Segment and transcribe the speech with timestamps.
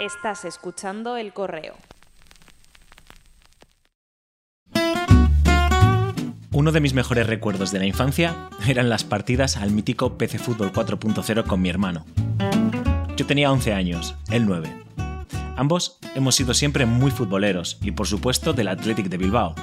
[0.00, 1.74] Estás escuchando el correo.
[6.52, 10.72] Uno de mis mejores recuerdos de la infancia eran las partidas al mítico PC Fútbol
[10.72, 12.06] 4.0 con mi hermano.
[13.18, 14.74] Yo tenía 11 años, él 9.
[15.58, 19.54] Ambos hemos sido siempre muy futboleros y por supuesto del Athletic de Bilbao,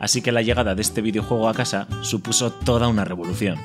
[0.00, 3.56] así que la llegada de este videojuego a casa supuso toda una revolución.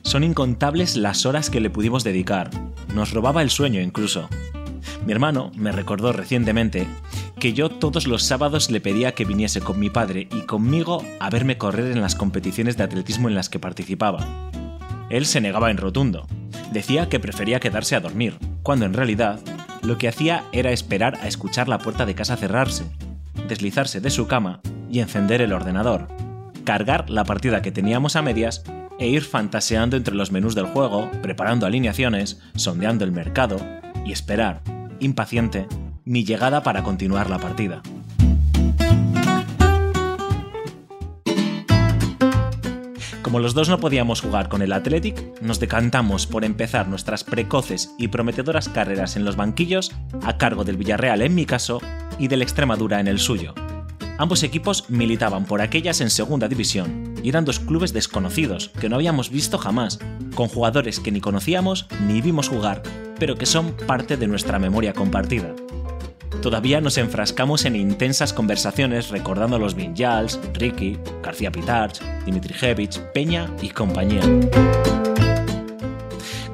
[0.00, 2.48] Son incontables las horas que le pudimos dedicar,
[2.94, 4.26] nos robaba el sueño incluso.
[5.06, 6.86] Mi hermano me recordó recientemente
[7.38, 11.30] que yo todos los sábados le pedía que viniese con mi padre y conmigo a
[11.30, 14.26] verme correr en las competiciones de atletismo en las que participaba.
[15.08, 16.26] Él se negaba en rotundo.
[16.70, 19.40] Decía que prefería quedarse a dormir, cuando en realidad
[19.82, 22.84] lo que hacía era esperar a escuchar la puerta de casa cerrarse,
[23.48, 24.60] deslizarse de su cama
[24.90, 26.08] y encender el ordenador,
[26.64, 28.62] cargar la partida que teníamos a medias
[28.98, 33.56] e ir fantaseando entre los menús del juego, preparando alineaciones, sondeando el mercado
[34.04, 34.60] y esperar,
[35.00, 35.66] impaciente,
[36.04, 37.82] mi llegada para continuar la partida.
[43.22, 47.94] Como los dos no podíamos jugar con el Athletic, nos decantamos por empezar nuestras precoces
[47.96, 49.92] y prometedoras carreras en los banquillos
[50.24, 51.80] a cargo del Villarreal en mi caso
[52.18, 53.54] y del Extremadura en el suyo.
[54.20, 58.96] Ambos equipos militaban por aquellas en segunda división y eran dos clubes desconocidos que no
[58.96, 59.98] habíamos visto jamás,
[60.34, 62.82] con jugadores que ni conocíamos ni vimos jugar,
[63.18, 65.54] pero que son parte de nuestra memoria compartida.
[66.42, 73.50] Todavía nos enfrascamos en intensas conversaciones recordando a los Vinjals, Ricky, García Pitarch, Dimitrijevic, Peña
[73.62, 74.20] y compañía.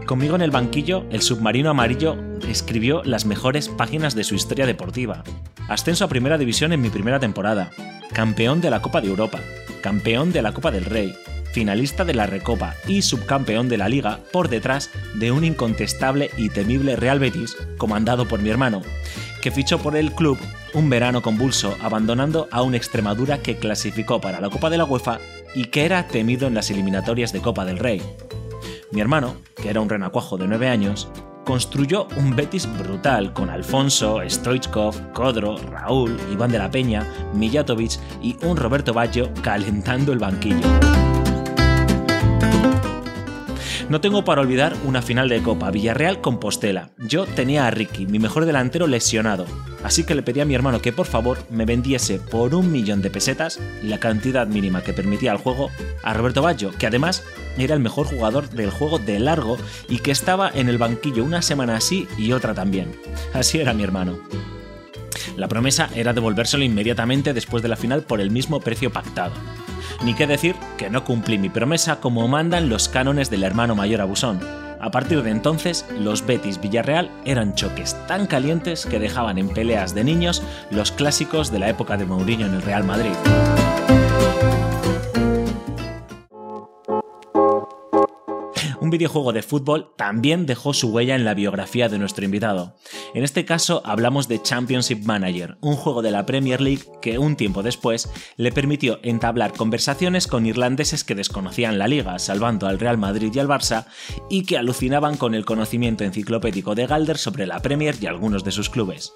[0.06, 2.16] Conmigo en el banquillo, el submarino amarillo
[2.48, 5.24] escribió las mejores páginas de su historia deportiva.
[5.68, 7.72] Ascenso a primera división en mi primera temporada,
[8.12, 9.40] campeón de la Copa de Europa,
[9.80, 11.12] campeón de la Copa del Rey,
[11.52, 16.50] finalista de la Recopa y subcampeón de la Liga por detrás de un incontestable y
[16.50, 18.82] temible Real Betis, comandado por mi hermano,
[19.42, 20.38] que fichó por el club
[20.72, 25.18] un verano convulso, abandonando a un Extremadura que clasificó para la Copa de la UEFA
[25.52, 28.00] y que era temido en las eliminatorias de Copa del Rey.
[28.92, 31.08] Mi hermano, que era un renacuajo de 9 años,
[31.44, 37.04] construyó un Betis brutal con Alfonso, Stoichkov, Codro, Raúl, Iván de la Peña,
[37.34, 40.66] Mijatovic y un Roberto Baggio calentando el banquillo.
[43.88, 46.90] No tengo para olvidar una final de Copa, Villarreal Compostela.
[46.98, 49.46] Yo tenía a Ricky, mi mejor delantero, lesionado,
[49.84, 53.00] así que le pedí a mi hermano que por favor me vendiese por un millón
[53.00, 55.70] de pesetas, la cantidad mínima que permitía el juego,
[56.02, 57.22] a Roberto Baggio, que además
[57.58, 59.56] era el mejor jugador del juego de largo
[59.88, 62.92] y que estaba en el banquillo una semana así y otra también.
[63.34, 64.18] Así era mi hermano.
[65.36, 69.32] La promesa era devolvérselo inmediatamente después de la final por el mismo precio pactado.
[70.04, 74.00] Ni qué decir que no cumplí mi promesa como mandan los cánones del hermano mayor
[74.00, 74.40] abusón.
[74.80, 79.94] A partir de entonces, los Betis Villarreal eran choques tan calientes que dejaban en peleas
[79.94, 83.14] de niños los clásicos de la época de Mourinho en el Real Madrid.
[88.86, 92.76] Un videojuego de fútbol también dejó su huella en la biografía de nuestro invitado.
[93.14, 97.34] En este caso hablamos de Championship Manager, un juego de la Premier League que un
[97.34, 102.96] tiempo después le permitió entablar conversaciones con irlandeses que desconocían la liga, salvando al Real
[102.96, 103.86] Madrid y al Barça,
[104.30, 108.52] y que alucinaban con el conocimiento enciclopédico de Galder sobre la Premier y algunos de
[108.52, 109.14] sus clubes.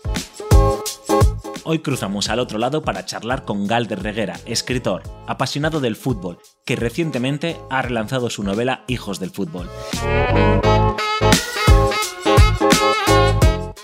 [1.65, 6.75] Hoy cruzamos al otro lado para charlar con Galder Reguera, escritor, apasionado del fútbol, que
[6.75, 9.69] recientemente ha relanzado su novela Hijos del Fútbol.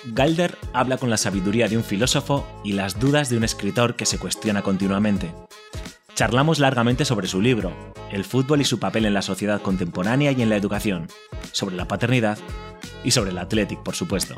[0.07, 4.07] Galder habla con la sabiduría de un filósofo y las dudas de un escritor que
[4.07, 5.35] se cuestiona continuamente.
[6.15, 7.73] Charlamos largamente sobre su libro,
[8.11, 11.09] el fútbol y su papel en la sociedad contemporánea y en la educación,
[11.53, 12.39] sobre la paternidad
[13.05, 14.37] y sobre el Athletic, por supuesto.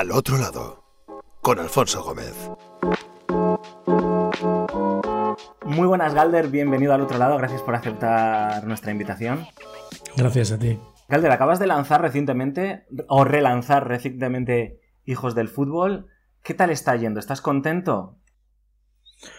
[0.00, 0.82] Al otro lado,
[1.42, 2.32] con Alfonso Gómez.
[5.66, 9.46] Muy buenas, Galder, bienvenido al otro lado, gracias por aceptar nuestra invitación.
[10.16, 10.78] Gracias a ti.
[11.10, 16.06] Galder, acabas de lanzar recientemente, o relanzar recientemente Hijos del Fútbol.
[16.42, 17.20] ¿Qué tal está yendo?
[17.20, 18.16] ¿Estás contento?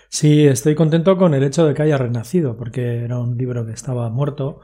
[0.10, 3.74] Sí, estoy contento con el hecho de que haya renacido, porque era un libro que
[3.74, 4.62] estaba muerto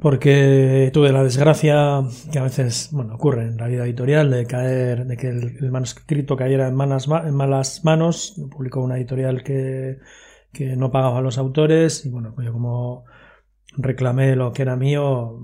[0.00, 2.02] porque tuve la desgracia
[2.32, 6.36] que a veces bueno, ocurre en la vida editorial de caer, de que el, manuscrito
[6.36, 8.34] cayera en, malas, manos.
[8.50, 9.98] Publicó una editorial que,
[10.52, 13.04] que no pagaba a los autores y bueno, pues yo como
[13.76, 15.38] reclamé lo que era mío,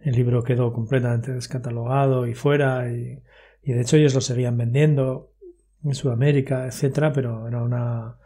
[0.00, 3.22] el libro quedó completamente descatalogado y fuera y,
[3.62, 5.30] y de hecho ellos lo seguían vendiendo
[5.84, 8.16] en Sudamérica, etcétera, pero era una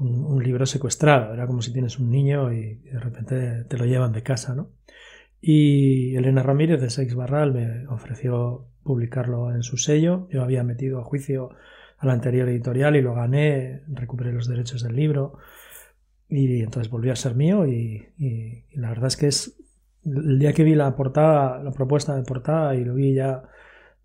[0.00, 1.34] un, libro secuestrado.
[1.34, 4.70] Era como si tienes un niño y de repente te lo llevan de casa, ¿no?
[5.40, 10.28] Y Elena Ramírez de Seix Barral me ofreció publicarlo en su sello.
[10.30, 11.50] Yo había metido a juicio
[11.98, 15.38] a la anterior editorial y lo gané, recuperé los derechos del libro
[16.28, 18.06] y entonces volvió a ser mío y,
[18.72, 19.56] la verdad es que es
[20.04, 23.42] el día que vi la portada, la propuesta de portada y lo vi ya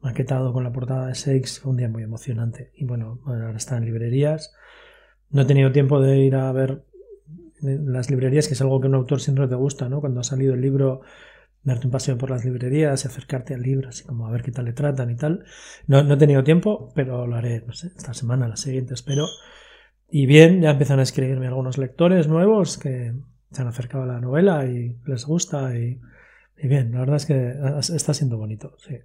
[0.02, 3.78] maquetado con la portada de Seix fue un día muy emocionante y bueno, ahora está
[3.78, 4.54] en librerías
[5.30, 6.84] no he tenido tiempo de ir a ver
[7.62, 10.02] las librerías, que es algo que un autor siempre te gusta, ¿no?
[10.02, 11.02] Cuando ha salido el libro,
[11.64, 14.52] darte un paseo por las librerías y acercarte al libro, así como a ver qué
[14.52, 15.46] tal le tratan y tal.
[15.88, 19.26] No, no he tenido tiempo, pero lo haré, no sé, esta semana, la siguiente, espero.
[20.10, 23.14] Y bien, ya empiezan a escribirme algunos lectores nuevos que
[23.52, 26.00] se han acercado a la novela y les gusta y,
[26.58, 27.56] y bien, la verdad es que
[27.96, 28.98] está siendo bonito, sí.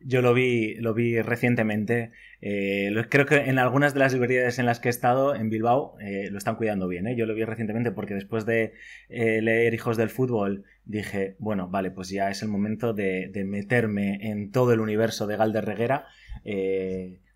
[0.00, 2.12] Yo lo vi, lo vi recientemente.
[2.40, 5.96] Eh, creo que en algunas de las librerías en las que he estado en Bilbao
[6.00, 7.06] eh, lo están cuidando bien.
[7.06, 7.16] ¿eh?
[7.16, 8.74] Yo lo vi recientemente porque después de
[9.08, 14.30] leer Hijos del Fútbol dije, bueno, vale, pues ya es el momento de, de meterme
[14.30, 16.06] en todo el universo de Galder Reguera.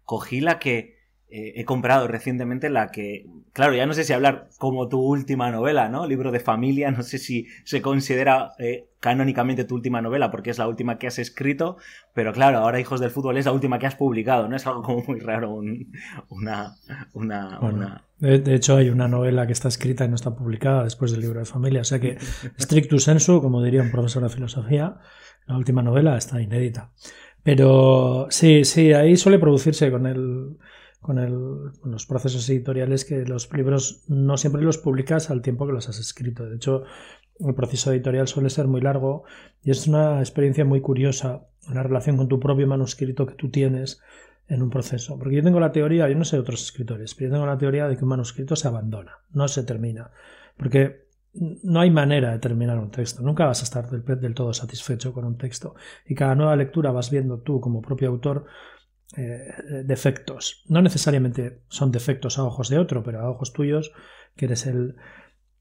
[0.05, 0.98] cogí la que
[1.31, 5.51] eh, he comprado recientemente la que, claro, ya no sé si hablar como tu última
[5.51, 6.07] novela, ¿no?
[6.07, 10.57] Libro de familia, no sé si se considera eh, canónicamente tu última novela porque es
[10.57, 11.77] la última que has escrito,
[12.15, 14.57] pero claro, ahora Hijos del Fútbol es la última que has publicado, ¿no?
[14.57, 15.53] Es algo como muy raro,
[16.31, 16.75] una...
[17.13, 21.21] una, De, hecho, hay una novela que está escrita y no está publicada después del
[21.21, 22.17] libro de familia, o sea que,
[22.59, 24.97] stricto sensu, como diría un profesor de filosofía,
[25.47, 26.91] la última novela está inédita.
[27.43, 30.57] Pero sí, sí, ahí suele producirse con el
[31.01, 35.89] con, los procesos editoriales que los libros no siempre los publicas al tiempo que los
[35.89, 36.45] has escrito.
[36.47, 36.85] De hecho,
[37.41, 39.25] el proceso editorial suele ser muy largo
[39.63, 44.01] y es una experiencia muy curiosa la relación con tu propio manuscrito que tú tienes
[44.49, 45.19] en un proceso.
[45.19, 47.59] Porque yo tengo la teoría, yo no sé de otros escritores, pero yo tengo la
[47.59, 50.11] teoría de que un manuscrito se abandona, no se termina.
[50.57, 53.23] Porque no hay manera de terminar un texto.
[53.23, 55.75] Nunca vas a estar del todo satisfecho con un texto.
[56.07, 58.47] Y cada nueva lectura vas viendo tú como propio autor
[59.17, 59.53] eh,
[59.85, 60.65] defectos.
[60.69, 63.93] No necesariamente son defectos a ojos de otro, pero a ojos tuyos,
[64.37, 64.97] que eres el,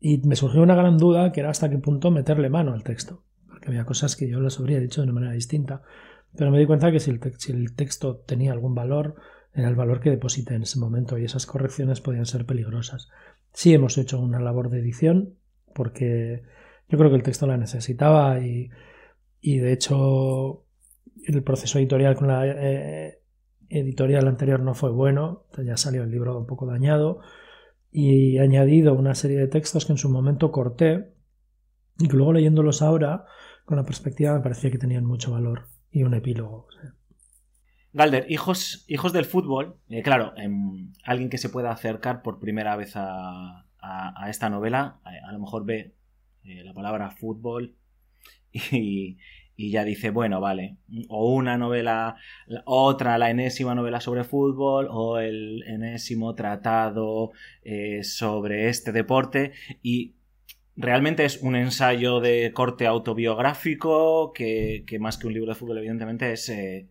[0.00, 3.22] Y me surgió una gran duda que era hasta qué punto meterle mano al texto,
[3.48, 5.82] porque había cosas que yo les habría dicho de una manera distinta.
[6.36, 9.16] Pero me di cuenta que si el, si el texto tenía algún valor,
[9.54, 13.08] era el valor que deposité en ese momento y esas correcciones podían ser peligrosas.
[13.52, 15.36] Sí hemos hecho una labor de edición,
[15.74, 16.42] porque
[16.88, 18.70] yo creo que el texto la necesitaba y,
[19.42, 20.64] de hecho
[21.26, 23.18] el proceso editorial con la eh,
[23.68, 27.20] editorial anterior no fue bueno, ya salió el libro un poco dañado
[27.90, 31.14] y he añadido una serie de textos que en su momento corté
[31.98, 33.26] y que luego leyéndolos ahora
[33.64, 36.66] con la perspectiva me parecía que tenían mucho valor y un epílogo.
[37.92, 42.74] Galder, hijos, hijos del fútbol, eh, claro, em, alguien que se pueda acercar por primera
[42.74, 45.94] vez a, a, esta novela, a, lo mejor ve
[46.44, 47.74] eh, la palabra fútbol
[48.52, 49.16] y,
[49.56, 50.76] ya dice, bueno, vale,
[51.08, 52.16] o una novela,
[52.64, 57.32] otra, la enésima novela sobre fútbol, o el enésimo tratado
[57.62, 60.16] eh, sobre este deporte, y
[60.76, 66.32] realmente es un ensayo de corte autobiográfico, que, más que un libro de fútbol, evidentemente,
[66.32, 66.88] es eh,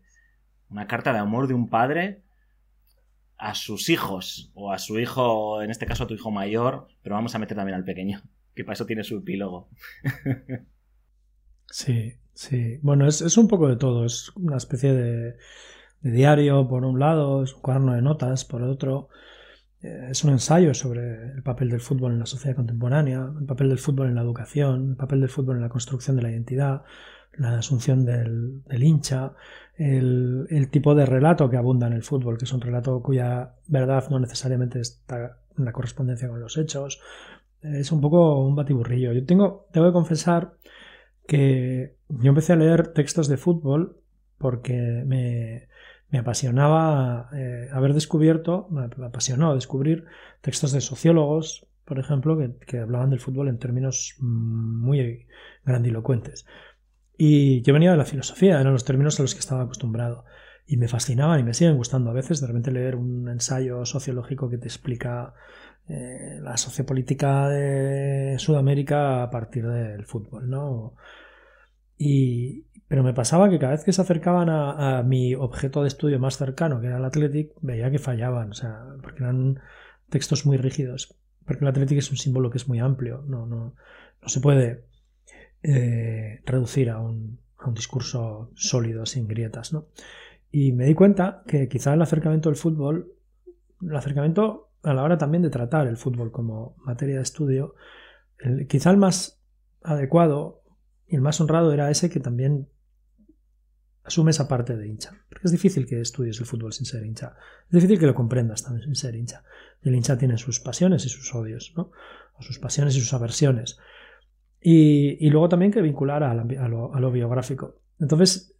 [0.69, 2.21] una carta de amor de un padre
[3.37, 7.15] a sus hijos, o a su hijo, en este caso a tu hijo mayor, pero
[7.15, 8.21] vamos a meter también al pequeño,
[8.55, 9.69] que para eso tiene su epílogo.
[11.69, 12.79] sí, sí.
[12.81, 14.05] Bueno, es, un poco de todo.
[14.05, 15.37] Es una especie de,
[16.01, 19.09] diario, por un lado, es un cuaderno de notas, por otro.
[19.81, 23.69] Eh, es un ensayo sobre el papel del fútbol en la sociedad contemporánea, el papel
[23.69, 26.83] del fútbol en la educación, el papel del fútbol en la construcción de la identidad,
[27.37, 29.33] la asunción del, hincha,
[29.77, 34.07] el, tipo de relato que abunda en el fútbol, que es un relato cuya verdad
[34.09, 37.01] no necesariamente está en la correspondencia con los hechos.
[37.63, 39.13] Es un poco un batiburrillo.
[39.13, 40.53] Yo tengo, tengo que confesar
[41.27, 43.97] que yo empecé a leer textos de fútbol
[44.37, 45.69] porque me,
[46.17, 50.05] apasionaba eh, haber descubierto, me apasionó descubrir
[50.41, 55.25] textos de sociólogos, por ejemplo, que, que hablaban del fútbol en términos muy
[55.65, 56.45] grandilocuentes.
[57.17, 60.25] Y yo venía de la filosofía, eran los términos a los que estaba acostumbrado.
[60.65, 64.49] Y me fascinaban y me siguen gustando a veces de repente leer un ensayo sociológico
[64.49, 65.33] que te explica
[65.89, 70.95] eh, la sociopolítica de Sudamérica a partir del fútbol, ¿no?
[71.97, 76.19] Y, pero me pasaba que cada vez que se acercaban a, mi objeto de estudio
[76.19, 79.59] más cercano, que era el Athletic, veía que fallaban, o sea, porque eran
[80.09, 81.17] textos muy rígidos.
[81.45, 83.75] Porque el Athletic es un símbolo que es muy amplio, no, no,
[84.21, 84.85] no se puede
[85.63, 87.39] eh, reducir a un,
[87.73, 89.71] discurso sólido, sin grietas.
[89.71, 89.87] ¿no?
[90.51, 93.13] Y me di cuenta que quizá el acercamiento del fútbol,
[93.81, 97.75] el acercamiento a la hora también de tratar el fútbol como materia de estudio,
[98.67, 99.41] quizá el más
[99.81, 100.63] adecuado
[101.07, 102.67] y el más honrado era ese que también
[104.03, 105.11] asume esa parte de hincha.
[105.29, 107.35] Porque es difícil que estudies el fútbol sin ser hincha.
[107.67, 109.43] Es difícil que lo comprendas también sin ser hincha.
[109.81, 111.91] el hincha tiene sus pasiones y sus odios, ¿no?
[112.39, 113.77] Sus pasiones y sus aversiones.
[114.59, 117.81] Y, luego también que vincular a, lo, biográfico.
[117.99, 118.55] Entonces,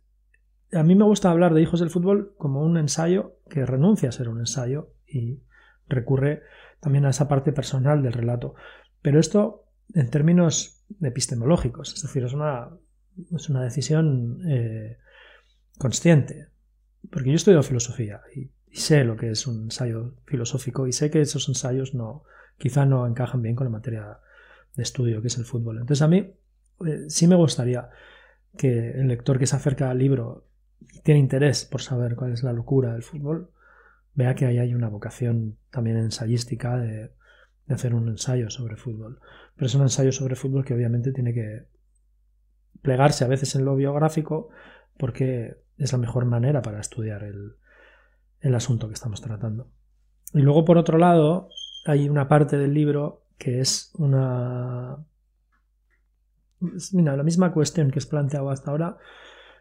[0.73, 4.11] a mí me gusta hablar de Hijos del Fútbol como un ensayo que renuncia a
[4.11, 5.39] ser un ensayo y
[5.87, 6.43] recurre
[6.79, 8.55] también a esa parte personal del relato.
[9.01, 12.69] Pero esto en términos epistemológicos, es decir, es una,
[13.35, 14.97] es una decisión eh,
[15.77, 16.47] consciente.
[17.11, 21.21] Porque yo estudio filosofía y, sé lo que es un ensayo filosófico y sé que
[21.21, 22.23] esos ensayos no,
[22.57, 24.17] quizá no encajan bien con la materia
[24.75, 25.77] de estudio que es el fútbol.
[25.77, 26.33] Entonces a mí
[26.87, 27.89] eh, sí me gustaría
[28.57, 30.47] que el lector que se acerca al libro
[30.91, 33.51] y tiene interés por saber cuál es la locura del fútbol,
[34.13, 37.11] vea que ahí hay una vocación también ensayística de,
[37.69, 39.19] hacer un ensayo sobre fútbol.
[39.55, 41.67] Pero es un ensayo sobre fútbol que obviamente tiene que
[42.81, 44.49] plegarse a veces en lo biográfico
[44.97, 47.55] porque es la mejor manera para estudiar el,
[48.41, 49.71] el asunto que estamos tratando.
[50.33, 51.49] Y luego, por otro lado,
[51.85, 54.97] hay una parte del libro que es una...
[56.93, 58.97] Mira, la misma cuestión que has planteado hasta ahora,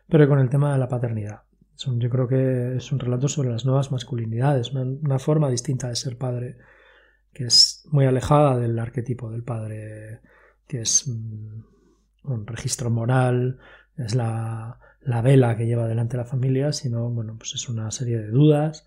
[0.09, 1.43] pero con el tema de la paternidad.
[1.77, 6.17] Yo creo que es un relato sobre las nuevas masculinidades, una, forma distinta de ser
[6.17, 6.57] padre,
[7.33, 10.21] que es muy alejada del arquetipo del padre,
[10.67, 11.67] que es un,
[12.47, 13.59] registro moral,
[13.97, 18.19] es la, la, vela que lleva adelante la familia, sino, bueno, pues es una serie
[18.19, 18.87] de dudas,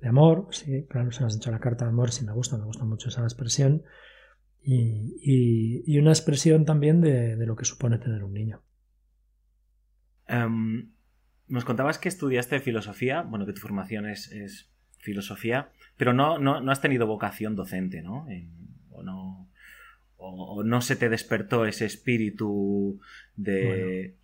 [0.00, 2.64] de amor, sí, claro, se has hecho la carta de amor, sí me gusta, me
[2.64, 3.82] gusta mucho esa expresión,
[4.62, 8.62] y, una expresión también de, lo que supone tener un niño.
[10.26, 10.93] Em,
[11.54, 14.68] nos contabas que estudiaste filosofía, bueno, que tu formación es,
[14.98, 18.26] filosofía, pero no, no, has tenido vocación docente, ¿no?
[18.90, 19.48] o no
[20.16, 22.98] o, no se te despertó ese espíritu
[23.36, 24.16] de...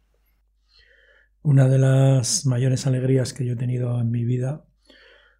[1.43, 4.65] una de las mayores alegrías que yo he tenido en mi vida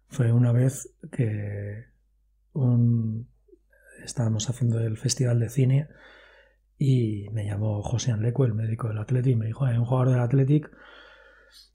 [0.07, 1.87] fue una vez que
[4.03, 5.87] estábamos haciendo el festival de cine
[6.77, 10.11] y me llamó José Anleco, el médico del Athletic, y me dijo, hay un jugador
[10.11, 10.71] del Athletic,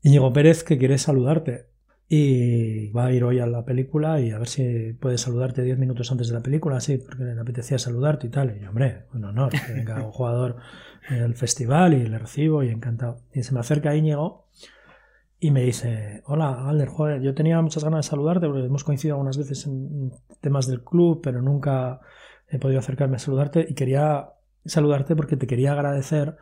[0.03, 1.67] Íñigo Pérez, que quiere saludarte.
[2.09, 5.77] Y va a ir hoy a la película y a ver si puede saludarte diez
[5.77, 8.57] minutos antes de la película, así, porque le apetecía saludarte y tal.
[8.61, 10.57] Y hombre, un honor que venga un jugador
[11.11, 13.23] del festival y le recibo y encantado.
[13.33, 14.47] Y se me acerca Íñigo
[15.39, 19.17] y me dice, hola, Alder, joder, yo tenía muchas ganas de saludarte porque hemos coincidido
[19.17, 22.01] algunas veces en temas del club, pero nunca
[22.49, 24.31] he podido acercarme a saludarte y quería
[24.65, 26.37] saludarte porque te quería agradecer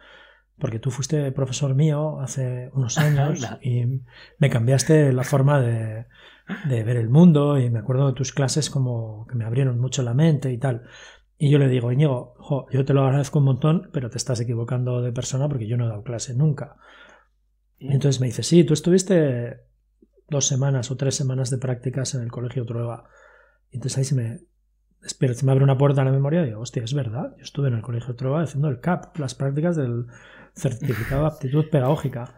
[0.59, 4.03] porque tú fuiste profesor mío hace unos años y
[4.39, 6.07] me cambiaste la forma de,
[6.69, 10.03] de, ver el mundo y me acuerdo de tus clases como que me abrieron mucho
[10.03, 10.85] la mente y tal.
[11.37, 12.35] Y yo le digo, Íñigo,
[12.71, 15.87] yo te lo agradezco un montón, pero te estás equivocando de persona porque yo no
[15.87, 16.77] he dado clase nunca.
[17.79, 19.65] Y entonces me dice, sí, tú estuviste
[20.29, 23.09] dos semanas o tres semanas de prácticas en el colegio Trueba.
[23.71, 24.41] Y entonces ahí se me,
[25.03, 27.43] espera, se me abre una puerta a la memoria y digo, hostia, es verdad, yo
[27.43, 30.07] estuve en el colegio Trueba haciendo el CAP, las prácticas del
[30.55, 32.35] certificado de aptitud pedagógica.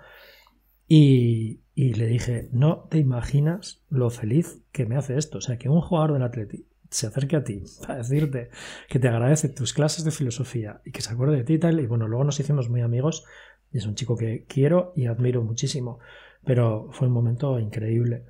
[0.88, 5.38] Y, y le dije, no te imaginas lo feliz que me hace esto.
[5.38, 8.50] O sea, que un jugador del Atleti se acerque a ti para decirte
[8.88, 11.80] que te agradece tus clases de filosofía y que se acuerde de ti y tal.
[11.80, 13.24] Y bueno, luego nos hicimos muy amigos.
[13.72, 15.98] Y es un chico que quiero y admiro muchísimo.
[16.44, 18.24] Pero fue un momento increíble.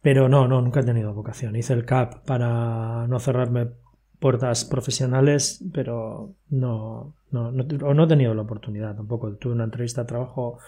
[0.00, 1.56] Pero no, no, nunca he tenido vocación.
[1.56, 3.70] Hice el CAP para no cerrarme
[4.18, 9.34] puertas profesionales, pero no, no, no, no he tenido la oportunidad tampoco.
[9.36, 10.58] Tuve una entrevista de trabajo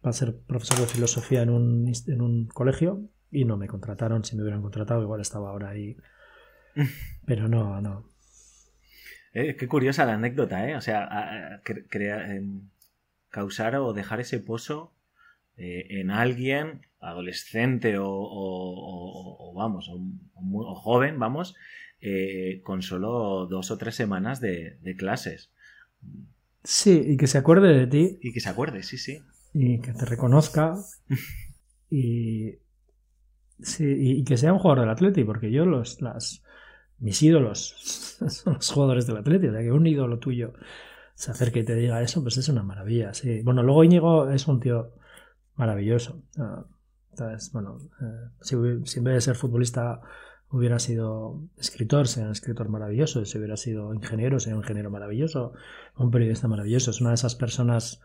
[0.00, 4.24] para ser profesor de filosofía en un, en un colegio y no me contrataron.
[4.24, 5.96] Si me hubieran contratado, igual estaba ahora ahí.
[7.26, 8.04] Pero no, no.
[9.32, 10.76] Eh, qué curiosa la anécdota, ¿eh?
[10.76, 12.40] O sea, crear,
[13.28, 14.94] causar o dejar ese pozo
[15.56, 21.54] eh, en alguien, adolescente o, o, vamos, o, joven, vamos,
[22.00, 25.50] eh, con solo dos o tres semanas de, de, clases.
[26.64, 28.18] Sí, y que se acuerde de ti.
[28.22, 29.22] Y que se acuerde, sí, sí.
[29.54, 30.76] Y que te reconozca.
[31.90, 32.56] y,
[33.60, 36.42] sí, y que sea un jugador del Atleti, porque yo los, las,
[36.98, 40.52] mis ídolos son los jugadores del Atleti, o sea que un ídolo tuyo
[41.14, 43.42] se acerque y te diga eso, pues es una maravilla, sí.
[43.42, 44.92] Bueno, luego Íñigo es un tío
[45.56, 46.22] maravilloso.
[46.38, 46.64] Ah,
[47.10, 50.00] entonces, bueno, eh, si, si, en vez de ser futbolista
[50.50, 55.52] hubiera sido escritor, sería un escritor maravilloso, si hubiera sido ingeniero, sería un ingeniero maravilloso,
[55.96, 58.00] un periodista maravilloso, es una de esas personas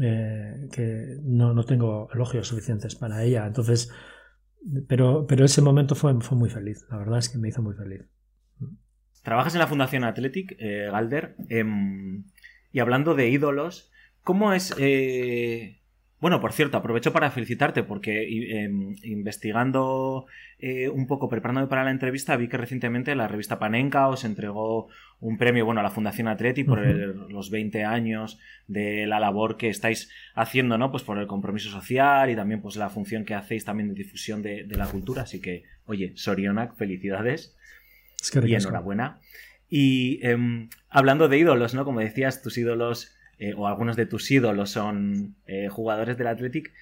[0.00, 3.90] eh, que no, no tengo elogios suficientes para ella, entonces
[4.88, 7.74] pero, pero ese momento fue, fue muy feliz, la verdad es que me hizo muy
[7.74, 8.02] feliz.
[9.22, 12.24] Trabajas en la Fundación Athletic, eh, Galder, em,
[12.72, 13.90] y hablando de ídolos,
[14.22, 15.77] ¿cómo es eh,
[16.20, 20.26] bueno, por cierto, aprovecho para felicitarte porque em, investigando
[20.58, 24.88] eh, un poco, preparándome para la entrevista, vi que recientemente la revista Panenka os entregó
[25.20, 29.68] un premio, bueno, a la Fundación Atleti por los 20 años de la labor que
[29.68, 30.90] estáis haciendo, ¿no?
[30.90, 34.42] Pues por el compromiso social y también pues la función que hacéis también de difusión
[34.42, 35.22] de, la cultura.
[35.22, 37.56] Así que, oye, Sorionak, felicidades.
[38.44, 39.20] y enhorabuena.
[39.68, 41.84] Y em, hablando de ídolos, ¿no?
[41.84, 46.72] Como decías, tus ídolos eh, o algunos de tus ídolos son eh, jugadores del Athletic,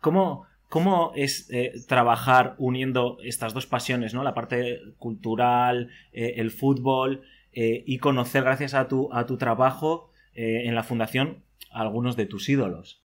[0.00, 4.24] ¿cómo, cómo es eh, trabajar uniendo estas dos pasiones, ¿no?
[4.24, 10.82] la parte cultural, el fútbol y conocer gracias a tu, a tu trabajo en la
[10.82, 13.02] fundación algunos de tus ídolos?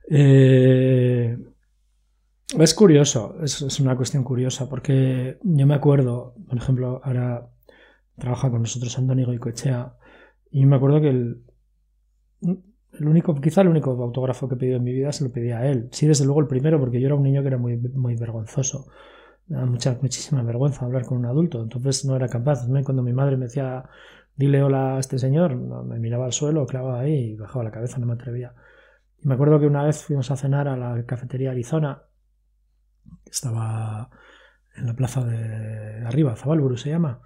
[2.59, 7.47] es curioso, es, es, una cuestión curiosa, porque yo me acuerdo, por ejemplo, ahora
[8.17, 9.93] trabaja con nosotros Antonio Goicoechea,
[10.49, 11.43] y me acuerdo que el,
[12.93, 15.51] el único, quizá el único autógrafo que he pedido en mi vida se lo pedí
[15.51, 15.89] a él.
[15.91, 18.87] Sí, desde luego el primero, porque yo era un niño que era muy, muy vergonzoso.
[19.47, 22.67] Me daba mucha, muchísima vergüenza hablar con un adulto, entonces no era capaz.
[22.83, 23.83] Cuando mi madre me decía,
[24.35, 27.99] dile hola a este señor, me miraba al suelo, clavaba ahí y bajaba la cabeza,
[27.99, 28.53] no me atrevía.
[29.17, 32.03] Y me acuerdo que una vez fuimos a cenar a la cafetería Arizona,
[33.23, 34.09] que estaba
[34.75, 37.21] en la plaza de arriba, Zabalburu se llama,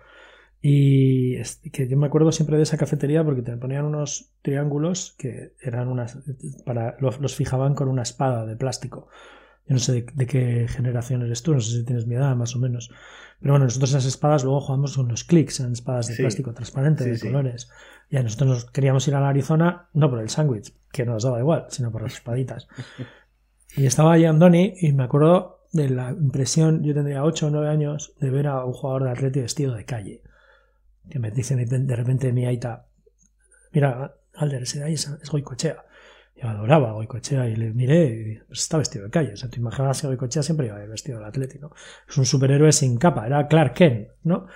[0.65, 1.35] y
[1.71, 5.89] que yo me acuerdo siempre de esa cafetería porque te ponían unos triángulos que eran
[5.89, 6.17] unas.
[6.65, 9.09] para los, fijaban con una espada de plástico.
[9.67, 12.55] Yo no sé de, qué generación eres tú, no sé si tienes mi edad más
[12.55, 12.91] o menos.
[13.41, 17.03] Pero bueno, nosotros esas espadas luego jugamos con unos clics en espadas de plástico transparente,
[17.03, 17.69] de colores.
[18.09, 21.39] Y nosotros nos queríamos ir a la Arizona, no por el sándwich, que nos daba
[21.39, 22.69] igual, sino por las espaditas.
[23.75, 27.67] y estaba allí Andoni y me acuerdo de la impresión, yo tendría 8 o 9
[27.67, 30.21] años, de ver a un jugador de atleti vestido de calle
[31.09, 32.87] que me dice de repente mi aita,
[33.71, 35.85] mira, Alder, ese de ahí es, Goicochea.
[36.35, 39.33] Yo adoraba a Goicochea y le miré y pues está vestido de calle.
[39.33, 41.73] O sea, tú imaginabas que Goicochea siempre iba vestido del Atlético.
[42.09, 44.47] Es un superhéroe sin capa, era Clark Kent, ¿no?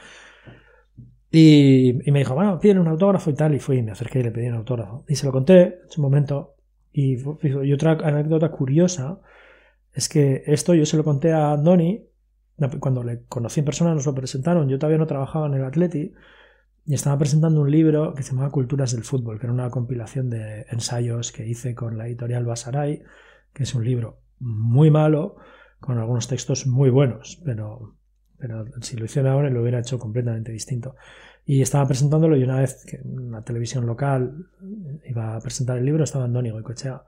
[1.29, 3.53] Y, me dijo, bueno, pídele un autógrafo y tal.
[3.53, 5.05] Y fui y me acerqué y le pedí un autógrafo.
[5.07, 6.55] Y se lo conté en su momento.
[6.91, 9.19] Y, y otra anécdota curiosa
[9.93, 12.07] es que esto yo se lo conté a Andoni
[12.79, 14.69] cuando le conocí en persona nos lo presentaron.
[14.69, 16.13] Yo todavía no trabajaba en el Atleti
[16.85, 20.29] y estaba presentando un libro que se llamaba Culturas del Fútbol, que era una compilación
[20.29, 23.03] de ensayos que hice con la editorial Basaray,
[23.53, 25.35] que es un libro muy malo,
[25.79, 27.95] con algunos textos muy buenos, pero,
[28.37, 30.95] pero si lo hiciera ahora lo hubiera hecho completamente distinto.
[31.45, 34.47] Y estaba presentándolo y una vez que en la televisión local
[35.05, 37.03] iba a presentar el libro estaba Andoni Goicochea.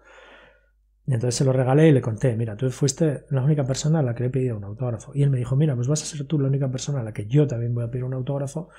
[1.09, 4.03] Y entonces se lo regalé y le conté, mira, tú fuiste la única persona a
[4.03, 5.11] la que le he pedido un autógrafo.
[5.15, 7.13] Y él me dijo, mira, pues vas a ser tú la única persona a la
[7.13, 8.69] que yo también voy a pedir un autógrafo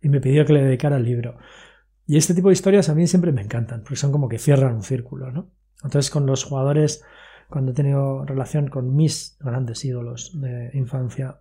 [0.00, 1.36] y me pidió que le dedicara el libro.
[2.06, 4.72] Y este tipo de historias a mí siempre me encantan, porque son como que cierran
[4.76, 5.50] un círculo, ¿no?
[5.82, 7.02] Entonces con los jugadores,
[7.48, 11.40] cuando he tenido relación con mis grandes ídolos de infancia,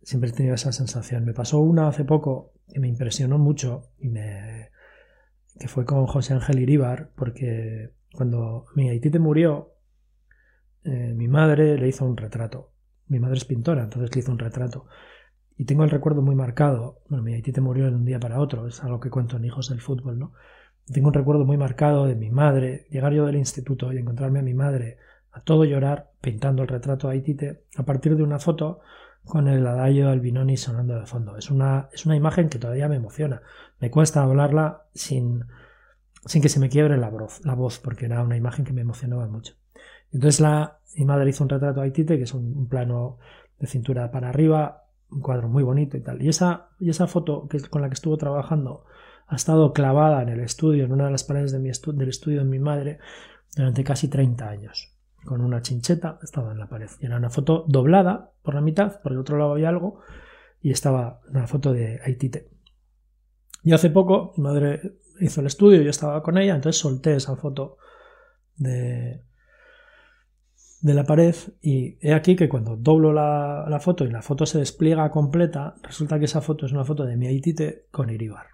[0.00, 1.26] siempre he tenido esa sensación.
[1.26, 4.70] Me pasó una hace poco que me impresionó mucho y me
[5.58, 9.74] que fue con José Ángel Iríbar, porque cuando mi Haitite murió,
[10.84, 12.72] eh, mi madre le hizo un retrato.
[13.08, 14.86] Mi madre es pintora, entonces le hizo un retrato.
[15.56, 17.02] Y tengo el recuerdo muy marcado.
[17.08, 19.68] Bueno, mi te murió de un día para otro, es algo que cuento en Hijos
[19.68, 20.32] del Fútbol, ¿no?
[20.92, 24.42] Tengo un recuerdo muy marcado de mi madre, llegar yo del instituto y encontrarme a
[24.42, 24.98] mi madre
[25.32, 28.80] a todo llorar pintando el retrato a Haitite a partir de una foto
[29.24, 31.36] con el adagio Albinoni sonando de fondo.
[31.36, 33.42] Es una, es una imagen que todavía me emociona.
[33.80, 35.44] Me cuesta hablarla sin,
[36.26, 38.82] sin que se me quiebre la voz, la voz, porque era una imagen que me
[38.82, 39.54] emocionaba mucho.
[40.12, 43.18] Entonces la, mi madre hizo un retrato a Haitite, que es un, plano
[43.58, 46.22] de cintura para arriba, un cuadro muy bonito y tal.
[46.22, 48.84] Y esa, y esa foto que, con la que estuvo trabajando
[49.28, 52.58] ha estado clavada en el estudio, en una de las paredes del estudio de mi
[52.58, 52.98] madre,
[53.56, 56.88] durante casi 30 años con una chincheta, estaba en la pared.
[57.00, 60.00] Y era una foto doblada por la mitad, por el otro lado había algo,
[60.62, 62.48] y estaba una foto de Haitite.
[63.62, 67.36] Y hace poco mi madre hizo el estudio, yo estaba con ella, entonces solté esa
[67.36, 67.78] foto
[68.56, 69.22] de,
[70.80, 74.46] de la pared y he aquí que cuando doblo la, la, foto y la foto
[74.46, 78.46] se despliega completa, resulta que esa foto es una foto de mi Haitite con Iribar.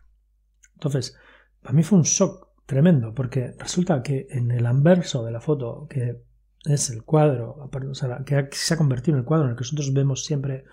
[0.75, 1.17] Entonces,
[1.61, 5.87] para mí fue un shock tremendo, porque resulta que en el anverso de la foto,
[5.89, 6.23] que
[6.65, 9.63] es el cuadro, o sea, que se ha convertido en el cuadro en el que
[9.63, 10.65] nosotros vemos siempre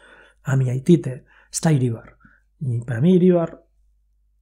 [0.43, 2.17] a mi Haitite, está Iribar.
[2.59, 3.65] Y para mí Iribar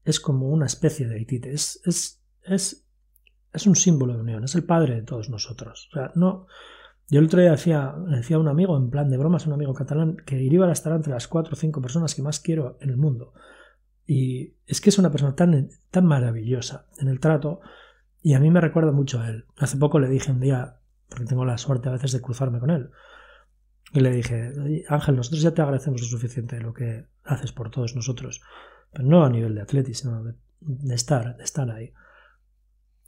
[0.08, 2.88] es como una especie de Haitite, es, es, es,
[3.52, 5.90] es un símbolo de unión, es el padre de todos nosotros.
[5.92, 6.48] O sea, no,
[7.10, 9.74] yo el otro día decía, decía a un amigo, en plan de bromas, un amigo
[9.74, 12.96] catalán, que Iribar estará entre las cuatro o cinco personas que más quiero en el
[12.96, 13.34] mundo.
[14.06, 17.60] Y es que es una persona tan, tan maravillosa en el trato
[18.22, 19.44] y a mí me recuerda mucho a él.
[19.58, 20.78] Hace poco le dije un día,
[21.10, 22.92] porque tengo la suerte a veces de cruzarme con él.
[23.92, 24.54] Y le dije,
[24.88, 28.42] Ángel, nosotros ya te agradecemos lo suficiente lo que haces por todos nosotros,
[28.92, 31.94] pero no a nivel de atletismo, sino de, estar, de estar ahí.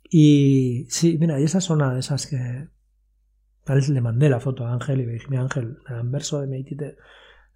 [0.10, 2.68] Y sí, mira, y esa es una de esas que
[3.64, 6.00] tal vez le mandé la foto a Ángel y le dije, mira Ángel, en el
[6.00, 6.98] anverso de Meitite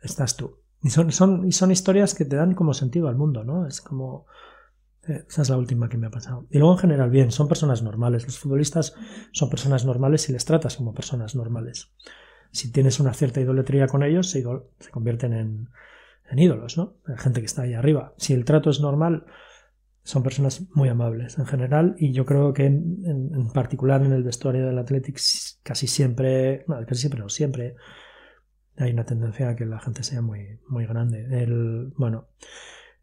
[0.02, 0.60] estás tú.
[0.82, 3.66] Y son, son, y son historias que te dan como sentido al mundo, ¿no?
[3.66, 4.28] Es como,
[5.08, 6.48] esa es la última que me ha pasado.
[6.50, 8.26] Y luego en general, bien, son personas normales.
[8.26, 8.96] Los futbolistas
[9.32, 11.92] son personas normales y les tratas como personas normales.
[12.52, 14.44] Si tienes una cierta idolatría con ellos, se,
[14.92, 15.70] convierten en,
[16.36, 16.98] ídolos, ¿no?
[17.06, 18.14] La gente que está ahí arriba.
[18.18, 19.26] Si el trato es normal,
[20.04, 24.66] son personas muy amables en general y yo creo que en, particular en el vestuario
[24.66, 27.76] del Athletics casi siempre, no, casi siempre no, siempre
[28.78, 31.28] hay una tendencia a que la gente sea muy, muy grande.
[31.44, 32.28] El, bueno,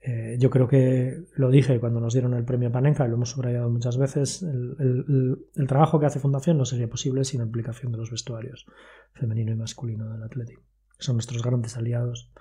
[0.02, 3.30] eh, yo creo que lo dije cuando nos dieron el premio Panenka, y lo hemos
[3.30, 7.98] subrayado muchas veces, el, trabajo que hace Fundación no sería posible sin la implicación de
[7.98, 8.66] los vestuarios
[9.12, 10.62] femenino y masculino del Atlético.
[10.98, 12.32] Son nuestros grandes aliados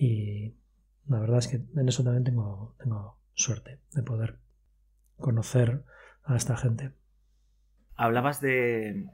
[0.00, 0.54] y
[1.06, 4.38] la verdad es que en eso también tengo, tengo suerte de poder
[5.18, 5.82] conocer
[6.24, 6.92] a esta gente.
[7.96, 9.06] Hablabas de,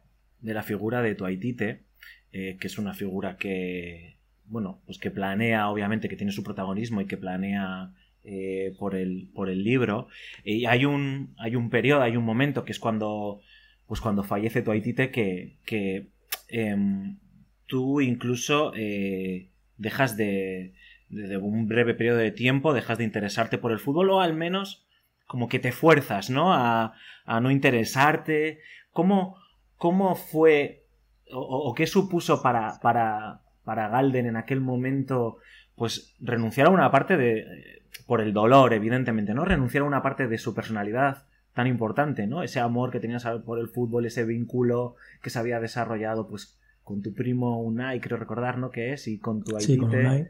[0.42, 1.84] la figura de Tuaitite,
[2.30, 4.16] eh, que es una figura que
[4.48, 9.28] bueno, pues que planea, obviamente, que tiene su protagonismo y que planea eh, por, el,
[9.34, 10.06] por el libro.
[10.44, 13.40] Y hay un, hay un periodo, hay un momento que es cuando,
[13.88, 16.10] pues cuando fallece tu Haitite que, que
[16.48, 17.18] em,
[17.66, 20.74] tú incluso eh, dejas de,
[21.08, 24.86] de, un breve periodo de tiempo, dejas de interesarte por el fútbol o al menos
[25.26, 26.54] como que te fuerzas, ¿no?
[26.54, 28.60] A, a no interesarte.
[28.92, 29.36] ¿Cómo,
[29.76, 30.86] cómo fue
[31.32, 35.38] o, o qué supuso para, para, para Galden en aquel momento,
[35.74, 39.44] pues renunciar a una parte de, por el dolor, evidentemente, ¿no?
[39.44, 42.42] Renunciar a una parte de su personalidad tan importante, ¿no?
[42.42, 47.02] Ese amor que tenías por el fútbol, ese vínculo que se había desarrollado, pues, con
[47.02, 48.70] tu primo Unai, creo recordar, ¿no?
[48.70, 50.28] Que es, y con tu sí, con Unai.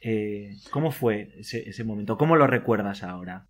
[0.00, 2.16] Eh, ¿Cómo fue ese, momento?
[2.16, 3.46] ¿Cómo lo recuerdas ahora?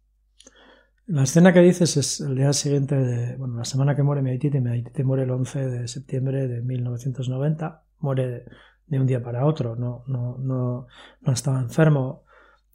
[1.07, 4.31] La escena que dices es el día siguiente de, bueno, la semana que muere mi
[4.31, 8.45] Haitite, mi Haitite muere el 11 de septiembre de 1990, muere
[8.89, 10.89] de un día para otro, no, no, no,
[11.21, 12.25] no estaba enfermo,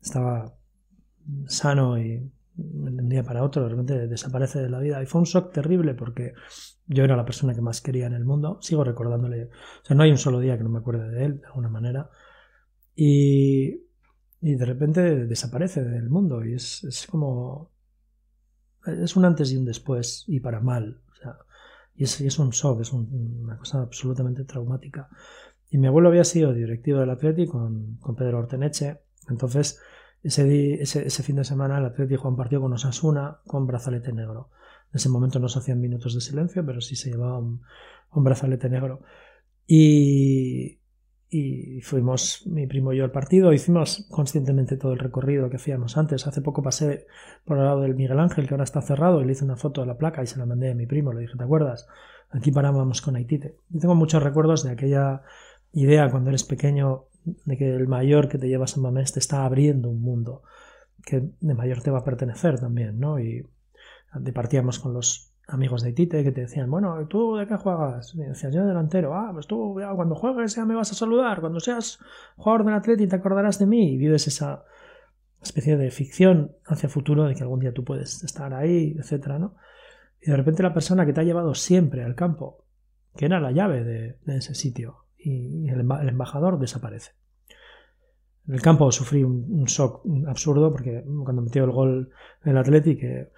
[0.01, 0.55] estaba
[1.47, 5.01] sano y de un día para otro de repente desaparece de la vida.
[5.01, 6.33] Y fue un shock terrible porque
[6.87, 10.03] yo era la persona que más quería en el mundo, sigo recordándole, o sea, no
[10.03, 12.09] hay un solo día que no me acuerde de él, de alguna manera.
[12.95, 13.83] Y,
[14.41, 17.71] y de repente desaparece del mundo y es, es como...
[18.85, 21.01] Es un antes y un después y para mal.
[21.11, 21.37] O sea,
[21.93, 25.09] y es, es un shock, es una cosa absolutamente traumática.
[25.69, 29.01] Y mi abuelo había sido directivo del Atlético con, con Pedro Orteneche.
[29.29, 29.81] Entonces,
[30.27, 34.49] ese, ese, fin de semana el Atlético jugó un partido con Osasuna con brazalete negro.
[34.91, 37.61] En ese momento no se hacían minutos de silencio, pero sí se llevaba un,
[38.11, 39.01] brazalete negro.
[39.65, 40.79] Y,
[41.29, 45.97] y fuimos mi primo y yo al partido, hicimos conscientemente todo el recorrido que hacíamos
[45.97, 46.27] antes.
[46.27, 47.07] Hace poco pasé
[47.45, 49.81] por el lado del Miguel Ángel, que ahora está cerrado, y le hice una foto
[49.81, 51.87] de la placa y se la mandé a mi primo, le dije, ¿te acuerdas?
[52.31, 53.57] Aquí parábamos con Haitite.
[53.69, 55.21] Y tengo muchos recuerdos de aquella
[55.71, 57.05] idea cuando eres pequeño
[57.45, 60.43] de que el mayor que te lleva a Mamés te está abriendo un mundo
[61.05, 63.19] que de mayor te va a pertenecer también, ¿no?
[63.19, 63.45] Y
[64.33, 68.13] partíamos con los amigos de Tite que te decían, bueno, ¿tú de qué juegas?
[68.15, 69.15] Y decías, yo delantero.
[69.15, 71.39] Ah, pues tú cuando juegues ya me vas a saludar.
[71.39, 71.99] Cuando seas
[72.35, 73.93] jugador del Atleti te acordarás de mí.
[73.93, 74.65] Y vives esa
[75.41, 79.55] especie de ficción hacia futuro de que algún día tú puedes estar ahí, etcétera, ¿no?
[80.21, 82.65] Y de repente la persona que te ha llevado siempre al campo,
[83.15, 87.11] que era la llave de, ese sitio, y el, embajador desaparece.
[88.47, 92.11] En el campo sufrí un, shock absurdo porque cuando metió el gol
[92.43, 93.31] el Atleti, que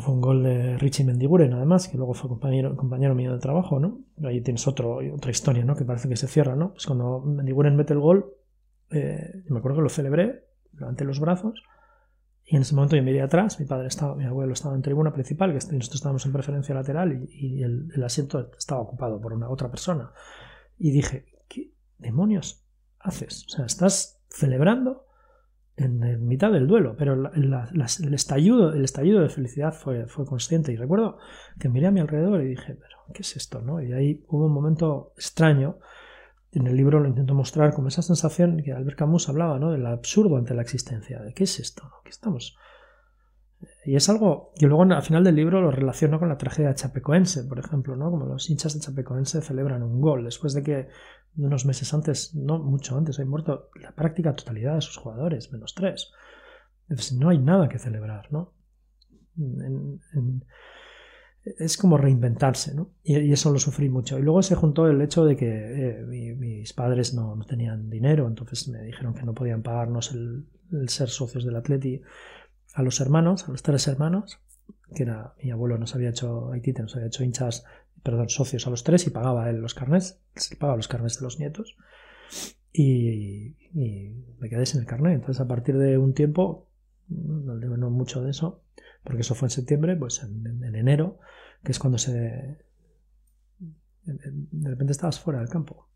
[0.00, 3.78] fue un gol de Richie Mendiguren, además, que luego fue compañero, compañero mío de trabajo,
[3.78, 4.00] ¿no?
[4.24, 5.76] Ahí tienes otro, otra historia, ¿no?
[5.76, 6.72] Que parece que se cierra, ¿no?
[6.72, 8.34] Pues cuando Mendiguren mete el gol,
[8.90, 10.44] eh, me acuerdo que lo celebré,
[10.78, 11.62] levanté los brazos,
[12.46, 15.12] y en ese momento yo miré atrás, mi padre estaba, mi abuelo estaba en tribuna
[15.12, 19.70] principal, que nosotros estábamos en preferencia lateral, y, el, asiento estaba ocupado por una otra
[19.70, 20.12] persona.
[20.76, 22.62] Y dije, ¿qué demonios
[22.98, 23.46] haces?
[23.46, 25.06] O sea, estás celebrando
[25.76, 30.76] en, mitad del duelo, pero el, estallido, el estallido de felicidad fue, fue consciente y
[30.76, 31.16] recuerdo
[31.58, 33.62] que miré a mi alrededor y dije, pero ¿qué es esto?
[33.62, 33.80] ¿no?
[33.80, 35.78] Y ahí hubo un momento extraño,
[36.54, 39.72] en el libro lo intento mostrar como esa sensación que Albert Camus hablaba, ¿no?
[39.72, 41.96] del absurdo ante la existencia, de qué es esto, ¿no?
[42.04, 42.56] ¿Qué estamos?
[43.84, 47.44] Y es algo que luego al final del libro lo relaciono con la tragedia chapecoense,
[47.44, 48.10] por ejemplo, ¿no?
[48.10, 50.88] Como los hinchas de chapecoense celebran un gol después de que
[51.36, 55.74] unos meses antes, no mucho antes, hay muerto la práctica totalidad de sus jugadores, menos
[55.74, 56.12] tres.
[56.88, 58.52] Entonces no hay nada que celebrar, ¿no?
[61.44, 62.90] Es como reinventarse, ¿no?
[63.02, 64.18] Y, eso lo sufrí mucho.
[64.18, 68.68] Y luego se juntó el hecho de que eh, mis padres no, tenían dinero, entonces
[68.68, 70.46] me dijeron que no podían pagarnos el,
[70.88, 72.00] ser socios del Atleti
[72.74, 74.40] a los hermanos, a los tres hermanos,
[74.94, 77.64] que era mi abuelo nos había hecho Haití, nos había hecho hinchas
[78.02, 81.24] perdón, socios a los tres y pagaba él los carnets, se pagaba los carnets de
[81.24, 81.76] los nietos
[82.72, 83.56] y,
[84.38, 85.14] me quedé sin el carnet.
[85.14, 86.68] Entonces a partir de un tiempo,
[87.08, 88.63] no no mucho de eso,
[89.04, 91.18] porque eso fue en septiembre, pues en, enero,
[91.62, 92.58] que es cuando se...
[94.02, 95.88] De repente estabas fuera del campo.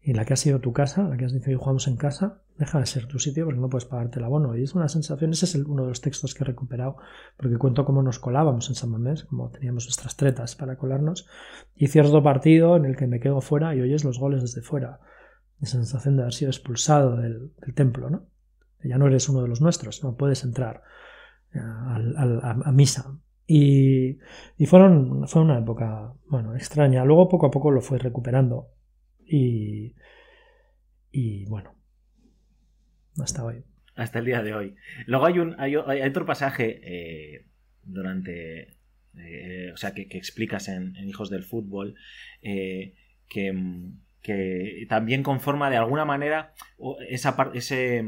[0.00, 2.42] Y la que ha sido tu casa, la que has dicho que jugamos en casa,
[2.58, 4.56] deja de ser tu sitio porque no puedes pagarte el abono.
[4.56, 6.96] Y es una sensación, ese es uno de los textos que he recuperado,
[7.36, 11.26] porque cuento cómo nos colábamos en San Mamés, como teníamos nuestras tretas para colarnos,
[11.74, 15.00] y cierto partido en el que me quedo fuera y oyes los goles desde fuera.
[15.60, 18.26] Esa sensación de haber sido expulsado del, templo, ¿no?
[18.84, 20.84] Ya no eres uno de los nuestros, no puedes entrar
[21.56, 23.18] eh, a, misa.
[23.46, 24.18] Y,
[24.58, 27.04] y fueron, fue una época, bueno, extraña.
[27.04, 28.68] Luego poco a poco lo fui recuperando.
[29.24, 29.94] Y,
[31.10, 31.74] y bueno,
[33.22, 33.64] hasta hoy.
[33.94, 34.74] Hasta el día de hoy.
[35.06, 37.46] Luego hay, un, hay, otro pasaje eh,
[37.82, 38.76] durante.
[39.16, 41.94] Eh, o sea, que, explicas en, Hijos del Fútbol
[42.42, 42.94] eh,
[43.28, 43.54] que,
[44.20, 46.52] que, también conforma de alguna manera
[47.08, 48.04] esa ese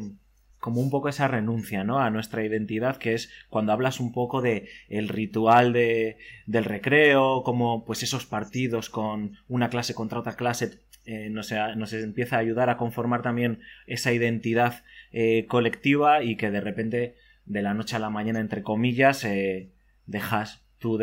[0.58, 2.00] como un poco esa renuncia ¿no?
[2.00, 7.42] a nuestra identidad, que es cuando hablas un poco de el ritual de, del recreo,
[7.44, 11.52] como pues esos partidos con una clase contra otra clase, eh, nos,
[11.94, 17.14] empieza a ayudar a conformar también esa identidad eh, colectiva y que de repente,
[17.46, 19.70] de la noche a la mañana, entre comillas, eh,
[20.04, 20.98] dejas tú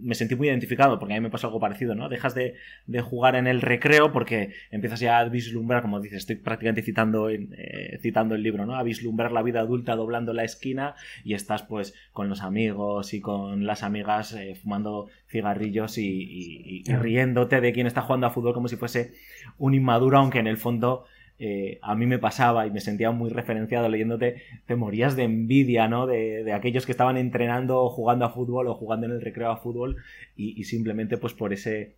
[0.00, 2.08] me sentí muy identificado porque a mí me pasó algo parecido, ¿no?
[2.08, 2.54] Dejas de,
[3.02, 7.98] jugar en el recreo porque empiezas ya a vislumbrar, como dices, estoy prácticamente citando, eh,
[8.00, 8.76] citando el libro, ¿no?
[8.76, 13.20] A vislumbrar la vida adulta doblando la esquina y estás pues con los amigos y
[13.20, 18.54] con las amigas eh, fumando cigarrillos y, y riéndote de quién está jugando a fútbol
[18.54, 19.12] como si fuese
[19.58, 21.04] un inmaduro, aunque en el fondo
[21.40, 25.86] eh, a mí me pasaba y me sentía muy referenciado leyéndote, te morías de envidia,
[25.86, 26.06] ¿no?
[26.06, 29.56] De, aquellos que estaban entrenando o jugando a fútbol o jugando en el recreo a
[29.56, 29.96] fútbol
[30.34, 31.96] y, simplemente pues por ese,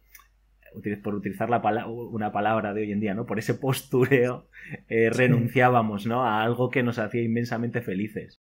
[1.03, 3.25] por utilizar la una palabra de hoy en día, ¿no?
[3.25, 4.49] Por ese postureo
[4.89, 6.25] eh, renunciábamos, ¿no?
[6.25, 8.43] A algo que nos hacía inmensamente felices.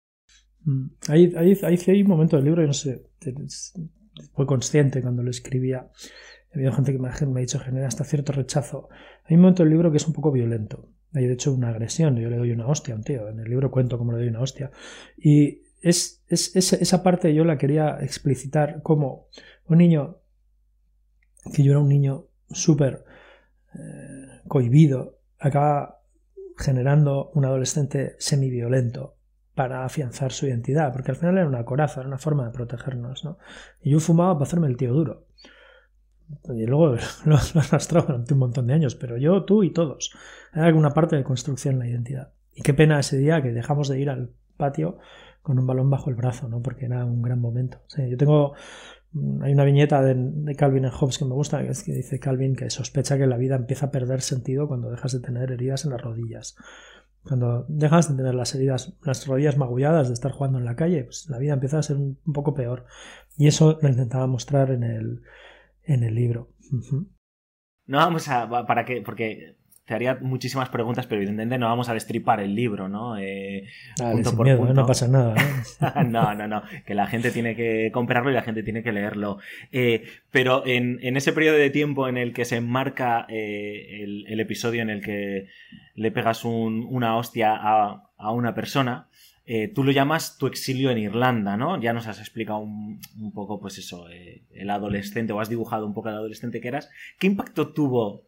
[0.64, 3.02] Mm, ahí, ahí, ahí hay un momento del libro, y no sé,
[4.32, 5.88] fue consciente cuando lo escribía,
[6.54, 8.88] ha habido gente que me ha dicho genera hasta cierto rechazo.
[9.24, 10.88] Hay un momento del libro que es un poco violento.
[11.12, 12.16] Hay de hecho una agresión.
[12.16, 13.28] Yo le doy una hostia a un tío.
[13.28, 14.70] En el libro cuento cómo le doy una hostia.
[15.16, 19.26] Y es, esa parte yo la quería explicitar como
[19.66, 20.18] un niño,
[21.52, 23.04] que yo era un niño súper
[23.74, 26.02] eh, cohibido, acaba
[26.56, 29.16] generando un adolescente semi-violento
[29.56, 33.24] para afianzar su identidad, porque al final era una coraza, era una forma de protegernos,
[33.24, 33.38] ¿no?
[33.82, 35.26] Y yo fumaba para hacerme el tío duro
[36.54, 40.12] Y luego lo, has arrastrado durante un montón de años, pero yo, tú y todos.
[40.52, 42.32] Hay alguna parte de construcción la identidad.
[42.54, 44.98] Y qué pena ese día que dejamos de ir al patio
[45.42, 46.62] con un balón bajo el brazo, ¿no?
[46.62, 47.80] Porque era un gran momento.
[47.96, 48.54] yo tengo
[49.42, 52.56] hay una viñeta de, Calvin en Hobbes que me gusta, que, es que dice Calvin
[52.56, 55.92] que sospecha que la vida empieza a perder sentido cuando dejas de tener heridas en
[55.92, 56.56] las rodillas.
[57.22, 61.04] Cuando dejas de tener las heridas, las rodillas magulladas de estar jugando en la calle,
[61.04, 62.86] pues la vida empieza a ser un, poco peor.
[63.38, 65.22] Y eso lo intentaba mostrar en el,
[65.84, 66.50] en el libro.
[67.86, 68.48] No vamos a.
[68.66, 69.02] para que.
[69.02, 73.18] Porque te haría muchísimas preguntas, pero evidentemente no vamos a destripar el libro, ¿no?
[73.18, 73.68] Eh,
[73.98, 74.56] punto por ¿eh?
[74.56, 74.72] punto.
[74.72, 75.34] No pasa nada.
[75.34, 76.04] ¿eh?
[76.06, 76.62] no, no, no.
[76.86, 79.38] Que la gente tiene que comprarlo y la gente tiene que leerlo.
[79.72, 84.90] Eh, pero en, ese periodo de tiempo en el que se enmarca el, episodio en
[84.90, 85.48] el que
[85.94, 89.08] le pegas una hostia a, una persona,
[89.74, 91.80] tú lo llamas tu exilio en Irlanda, ¿no?
[91.80, 95.92] Ya nos has explicado un, un poco, pues eso, el adolescente, o has dibujado un
[95.92, 96.88] poco el adolescente que eras.
[97.18, 98.26] ¿Qué impacto tuvo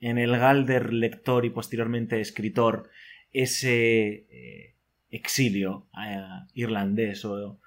[0.00, 2.90] en el Galder lector y posteriormente escritor
[3.32, 4.74] ese eh,
[5.10, 6.20] exilio eh,
[6.54, 7.60] irlandés o,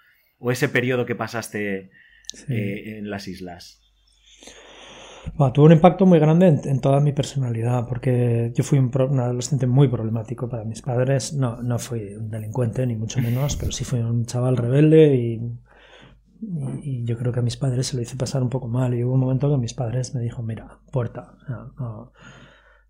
[0.52, 1.90] ese periodo que pasaste
[2.48, 3.82] eh, en las islas?
[5.54, 9.88] Tuvo un impacto muy grande en, toda mi personalidad, porque yo fui un, adolescente muy
[9.88, 11.34] problemático para mis padres.
[11.34, 15.42] No, no fui un delincuente, ni mucho menos, pero sí fui un chaval rebelde y
[16.42, 18.94] y, yo creo que a mis padres se lo hice pasar un poco mal.
[18.94, 21.34] Y hubo un momento que mis padres me dijo, mira, puerta,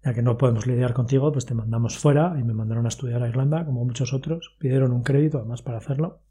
[0.03, 3.23] ya que no podemos lidiar contigo, pues te mandamos fuera y me mandaron a estudiar
[3.23, 6.21] a Irlanda, como muchos otros, pidieron un crédito además para hacerlo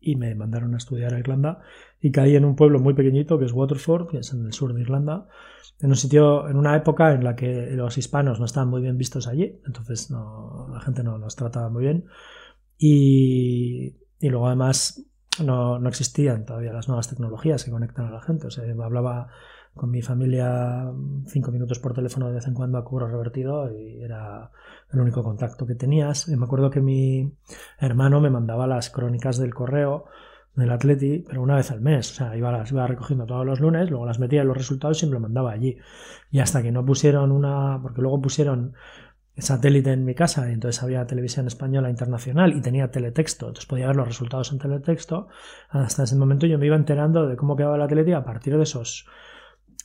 [0.00, 1.60] y me mandaron a estudiar a Irlanda
[2.00, 4.72] y caí en un pueblo muy pequeñito que es Waterford, que es en el sur
[4.74, 5.28] de Irlanda,
[5.80, 8.96] en un sitio, en una época en la que los hispanos no estaban muy bien
[8.96, 12.06] vistos allí, entonces no, la gente no nos trataba muy bien
[12.78, 15.04] y, y luego además
[15.44, 18.46] no, no, existían todavía las nuevas tecnologías que conectan a la gente.
[18.46, 19.28] O sea, hablaba
[19.78, 20.92] con mi familia
[21.26, 24.50] cinco minutos por teléfono de vez en cuando a cobro revertido y era
[24.92, 26.28] el único contacto que tenías.
[26.28, 27.32] Y me acuerdo que mi
[27.78, 30.04] hermano me mandaba las crónicas del correo
[30.54, 32.10] del Atleti, pero una vez al mes.
[32.10, 35.02] O sea, iba, las iba recogiendo todos los lunes, luego las metía en los resultados
[35.02, 35.78] y me lo mandaba allí.
[36.30, 37.78] Y hasta que no pusieron una.
[37.80, 38.74] Porque luego pusieron
[39.40, 43.86] satélite en mi casa y entonces había televisión española internacional y tenía teletexto, entonces podía
[43.86, 45.28] ver los resultados en teletexto.
[45.68, 48.64] Hasta ese momento yo me iba enterando de cómo quedaba la Atleti a partir de
[48.64, 49.06] esos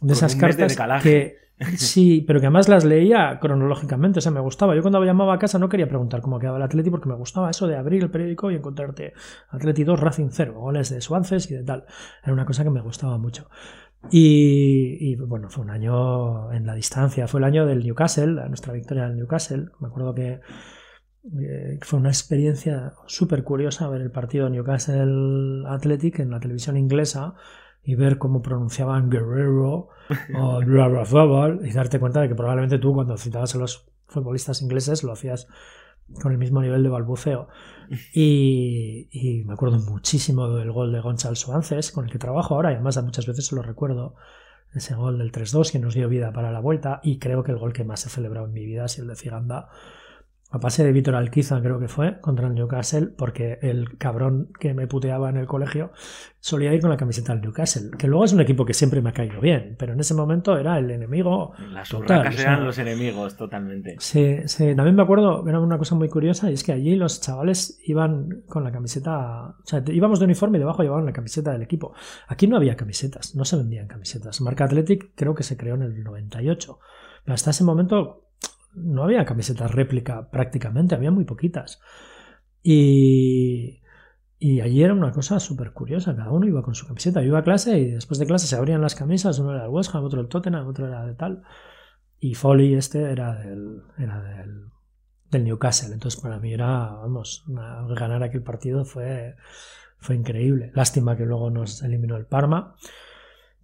[0.04, 1.44] de esas cartas que
[1.78, 4.76] sí, pero que además las leía cronológicamente, o sea, me gustaba.
[4.76, 7.50] Yo cuando llamaba a casa no quería preguntar cómo quedaba el Atleti porque me gustaba
[7.50, 9.14] eso de abrir el periódico y encontrarte
[9.50, 11.86] Atleti 2 Racing 0, goles de Swances y de tal.
[12.24, 13.50] Era una cosa que me gustaba mucho.
[14.12, 19.08] Y, bueno, fue un año en la distancia, fue el año del Newcastle, nuestra victoria
[19.08, 19.68] del Newcastle.
[19.80, 20.42] Me acuerdo que
[21.40, 27.36] eh, fue una experiencia súper curiosa ver el partido Newcastle Athletic en la televisión inglesa
[27.84, 29.90] y ver cómo pronunciaban Guerrero
[30.36, 30.62] o
[31.64, 35.48] y darte cuenta de que probablemente tú cuando citabas a los futbolistas ingleses lo hacías
[36.22, 37.48] con el mismo nivel de balbuceo.
[38.14, 42.76] Y, me acuerdo muchísimo del gol de Gonzalo Suárez, con el que trabajo ahora, y
[42.76, 44.16] además muchas veces lo recuerdo.
[44.74, 47.60] Ese gol del 3-2 que nos dio vida para la vuelta, y creo que el
[47.60, 49.70] gol que más he celebrado en mi vida es el de Ciganda
[50.54, 54.76] a pase de Víctor Alquiza, creo que fue, contra el Newcastle, porque el cabrón que
[54.76, 55.92] me puteaba en el colegio
[56.40, 59.10] solía ir con la camiseta del Newcastle, que luego es un equipo que siempre me
[59.10, 61.54] ha caído bien, pero en ese momento era el enemigo.
[61.72, 63.96] Las total, eran los enemigos, totalmente.
[63.98, 67.20] Sí, sí, también me acuerdo, era una cosa muy curiosa, y es que allí los
[67.20, 71.52] chavales iban con la camiseta, o sea, íbamos de uniforme y debajo llevaban la camiseta
[71.52, 71.96] del equipo.
[72.28, 74.40] Aquí no había camisetas, no se vendían camisetas.
[74.40, 76.78] Marca Athletic creo que se creó en el 98.
[77.24, 78.24] Pero hasta ese momento
[78.76, 81.82] no había camisetas réplica prácticamente, había muy poquitas.
[82.62, 83.82] Y,
[84.40, 87.22] y allí era una cosa súper curiosa, cada uno iba con su camiseta.
[87.22, 89.70] Yo iba a clase y después de clase se abrían las camisas, uno era el
[89.70, 91.44] West Ham, otro el Tottenham, otro era de tal.
[92.20, 94.70] Y Foley este era del, era del,
[95.30, 95.94] del Newcastle.
[95.94, 99.36] Entonces para mí era, vamos, ganar aquel partido fue,
[99.98, 100.72] fue increíble.
[100.74, 102.76] Lástima que luego nos eliminó el Parma.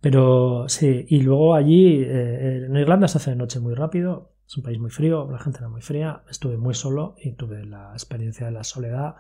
[0.01, 4.28] Pero sí, y luego allí, eh, en Irlanda se hace de noche muy rápido.
[4.49, 7.63] Es un país muy frío, la gente era muy fría, estuve muy solo y tuve
[7.65, 9.15] la experiencia de la soledad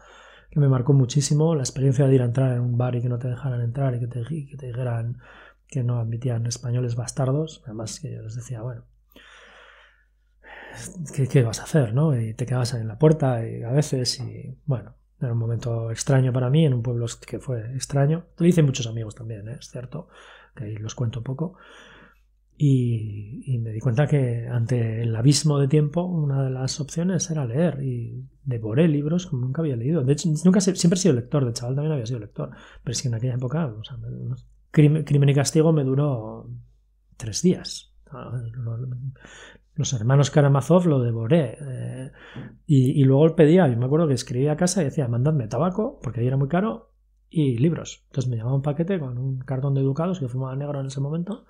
[0.49, 3.09] que me marcó muchísimo, la experiencia de ir a entrar en un bar y que
[3.09, 5.19] no te dejaran entrar y que te, que dijeran
[5.67, 8.85] que no admitían españoles bastardos, además que yo les decía, bueno,
[11.13, 11.93] ¿qué, ¿qué, vas a hacer?
[11.93, 12.19] ¿no?
[12.19, 16.33] Y te quedabas en la puerta y a veces y bueno, era un momento extraño
[16.33, 18.25] para mí, en un pueblo que fue extraño.
[18.35, 19.57] Lo hice muchos amigos también, ¿eh?
[19.59, 20.07] es cierto,
[20.55, 21.55] que ahí los cuento poco.
[22.61, 27.45] Y, me di cuenta que ante el abismo de tiempo, una de las opciones era
[27.45, 27.81] leer.
[27.81, 30.03] Y devoré libros como nunca había leído.
[30.03, 32.49] De hecho, nunca siempre he sido lector, de chaval también había sido lector.
[32.83, 33.73] Pero es en aquella época,
[34.71, 36.49] Crimen, y Castigo me duró
[37.15, 37.95] tres días.
[39.75, 41.57] Los hermanos Karamazov lo devoré.
[41.61, 42.11] Eh,
[42.65, 45.97] y, y, luego pedía, yo me acuerdo que escribía a casa y decía, mandadme tabaco,
[46.03, 46.91] porque ahí era muy caro,
[47.29, 48.03] y libros.
[48.07, 50.99] Entonces me llevaba un paquete con un cartón de educados, que fumaba negro en ese
[50.99, 51.45] momento,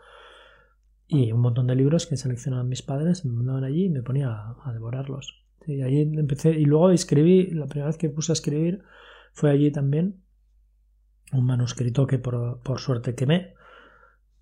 [1.11, 4.29] y un montón de libros que seleccionaban mis padres, me mandaban allí y me ponía
[4.29, 5.43] a, devorarlos.
[5.65, 8.83] Y ahí empecé, y luego escribí, la primera vez que puse a escribir
[9.33, 10.21] fue allí también,
[11.31, 13.55] un manuscrito que por, por suerte quemé.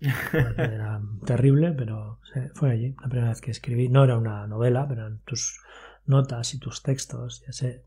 [0.00, 2.20] Era terrible, pero
[2.54, 3.88] fue allí la primera vez que escribí.
[3.88, 5.60] No era una novela, pero eran tus
[6.06, 7.82] notas y tus textos, ya sé.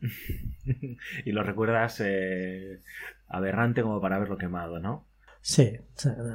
[1.24, 2.80] y lo recuerdas eh,
[3.28, 5.04] aberrante como para haberlo quemado, ¿no?
[5.42, 5.72] Sí,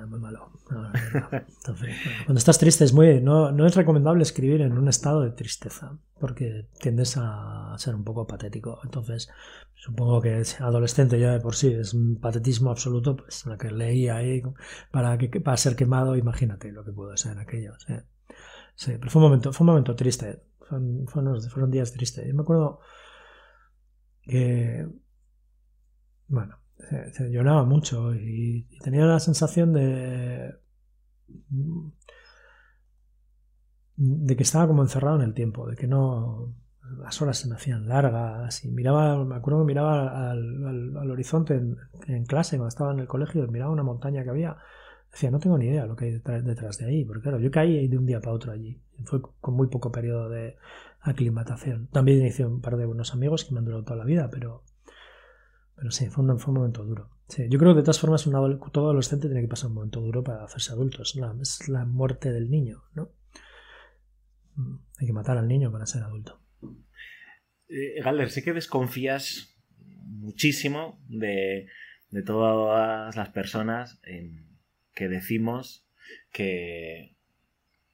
[0.08, 0.52] muy malo.
[2.26, 3.22] cuando estás triste es muy.
[3.22, 8.04] No, no, es recomendable escribir en un estado de tristeza, porque tiendes a ser un
[8.04, 8.80] poco patético.
[8.84, 9.30] Entonces,
[9.76, 13.70] supongo que es adolescente ya de por sí, es un patetismo absoluto, pues lo que
[13.70, 14.42] leí ahí
[14.92, 17.74] para, que, para ser quemado, imagínate lo que pudo ser aquello.
[18.76, 20.42] Sí, pero fue un momento, fue un momento triste.
[20.60, 22.28] Fueron, fueron días tristes.
[22.28, 22.80] Yo me acuerdo
[24.24, 24.88] que.
[26.28, 26.65] Bueno
[27.32, 30.56] lloraba mucho y, tenía la sensación de
[33.98, 36.54] de que estaba como encerrado en el tiempo, de que no
[37.00, 42.26] las horas se me hacían largas y miraba, me acuerdo que miraba al, horizonte en,
[42.26, 44.58] clase cuando estaba en el colegio, miraba una montaña que había,
[45.12, 47.88] decía, no tengo ni idea lo que hay detrás, de ahí, porque claro, yo caí
[47.88, 50.58] de un día para otro allí, fue con muy poco periodo de
[51.02, 51.88] aclimatación.
[51.88, 54.64] También hice un par de buenos amigos que me han durado toda la vida, pero
[55.76, 57.10] pero sí, fue un, momento duro.
[57.28, 58.24] Sí, yo creo que de todas formas
[58.72, 61.02] todo adolescente tiene que pasar un momento duro para hacerse adulto.
[61.02, 63.12] Es la, es la muerte del niño, ¿no?
[64.56, 66.40] Mm, hay que matar al niño para ser adulto.
[67.68, 69.58] Eh, Galder, sé que desconfías
[70.04, 71.68] muchísimo de,
[72.10, 74.00] de todas las personas
[74.94, 75.88] que decimos
[76.32, 77.16] que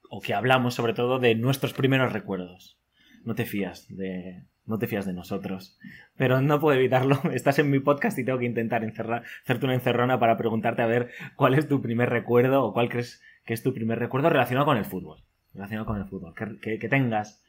[0.08, 2.78] o que hablamos sobre todo de nuestros primeros recuerdos.
[3.24, 5.78] No te fías de, no te fías de nosotros.
[6.16, 7.20] Pero no puedo evitarlo.
[7.32, 10.86] Estás en mi podcast y tengo que intentar encerrar, hacerte una encerrona para preguntarte a
[10.86, 14.66] ver cuál es tu primer recuerdo o cuál crees que es tu primer recuerdo relacionado
[14.66, 15.24] con el fútbol.
[15.52, 16.34] Relacionado con el fútbol.
[16.34, 17.42] Que, tengas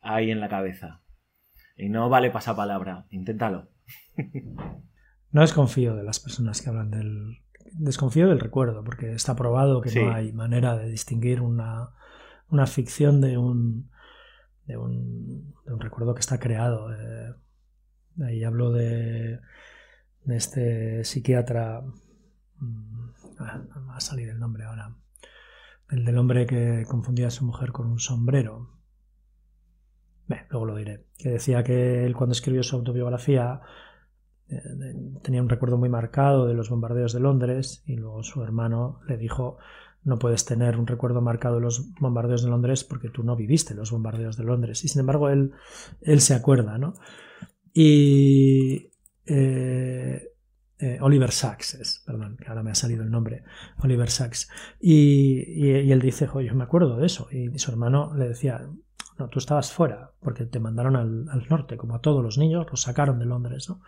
[0.00, 1.00] ahí en la cabeza.
[1.76, 3.06] Y no vale pasapalabra.
[3.10, 3.68] Inténtalo.
[5.30, 7.42] No desconfío de las personas que hablan del.
[7.72, 11.90] Desconfío del recuerdo, porque está probado que no hay manera de distinguir una,
[12.48, 13.90] una ficción de un
[14.68, 16.92] de un, recuerdo que está creado.
[16.92, 17.34] Eh,
[18.24, 19.40] ahí hablo de,
[20.24, 21.82] de este psiquiatra,
[22.60, 24.94] mm, ah, no va a salir el nombre ahora,
[25.90, 28.78] el del hombre que confundía a su mujer con un sombrero.
[30.50, 31.06] luego lo diré.
[31.16, 33.62] Que decía que él cuando escribió su autobiografía
[34.48, 34.60] eh,
[35.22, 39.16] tenía un recuerdo muy marcado de los bombardeos de Londres y luego su hermano le
[39.16, 39.56] dijo
[40.04, 43.74] no puedes tener un recuerdo marcado de los bombardeos de Londres porque tú no viviste
[43.74, 44.84] los bombardeos de Londres.
[44.84, 45.52] Y sin embargo, él,
[46.00, 46.94] él se acuerda, ¿no?
[47.72, 48.90] Y
[49.26, 50.32] eh,
[50.78, 53.42] eh, Oliver Sacks es, perdón, que ahora me ha salido el nombre,
[53.82, 54.48] Oliver Sacks.
[54.80, 57.28] Y, él dice, yo me acuerdo de eso.
[57.30, 58.66] Y, su hermano le decía,
[59.18, 62.66] no, tú estabas fuera, porque te mandaron al, al, norte, como a todos los niños,
[62.70, 63.82] los sacaron de Londres, ¿no?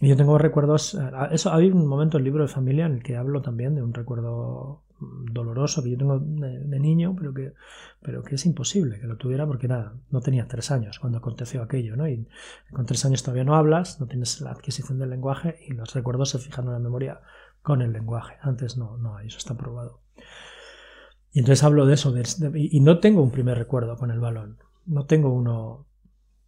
[0.00, 2.94] Y yo tengo recuerdos, eh, eso hay un momento en el libro de familia en
[2.94, 4.82] el que hablo también de un recuerdo
[5.30, 7.54] doloroso que yo tengo de, niño, pero que,
[8.00, 11.62] pero que es imposible que lo tuviera porque nada, no tenía tres años cuando aconteció
[11.62, 12.08] aquello, ¿no?
[12.08, 12.26] Y
[12.72, 16.30] con tres años todavía no hablas, no tienes la adquisición del lenguaje y los recuerdos
[16.30, 17.20] se fijan en la memoria
[17.62, 18.36] con el lenguaje.
[18.40, 20.00] Antes no, no, eso está probado.
[21.32, 22.14] Y entonces hablo de eso,
[22.54, 24.58] y no tengo un primer recuerdo con el balón.
[24.84, 25.86] No tengo uno,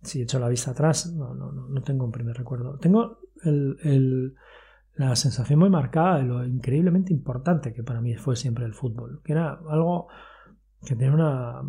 [0.03, 2.77] si echo la vista atrás, no, no, no, no tengo un primer recuerdo.
[2.79, 4.37] Tengo el
[4.97, 9.21] la sensación muy marcada de lo increíblemente importante que para mí fue siempre el fútbol,
[9.25, 10.09] que era algo
[10.85, 11.63] que tenía una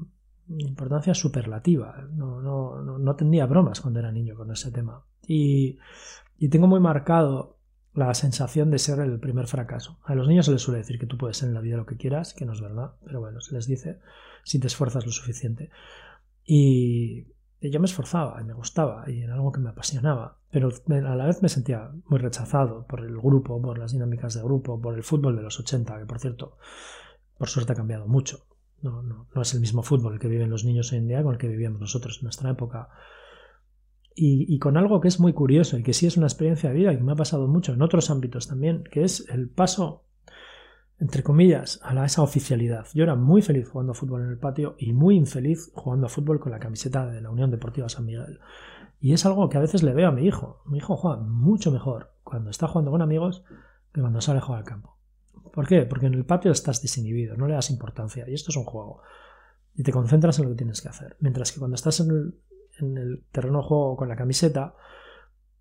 [0.57, 2.07] importancia superlativa.
[2.11, 5.03] No, no, no, tenía bromas cuando era niño con ese tema.
[5.26, 5.80] Y,
[6.38, 7.57] y, tengo muy marcado
[7.93, 9.97] la sensación de ser el primer fracaso.
[10.03, 11.86] A los niños se les suele decir que tú puedes ser en la vida lo
[11.86, 13.99] que quieras, que no es verdad, pero bueno, se les dice
[14.43, 15.71] si te esfuerzas lo suficiente.
[16.43, 17.26] Y,
[17.72, 21.26] yo me esforzaba y me gustaba y era algo que me apasionaba, pero a la
[21.26, 25.03] vez me sentía muy rechazado por el grupo, por las dinámicas de grupo, por el
[25.03, 26.57] fútbol de los 80, que por cierto,
[27.38, 28.45] por suerte ha cambiado mucho.
[28.82, 31.34] No, no, no es el mismo fútbol que viven los niños hoy en día con
[31.34, 32.89] el que vivíamos nosotros en nuestra época.
[34.16, 36.76] Y, y, con algo que es muy curioso y que sí es una experiencia de
[36.76, 40.05] vida y que me ha pasado mucho en otros ámbitos también, que es el paso
[40.99, 42.87] entre comillas, a esa oficialidad.
[42.93, 46.09] Yo era muy feliz jugando a fútbol en el patio y muy infeliz jugando a
[46.09, 48.39] fútbol con la camiseta de la Unión Deportiva San Miguel.
[48.99, 50.61] Y es algo que a veces le veo a mi hijo.
[50.65, 53.43] Mi hijo juega mucho mejor cuando está jugando con amigos
[53.93, 54.97] que cuando sale a jugar al campo.
[55.53, 55.85] ¿Por qué?
[55.85, 58.27] Porque en el patio estás desinhibido, no le das importancia.
[58.27, 59.01] Y esto es un juego.
[59.73, 61.17] Y te concentras en lo que tienes que hacer.
[61.19, 62.39] Mientras que cuando estás en el,
[62.79, 64.75] en el terreno de juego con la camiseta,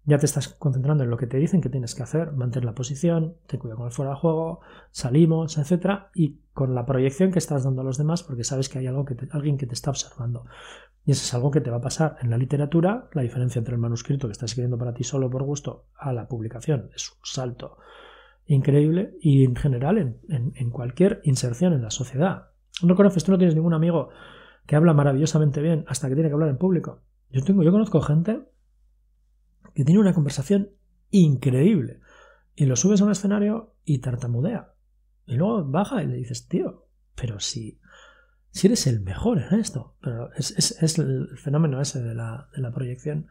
[0.07, 2.75] ya te estás concentrando en lo que te dicen que tienes que hacer, mantener la
[2.75, 7.39] posición, te cuida con el fuera de juego, salimos, etcétera, y con la proyección que
[7.39, 9.91] estás dando a los demás porque sabes que hay algo que alguien que te está
[9.91, 10.45] observando.
[11.07, 13.75] Y eso es algo que te va a pasar en la literatura, la diferencia entre
[13.75, 17.19] el manuscrito que estás escribiendo para ti solo por gusto a la publicación es un
[17.23, 17.79] salto
[18.47, 22.49] increíble y en general en, en cualquier inserción en la sociedad.
[22.83, 24.11] No conoces, tú no tienes ningún amigo
[24.67, 27.01] que habla maravillosamente bien hasta que tiene que hablar en público.
[27.31, 28.43] Yo tengo, yo conozco gente
[29.75, 30.71] que tiene una conversación
[31.11, 32.01] increíble
[32.57, 34.73] y lo subes a un escenario y tartamudea.
[35.27, 37.81] Y luego baja y le dices, tío, pero si,
[38.51, 39.97] si eres el mejor en esto.
[40.01, 43.29] Pero es, el fenómeno ese de la, proyección.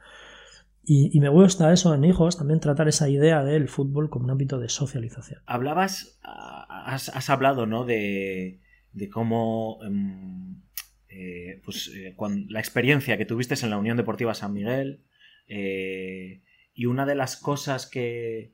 [0.85, 4.59] Y, me gusta eso en hijos, también tratar esa idea del fútbol como un ámbito
[4.59, 5.41] de socialización.
[5.45, 7.85] Hablabas, has, hablado, ¿no?
[7.85, 8.59] De,
[8.91, 10.61] de cómo em,
[11.07, 12.15] eh, pues, eh,
[12.49, 15.05] la experiencia que tuviste en la Unión Deportiva San Miguel,
[15.47, 16.41] eh,
[16.73, 18.53] y una de las cosas que,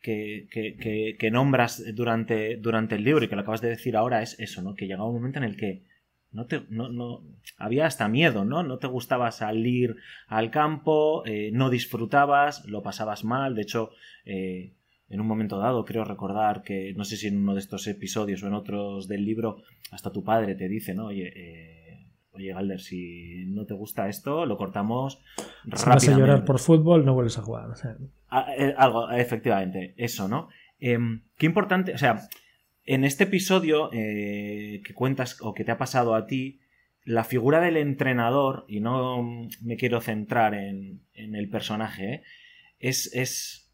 [0.00, 4.62] que, nombras durante, durante el libro y que lo acabas de decir ahora es eso,
[4.62, 4.74] ¿no?
[4.74, 5.84] Que llegaba un momento en el que
[6.30, 7.22] no te, no, no,
[7.58, 8.62] había hasta miedo, ¿no?
[8.62, 13.54] No te gustaba salir al campo, eh, no disfrutabas, lo pasabas mal.
[13.54, 13.90] De hecho,
[14.24, 14.74] eh,
[15.08, 18.42] en un momento dado, creo recordar que, no sé si en uno de estos episodios
[18.42, 21.06] o en otros del libro, hasta tu padre te dice, ¿no?
[21.06, 21.32] Oye,
[22.34, 25.20] oye Galder, si no te gusta esto, lo cortamos
[25.64, 27.68] si vas a llorar por fútbol, no vuelves a jugar.
[28.28, 30.48] Ah, eh, algo, efectivamente, eso, ¿no?
[30.78, 32.28] Em, qué importante, o sea,
[32.84, 36.60] en este episodio eh, que cuentas o que te ha pasado a ti,
[37.04, 42.22] la figura del entrenador, y no me quiero centrar en, el personaje, ¿eh?
[42.78, 43.70] es, es,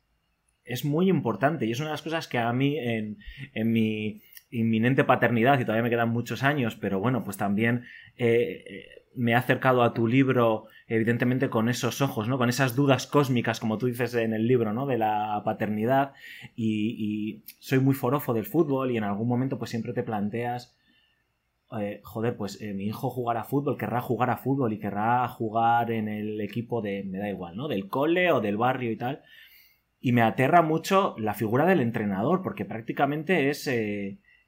[0.64, 3.18] es, muy importante y es una de las cosas que a mí en,
[3.54, 4.20] en mi
[4.50, 7.84] inminente paternidad, y todavía me quedan muchos años, pero bueno, pues también
[8.16, 8.84] eh, eh,
[9.14, 12.38] me he acercado a tu libro, evidentemente, con esos ojos, ¿no?
[12.38, 14.86] Con esas dudas cósmicas, como tú dices en el libro, ¿no?
[14.86, 16.12] De la paternidad.
[16.56, 20.76] Y, soy muy forofo del fútbol y en algún momento, pues siempre te planteas.
[21.78, 26.08] Eh, joder, pues mi hijo jugará fútbol, querrá jugar a fútbol y querrá jugar en
[26.08, 27.68] el equipo de, me da igual, ¿no?
[27.68, 29.22] Del cole o del barrio y tal.
[30.00, 33.68] Y me aterra mucho la figura del entrenador, porque prácticamente es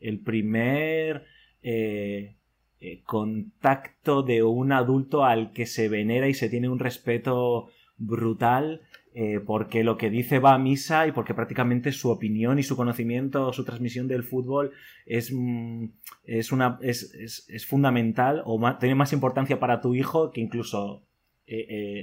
[0.03, 1.25] el primer
[1.63, 2.37] eh,
[2.81, 8.83] eh, contacto de un adulto al que se venera y se tiene un respeto brutal
[9.15, 12.77] eh, porque lo que dice va a misa y porque prácticamente su opinión y su
[12.77, 14.73] conocimiento, su transmisión del fútbol
[15.07, 15.85] es, mm,
[16.25, 21.07] es, una, es, es, fundamental o tiene más importancia para tu hijo que incluso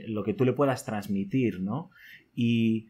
[0.07, 1.89] lo que tú le puedas transmitir, ¿no?
[2.35, 2.89] Y,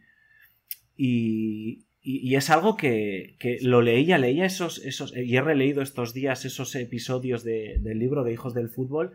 [0.97, 6.45] y, y, es algo que, lo leía, leía esos, esos, y he releído estos días
[6.45, 9.13] esos episodios del libro de Hijos del Fútbol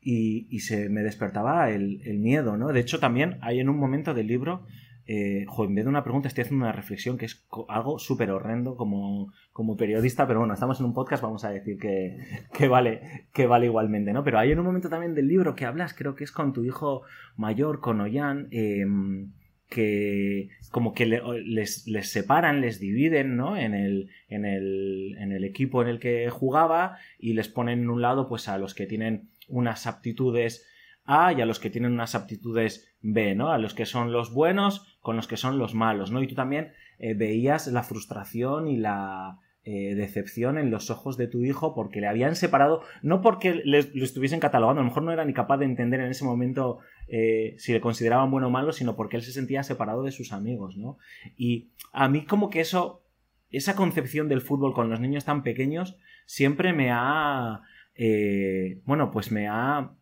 [0.00, 2.68] y, se me despertaba el, miedo, ¿no?
[2.68, 4.64] De hecho, también hay en un momento del libro,
[5.06, 8.76] eh, en vez de una pregunta estoy haciendo una reflexión que es algo súper horrendo
[8.76, 12.16] como, como periodista, pero bueno, estamos en un podcast, vamos a decir que,
[12.52, 14.22] que, vale, que vale igualmente, ¿no?
[14.22, 16.64] Pero hay en un momento también del libro que hablas, creo que es con tu
[16.64, 17.02] hijo
[17.36, 19.32] mayor, con Ollán, em,
[19.70, 23.56] que como que les, les, separan, les dividen, ¿no?
[23.56, 27.90] En el, en, el, en el equipo en el que jugaba y les ponen en
[27.90, 30.66] un lado pues a los que tienen unas aptitudes
[31.04, 33.52] A y a los que tienen unas aptitudes B, ¿no?
[33.52, 36.22] A los que son los buenos con los que son los malos, ¿no?
[36.22, 41.26] Y tú también eh, veías la frustración y la, eh, decepción en los ojos de
[41.26, 45.02] tu hijo porque le habían separado, no porque le, lo estuviesen catalogando, a lo mejor
[45.02, 46.78] no era ni capaz de entender en ese momento
[47.10, 50.32] eh, si le consideraban bueno o malo, sino porque él se sentía separado de sus
[50.32, 50.98] amigos, ¿no?
[51.36, 53.02] Y a mí como que eso,
[53.50, 55.96] esa concepción del fútbol con los niños tan pequeños
[56.26, 57.62] siempre me ha,
[57.96, 59.92] eh, bueno, pues me ha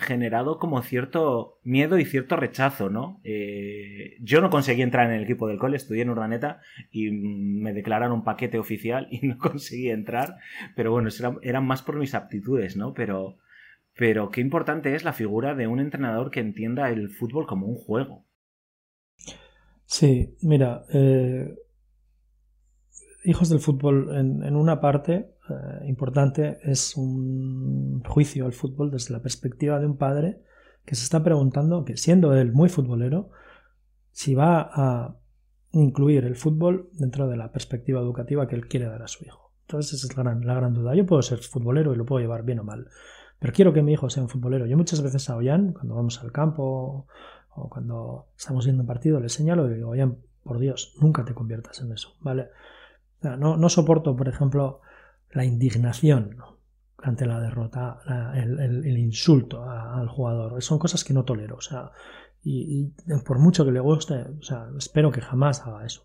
[0.00, 3.20] generado como cierto miedo y cierto rechazo, ¿no?
[3.22, 7.72] Eh, yo no conseguí entrar en el equipo del cole, estudié en Urdaneta y me
[7.72, 10.36] declararon un paquete oficial y no conseguí entrar,
[10.74, 11.08] pero bueno,
[11.42, 12.94] eran, más por mis aptitudes, ¿no?
[12.94, 13.38] Pero,
[14.00, 17.74] pero qué importante es la figura de un entrenador que entienda el fútbol como un
[17.74, 18.24] juego.
[19.84, 21.54] Sí, mira, eh,
[23.24, 29.20] Hijos del Fútbol en una parte eh, importante es un juicio al fútbol desde la
[29.20, 30.40] perspectiva de un padre
[30.86, 33.28] que se está preguntando, que siendo él muy futbolero,
[34.12, 35.18] si va a
[35.72, 39.52] incluir el fútbol dentro de la perspectiva educativa que él quiere dar a su hijo.
[39.66, 40.94] Entonces esa es la gran, la gran duda.
[40.94, 42.88] Yo puedo ser futbolero y lo puedo llevar bien o mal,
[43.40, 44.66] pero quiero que mi hijo sea un futbolero.
[44.66, 47.06] Yo muchas veces a Ollán, cuando vamos al campo
[47.48, 51.34] o cuando estamos viendo un partido, le señalo y digo, Ollán, por Dios, nunca te
[51.34, 52.50] conviertas en eso, ¿vale?
[53.22, 54.80] no, no soporto, por ejemplo,
[55.32, 56.36] la indignación
[57.02, 58.00] ante la derrota,
[58.34, 60.62] el, insulto al jugador.
[60.62, 61.56] Son cosas que no tolero.
[61.56, 61.92] O sea,
[62.42, 62.92] y,
[63.24, 66.04] por mucho que le guste, o sea, espero que jamás haga eso.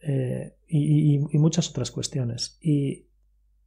[0.00, 2.58] Eh, y, muchas otras cuestiones.
[2.60, 3.06] Y,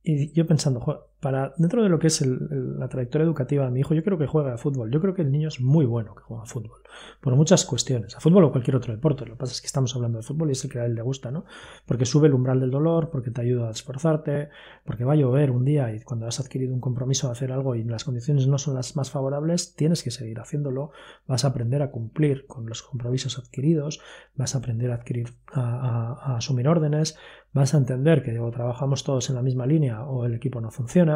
[0.04, 4.04] yo pensando, para dentro de lo que es la trayectoria educativa de mi hijo, yo
[4.04, 4.90] creo que juega a fútbol.
[4.90, 6.80] Yo creo que el niño es muy bueno que juega a fútbol.
[7.20, 8.16] Por muchas cuestiones.
[8.16, 9.26] A fútbol o cualquier otro deporte.
[9.26, 10.96] Lo que pasa es que estamos hablando de fútbol y es el que a él
[10.96, 11.46] le gusta, ¿no?
[11.86, 14.50] Porque sube el umbral del dolor, porque te ayuda a esforzarte,
[14.86, 17.76] porque va a llover un día y cuando has adquirido un compromiso de hacer algo
[17.76, 20.92] y las condiciones no son las más favorables, tienes que seguir haciéndolo.
[21.28, 24.00] Vas a aprender a cumplir con los compromisos adquiridos,
[24.36, 27.18] vas a aprender a adquirir, a asumir órdenes,
[27.52, 30.72] vas a entender que o trabajamos todos en la misma línea o el equipo no
[30.72, 31.09] funciona,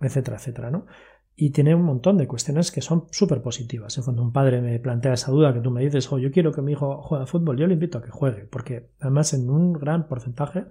[0.00, 0.86] etcétera, etcétera, ¿no?
[1.36, 3.98] Y tiene un montón de cuestiones que son súper positivas.
[4.04, 6.60] Cuando un padre me plantea esa duda que tú me dices, oh, yo quiero que
[6.60, 9.72] mi hijo juegue a fútbol, yo le invito a que juegue, porque además en un
[9.72, 10.66] gran porcentaje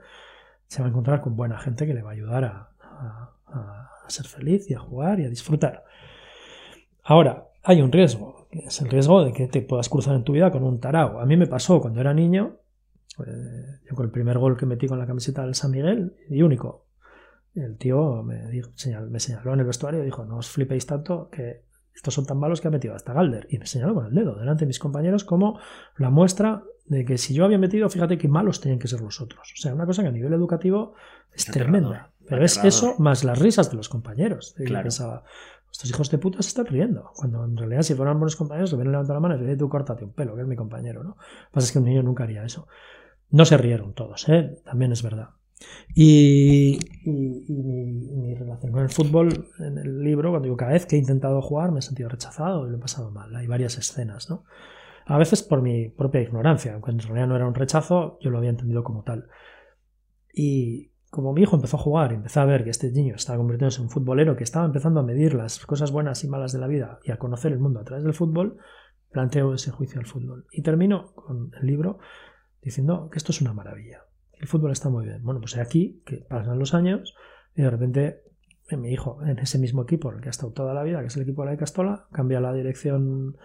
[0.67, 2.69] se va a encontrar con buena gente que le va a ayudar a,
[3.47, 5.86] a ser feliz y a jugar y a disfrutar.
[7.03, 10.34] Ahora, hay un riesgo, que es el riesgo de que te puedas cruzar en tu
[10.34, 11.19] vida con un tarao.
[11.19, 12.57] A mí me pasó cuando era niño,
[13.25, 16.41] eh, yo con el primer gol que metí con la camiseta del San Miguel, y
[16.41, 16.86] único,
[17.56, 18.72] el tío me, dijo,
[19.10, 22.38] me señaló en el vestuario y dijo, no os flipéis tanto que estos son tan
[22.38, 23.47] malos que ha metido hasta Galder.
[23.50, 25.60] Y me señaló con el dedo delante de mis compañeros como
[25.97, 29.22] la muestra de que si yo había metido, fíjate qué malos tenían que ser los
[29.22, 29.54] otros.
[29.58, 30.95] O sea, una cosa que a nivel educativo
[31.34, 32.12] es tremenda.
[32.28, 34.56] Pero es eso más las risas de los compañeros.
[34.58, 34.84] Y claro.
[34.84, 35.24] pensaba,
[35.72, 37.12] estos hijos de puta se están riendo.
[37.16, 39.70] Cuando en realidad, si fueran buenos compañeros, le hubieran levantado la mano y le tú
[39.70, 41.10] córtate un pelo, que es mi compañero, ¿no?
[41.10, 42.68] Lo que pasa es que un niño nunca haría eso.
[43.30, 44.62] No se rieron todos, ¿eh?
[44.64, 45.30] También es verdad.
[45.93, 50.99] Y, mi, relación con el fútbol en el libro, cuando digo cada vez que he
[50.99, 53.36] intentado jugar me he sentido rechazado y lo he pasado mal.
[53.36, 54.45] Hay varias escenas, ¿no?
[55.05, 58.38] A veces por mi propia ignorancia, aunque en realidad no era un rechazo, yo lo
[58.38, 59.28] había entendido como tal.
[60.34, 63.39] Y como mi hijo empezó a jugar y empezó a ver que este niño estaba
[63.39, 66.60] convirtiéndose en un futbolero, que estaba empezando a medir las cosas buenas y malas de
[66.60, 68.60] la vida y a conocer el mundo a través del fútbol,
[69.12, 70.45] planteo ese juicio al fútbol.
[70.51, 71.97] Y termino con el libro
[72.62, 74.03] diciendo que esto es una maravilla
[74.40, 75.24] el fútbol está muy bien.
[75.24, 77.16] Bueno, pues aquí, que pasan los años,
[77.56, 78.24] y de repente
[78.70, 81.02] eh, mi hijo, en ese mismo equipo en el que ha estado toda la vida,
[81.02, 83.38] que es el equipo de la Castola, cambia la dirección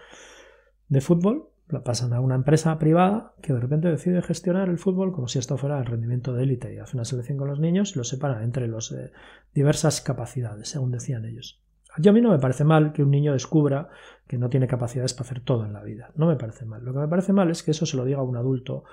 [0.89, 5.13] de fútbol, la pasan a una empresa privada que de repente decide gestionar el fútbol
[5.13, 7.95] como si esto fuera el rendimiento de élite y hace una selección con los niños
[7.95, 9.13] y los separa entre las eh,
[9.55, 11.63] diversas capacidades, según decían ellos.
[11.99, 13.89] Yo a mí no me parece mal que un niño descubra
[14.27, 16.11] que no tiene capacidades para hacer todo en la vida.
[16.17, 16.85] No me parece mal.
[16.85, 18.85] Lo que me parece mal es que eso se lo diga a un adulto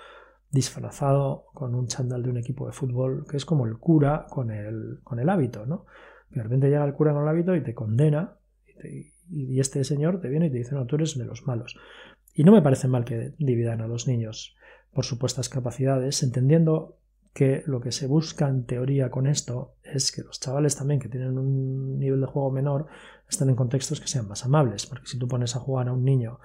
[0.52, 4.52] disfrazado con un chándal de un equipo de fútbol, que es como el cura con
[4.52, 5.86] el, con el hábito, ¿no?
[6.30, 8.38] Que de repente llega el cura con el hábito y te condena,
[8.84, 11.78] y, este señor te viene y te dice, no, tú eres de los malos.
[12.34, 14.58] Y no me parece mal que dividan a los niños
[14.93, 16.97] por supuestas capacidades, entendiendo
[17.34, 21.08] que lo que se busca en teoría con esto es que los chavales también que
[21.08, 22.88] tienen un nivel de juego menor
[23.30, 26.04] estén en contextos que sean más amables, porque si tú pones a jugar a un
[26.04, 26.39] niño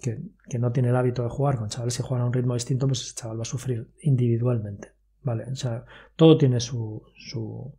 [0.00, 2.86] que, no tiene el hábito de jugar con chavales que juegan a un ritmo distinto,
[2.86, 4.92] pues ese chaval va a sufrir individualmente.
[5.22, 5.44] ¿Vale?
[5.50, 7.74] O sea, todo tiene su, su,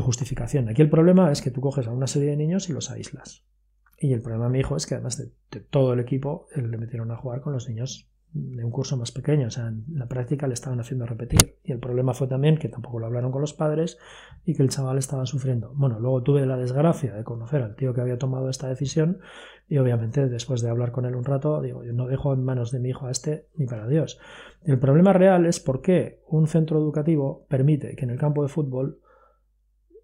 [0.00, 0.68] justificación.
[0.68, 3.44] Aquí el problema es que tú coges a una serie de niños y los aíslas.
[3.98, 7.10] Y el problema mi hijo es que además de, de todo el equipo le metieron
[7.10, 10.46] a jugar con los niños de un curso más pequeño, o sea, en la práctica
[10.46, 11.58] le estaban haciendo repetir.
[11.64, 13.98] Y el problema fue también que tampoco lo hablaron con los padres
[14.44, 15.72] y que el chaval estaba sufriendo.
[15.74, 19.18] Bueno, luego tuve la desgracia de conocer al tío que había tomado esta decisión
[19.68, 22.70] y obviamente después de hablar con él un rato, digo, yo no dejo en manos
[22.72, 24.18] de mi hijo a este ni para Dios.
[24.62, 28.48] El problema real es por qué un centro educativo permite que en el campo de
[28.48, 29.00] fútbol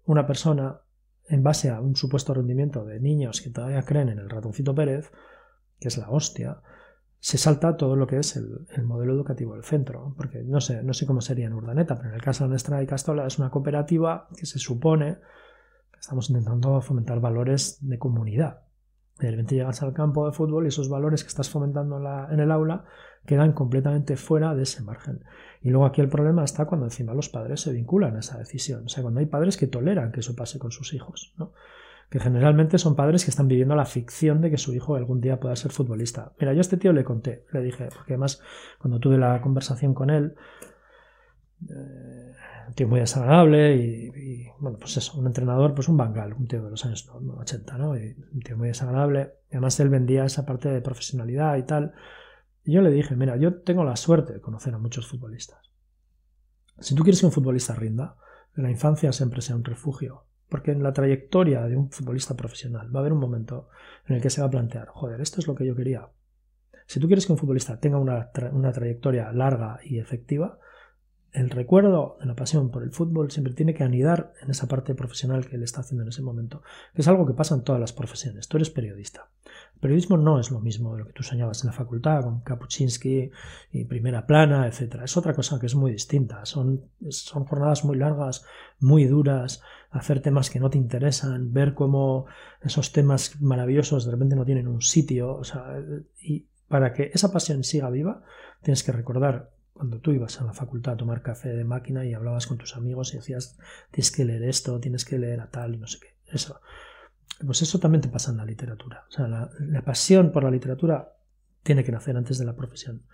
[0.05, 0.81] una persona,
[1.27, 5.11] en base a un supuesto rendimiento de niños que todavía creen en el ratoncito Pérez,
[5.79, 6.61] que es la hostia,
[7.19, 10.93] se salta todo lo que es el, modelo educativo del centro, porque no sé, no
[10.93, 13.49] sé cómo sería en Urdaneta, pero en el caso de nuestra y Castola es una
[13.49, 15.17] cooperativa que se supone
[15.91, 18.61] que estamos intentando fomentar valores de comunidad.
[19.19, 21.97] De repente llegas al campo de fútbol y esos valores que estás fomentando
[22.31, 22.85] en, el aula
[23.25, 25.25] quedan completamente fuera de ese margen.
[25.61, 28.85] Y luego aquí el problema está cuando encima los padres se vinculan a esa decisión.
[28.85, 31.35] O sea, cuando hay padres que toleran que eso pase con sus hijos.
[32.09, 35.39] Que generalmente son padres que están viviendo la ficción de que su hijo algún día
[35.39, 36.33] pueda ser futbolista.
[36.39, 38.41] Mira, yo a este tío le conté, le dije, porque además
[38.79, 40.35] cuando tuve la conversación con él,
[41.69, 42.33] eh,
[42.67, 46.63] un tío muy desagradable y, bueno, pues eso, un entrenador, pues un bangal, un tío
[46.63, 47.97] de los años 80, ¿no?
[47.97, 49.33] Y un tío muy desagradable.
[49.51, 51.93] Además él vendía esa parte de profesionalidad y tal.
[52.63, 55.71] Y yo le dije, mira, yo tengo la suerte de conocer a muchos futbolistas.
[56.79, 58.15] Si tú quieres que un futbolista rinda,
[58.53, 62.99] la infancia siempre sea un refugio porque en la trayectoria de un futbolista profesional va
[62.99, 63.69] a haber un momento
[64.07, 66.09] en el que se va a plantear, joder, esto es lo que yo quería.
[66.87, 70.59] Si tú quieres que un futbolista tenga una, una trayectoria larga y efectiva,
[71.31, 74.95] el recuerdo de la pasión por el fútbol siempre tiene que anidar en esa parte
[74.95, 76.63] profesional que él está haciendo en ese momento,
[76.93, 78.47] que es algo que pasa en todas las profesiones.
[78.47, 79.29] Tú eres periodista.
[79.75, 82.41] El periodismo no es lo mismo de lo que tú soñabas en la facultad con
[82.41, 83.31] Kapuczynski
[83.71, 85.01] y Primera Plana, etc.
[85.03, 86.45] Es otra cosa que es muy distinta.
[86.45, 88.43] Son, son jornadas muy largas,
[88.79, 89.61] muy duras,
[89.91, 92.25] hacer temas que no te interesan, ver cómo
[92.61, 95.35] esos temas maravillosos de repente no tienen un sitio.
[95.35, 95.81] O sea,
[96.21, 98.23] y para que esa pasión siga viva,
[98.61, 102.13] tienes que recordar cuando tú ibas a la facultad a tomar café de máquina y
[102.13, 103.57] hablabas con tus amigos y decías,
[103.91, 106.17] tienes que leer esto, tienes que leer a tal y no sé qué.
[106.35, 106.59] Eso.
[107.45, 109.05] Pues eso también te pasa en la literatura.
[109.07, 111.13] O sea, la, pasión por la literatura
[111.63, 113.05] tiene que nacer antes de la profesión.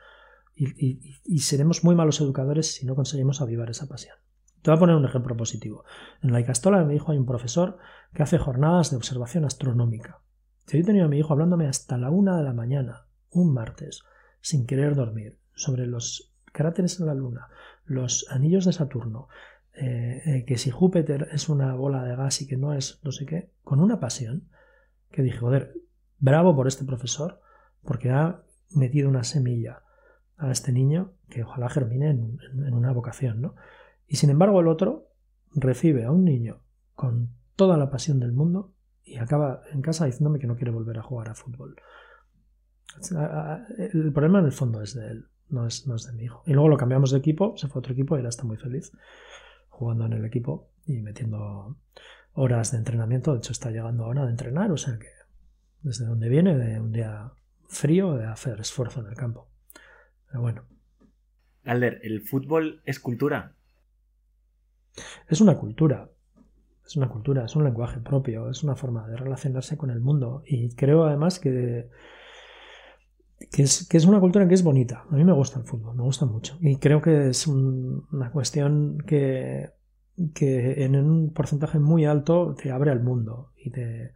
[0.55, 4.15] Y, seremos muy malos educadores si no conseguimos avivar esa pasión.
[4.63, 5.85] Te voy a poner un ejemplo positivo.
[6.23, 7.77] En la Icastola me dijo hay un profesor
[8.11, 10.23] que hace jornadas de observación astronómica.
[10.65, 14.01] Yo he tenido a mi hijo hablándome hasta la una de la mañana, un martes,
[14.41, 17.49] sin querer dormir, sobre los cráteres en la Luna,
[17.83, 19.27] los anillos de Saturno,
[19.73, 23.11] eh, eh, que si Júpiter es una bola de gas y que no es no
[23.11, 24.47] sé qué, con una pasión,
[25.11, 25.73] que dije, joder,
[26.17, 27.41] bravo por este profesor,
[27.83, 28.41] porque ha
[28.71, 29.83] metido una semilla
[30.37, 33.55] a este niño que ojalá germine en, en una vocación, ¿no?
[34.07, 35.09] Y sin embargo el otro
[35.53, 36.61] recibe a un niño
[36.93, 40.97] con toda la pasión del mundo y acaba en casa diciéndome que no quiere volver
[40.99, 41.75] a jugar a fútbol.
[43.77, 46.43] El problema en el fondo es de él no es, no es de mi hijo.
[46.45, 48.57] Y luego lo cambiamos de equipo, se fue a otro equipo y él está muy
[48.57, 48.91] feliz
[49.69, 51.77] jugando en el equipo y metiendo
[52.33, 53.33] horas de entrenamiento.
[53.33, 55.09] De hecho, está llegando ahora de entrenar, o sea que
[55.81, 57.31] desde donde viene, de un día
[57.67, 59.49] frío, de hacer esfuerzo en el campo.
[60.27, 60.63] Pero bueno.
[61.63, 63.55] Alder, ¿el fútbol es cultura?
[65.27, 66.09] Es una cultura.
[66.85, 70.43] Es una cultura, es un lenguaje propio, es una forma de relacionarse con el mundo.
[70.45, 71.89] Y creo además que
[73.51, 75.05] que es, que es, una cultura que es bonita.
[75.09, 76.57] A mí me gusta el fútbol, me gusta mucho.
[76.61, 79.71] Y creo que es una cuestión que,
[80.33, 83.51] que, en un porcentaje muy alto te abre al mundo.
[83.57, 84.13] Y te,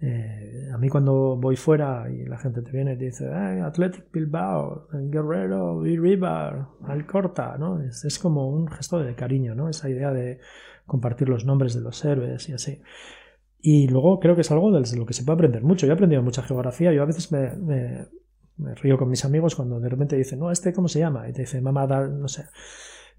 [0.00, 4.12] eh, a mí cuando voy fuera y la gente te viene y te dice Athletic
[4.12, 7.80] Bilbao, Guerrero, River, Alcorta, ¿no?
[7.80, 9.68] Es, es, como un gesto de cariño, ¿no?
[9.68, 10.38] Esa idea de
[10.86, 12.80] compartir los nombres de los héroes y así.
[13.58, 15.86] Y luego creo que es algo de lo que se puede aprender mucho.
[15.86, 16.92] Yo he aprendido mucha geografía.
[16.92, 18.06] Yo a veces me me
[18.58, 21.42] río con mis amigos cuando de repente dicen, no, este cómo se llama, y te
[21.42, 22.46] dice, mamá, no sé,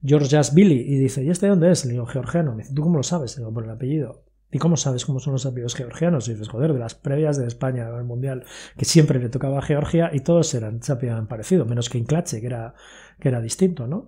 [0.04, 1.86] George Billy, y dice, ¿y este dónde es?
[1.86, 2.54] Le digo, georgiano.
[2.54, 3.36] Me dice, ¿tú cómo lo sabes?
[3.36, 4.24] Le digo, por el apellido.
[4.50, 6.28] ¿Y cómo sabes cómo son los apellidos georgianos?
[6.28, 8.46] Y dices, joder, de las previas de España al Mundial,
[8.78, 12.40] que siempre le tocaba a Georgia y todos eran, se habían parecido, menos que Inclache,
[12.40, 12.74] que era,
[13.20, 14.08] que era distinto, ¿no?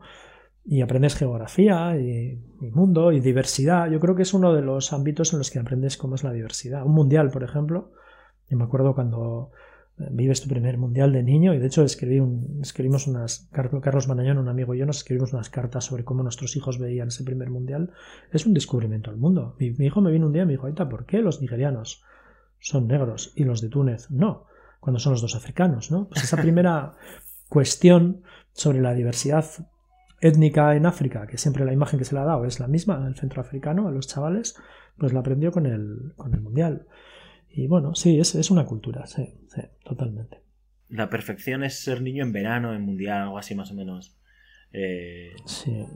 [0.63, 3.89] Y aprendes geografía y, y, mundo y diversidad.
[3.89, 6.31] Yo creo que es uno de los ámbitos en los que aprendes cómo es la
[6.31, 6.85] diversidad.
[6.85, 7.91] Un mundial, por ejemplo,
[8.49, 9.51] yo me acuerdo cuando
[10.11, 14.37] vives tu primer mundial de niño y de hecho escribí un, escribimos unas Carlos Manañón,
[14.37, 17.49] un amigo y yo nos escribimos unas cartas sobre cómo nuestros hijos veían ese primer
[17.49, 17.91] mundial
[18.31, 20.87] es un descubrimiento del mundo mi, hijo me vino un día y me dijo ahorita
[20.87, 22.03] ¿por qué los nigerianos
[22.59, 24.45] son negros y los de Túnez no?
[24.79, 26.07] cuando son los dos africanos ¿no?
[26.07, 26.93] pues esa primera
[27.49, 28.21] cuestión
[28.53, 29.45] sobre la diversidad
[30.21, 33.05] étnica en África que siempre la imagen que se le ha dado es la misma
[33.05, 34.55] el centroafricano a los chavales
[34.97, 36.87] pues la aprendió con el, con el mundial
[37.51, 40.41] y bueno, sí, es, es una cultura, sí, sí, totalmente.
[40.89, 44.15] La perfección es ser niño en verano, en mundial, algo así más o menos.
[44.71, 45.33] Eh,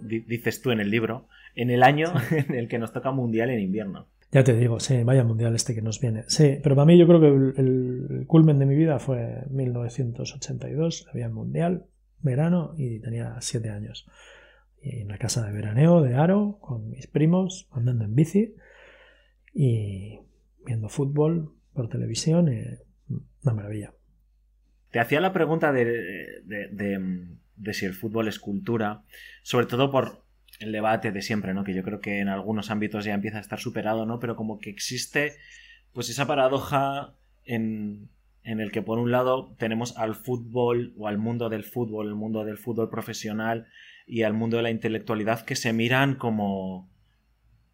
[0.01, 3.60] dices tú en el libro, en el año en el que nos toca mundial en
[3.60, 4.08] invierno.
[4.32, 6.24] Ya te digo, sí, vaya mundial este que nos viene.
[6.28, 11.30] Sí, pero para mí yo creo que el, culmen de mi vida fue 1982, había
[11.30, 11.86] mundial,
[12.22, 14.08] verano y tenía siete años.
[14.82, 18.56] Y en la casa de veraneo de Aro, con mis primos, andando en bici.
[19.54, 20.20] Y
[20.66, 22.80] viendo fútbol por televisión, eh,
[23.43, 23.93] una maravilla.
[24.91, 29.03] Te hacía la pregunta de, de, si el fútbol es cultura,
[29.41, 30.24] sobre todo por
[30.59, 31.64] el debate de siempre, ¿no?
[31.64, 34.20] Que yo creo que en algunos ámbitos ya empieza a estar superado, ¿no?
[34.20, 35.34] Pero como que existe,
[35.93, 38.09] pues esa paradoja en,
[38.43, 42.16] en el que por un lado tenemos al fútbol o al mundo del fútbol, el
[42.16, 43.68] mundo del fútbol profesional
[44.05, 46.92] y al mundo de la intelectualidad que se miran como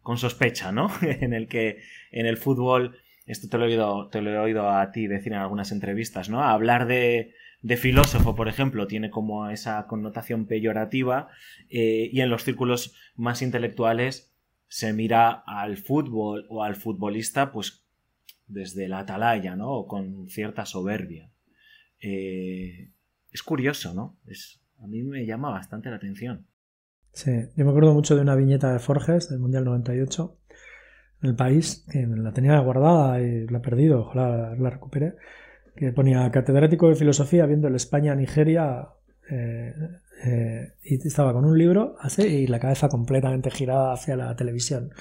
[0.02, 0.90] con sospecha, ¿no?
[1.02, 2.96] en el que en el fútbol,
[3.26, 6.28] esto te lo, he oído, te lo he oído a ti decir en algunas entrevistas,
[6.28, 6.42] ¿no?
[6.42, 11.28] Hablar de, de filósofo, por ejemplo, tiene como esa connotación peyorativa
[11.68, 14.32] eh, y en los círculos más intelectuales
[14.68, 17.84] se mira al fútbol o al futbolista pues
[18.46, 19.70] desde la atalaya, ¿no?
[19.70, 21.30] O con cierta soberbia.
[22.00, 22.90] Eh,
[23.30, 24.18] es curioso, ¿no?
[24.26, 26.46] Es, a mí me llama bastante la atención.
[27.12, 30.36] Sí, yo me acuerdo mucho de una viñeta de Forges del Mundial 98
[31.22, 35.16] en el país, que la tenía guardada y la he perdido, ojalá la recupere,
[35.76, 38.88] que ponía catedrático de filosofía viendo el España-Nigeria
[39.30, 39.74] eh,
[40.24, 44.92] eh, y estaba con un libro así y la cabeza completamente girada hacia la televisión.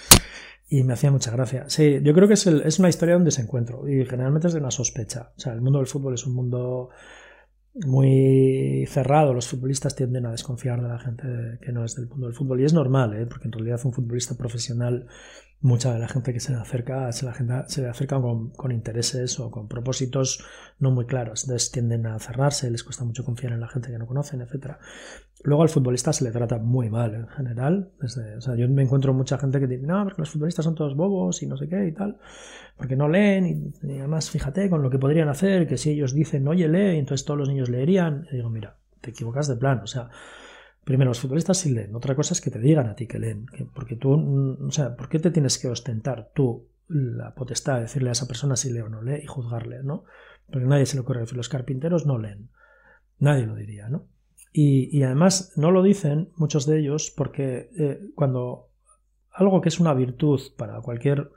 [0.71, 1.65] Y me hacía mucha gracia.
[1.67, 4.59] Sí, yo creo que es, es una historia de un desencuentro y generalmente es de
[4.59, 5.31] una sospecha.
[5.35, 6.89] O sea, el mundo del fútbol es un mundo
[7.85, 9.33] muy cerrado.
[9.33, 12.61] Los futbolistas tienden a desconfiar de la gente que no es del mundo del fútbol.
[12.61, 13.25] Y es normal, ¿eh?
[13.25, 15.07] porque en realidad un futbolista profesional
[15.61, 19.67] mucha de la gente que se le acerca se, le acerca con, intereses o con
[19.67, 20.43] propósitos
[20.79, 21.43] no muy claros.
[21.43, 24.77] Entonces tienden a cerrarse, les cuesta mucho confiar en la gente que no conocen, etc.
[25.43, 27.91] Luego al futbolista se le trata muy mal en general.
[27.99, 30.75] Desde, o sea, yo me encuentro mucha gente que dice, no, porque los futbolistas son
[30.75, 32.17] todos bobos y no sé qué y tal,
[32.77, 36.47] porque no leen y, además fíjate con lo que podrían hacer, que si ellos dicen,
[36.47, 38.27] oye, lee, entonces todos los niños leerían.
[38.31, 40.09] Y digo, mira, te equivocas de plan, o sea,
[40.83, 41.95] Primero, los futbolistas sí leen.
[41.95, 43.45] Otra cosa es que te digan a ti que leen.
[43.73, 47.81] porque tú, mm, o sea, ¿por qué te tienes que ostentar tú la potestad de
[47.81, 50.05] decirle a esa persona si lee o no lee y juzgarle, ¿no?
[50.51, 52.49] Porque nadie se le ocurre decir, los carpinteros no leen.
[53.19, 54.07] Nadie lo diría, ¿no?
[54.51, 58.69] Y, además no lo dicen muchos de ellos porque eh, cuando
[59.31, 61.29] algo que es una virtud para cualquier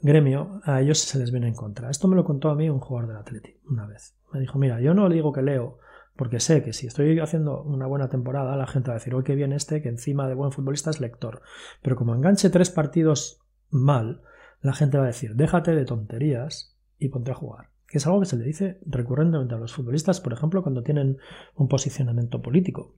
[0.00, 1.90] gremio, a ellos se les viene en contra.
[1.90, 4.16] Esto me lo contó a mí un jugador del Atleti una vez.
[4.32, 5.78] Me dijo, mira, yo no digo que leo
[6.18, 9.22] porque sé que si estoy haciendo una buena temporada, la gente va a decir, hoy
[9.22, 11.42] qué bien este, que encima de buen futbolista es lector.
[11.80, 13.40] Pero como enganche tres partidos
[13.70, 14.22] mal,
[14.60, 17.70] la gente va a decir, déjate de tonterías y ponte a jugar.
[17.86, 21.18] Que es algo que se le dice recurrentemente a los futbolistas, por ejemplo, cuando tienen
[21.54, 22.96] un posicionamiento político.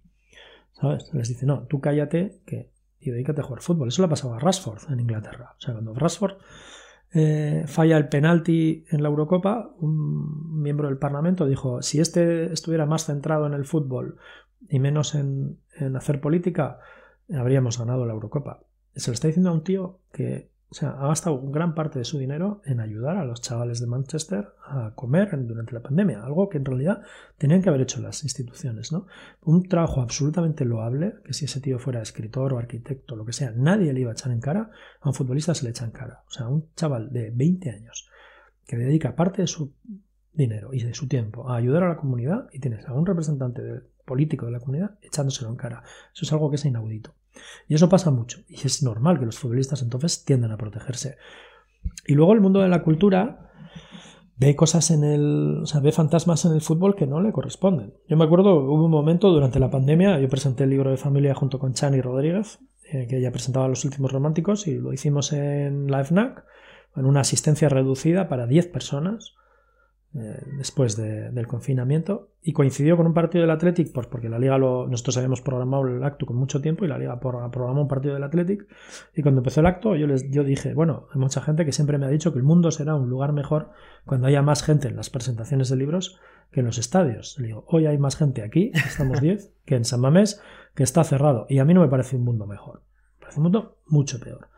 [0.73, 1.12] ¿Sabes?
[1.12, 2.41] Les dice, no, tú cállate
[3.01, 3.89] y dedícate a jugar fútbol.
[3.89, 5.57] Eso le ha pasado a Rashford en Inglaterra.
[5.59, 6.39] O sea, cuando Rashford
[7.13, 12.87] eh, falla el penalti en la Eurocopa, un miembro del Parlamento dijo, si este estuviera
[12.87, 14.17] más centrado en el fútbol
[14.69, 16.79] y menos en, en hacer política,
[17.35, 18.63] habríamos ganado la Eurocopa.
[18.95, 22.05] Se lo está diciendo a un tío que o sea, ha gastado gran parte de
[22.05, 26.49] su dinero en ayudar a los chavales de Manchester a comer durante la pandemia, algo
[26.49, 27.03] que en realidad
[27.39, 29.07] tenían que haber hecho las instituciones, ¿no?
[29.43, 33.51] Un trabajo absolutamente loable, que si ese tío fuera escritor o arquitecto, lo que sea,
[33.51, 36.23] nadie le iba a echar en cara, a un futbolista se le echa en cara.
[36.29, 38.09] O sea, un chaval de 20 años
[38.64, 39.73] que dedica parte de su
[40.33, 43.61] dinero y de su tiempo a ayudar a la comunidad y tienes a un representante
[44.05, 45.83] político de la comunidad echándoselo en cara.
[46.14, 47.12] Eso es algo que es inaudito.
[47.68, 48.41] Y eso pasa mucho.
[48.49, 51.16] Y es normal que los futbolistas entonces tiendan a protegerse.
[52.07, 53.51] Y luego el mundo de la cultura
[54.37, 55.61] ve cosas en el.
[55.62, 57.95] O sea, ve fantasmas en el fútbol que no le corresponden.
[58.09, 61.35] Yo me acuerdo, hubo un momento durante la pandemia, yo presenté el libro de familia
[61.35, 62.59] junto con Chani Rodríguez,
[62.91, 66.45] eh, que ella presentaba Los últimos románticos, y lo hicimos en la FNAC,
[66.97, 69.35] en una asistencia reducida para 10 personas.
[70.13, 72.31] Eh, después del confinamiento.
[72.43, 75.87] Y coincidió con un partido del Athletic pues porque la liga lo, nosotros habíamos programado
[75.87, 78.67] el acto con mucho tiempo y la liga programó un partido del Athletic.
[79.15, 81.97] Y cuando empezó el acto yo les yo dije bueno hay mucha gente que siempre
[81.97, 83.71] me ha dicho que el mundo será un lugar mejor
[84.05, 86.19] cuando haya más gente en las presentaciones de libros
[86.51, 89.85] que en los estadios le digo hoy hay más gente aquí estamos 10 que en
[89.85, 90.43] San Mamés
[90.75, 92.83] que está cerrado y a mí no me parece un mundo mejor.
[93.19, 94.49] Me parece un mundo mucho peor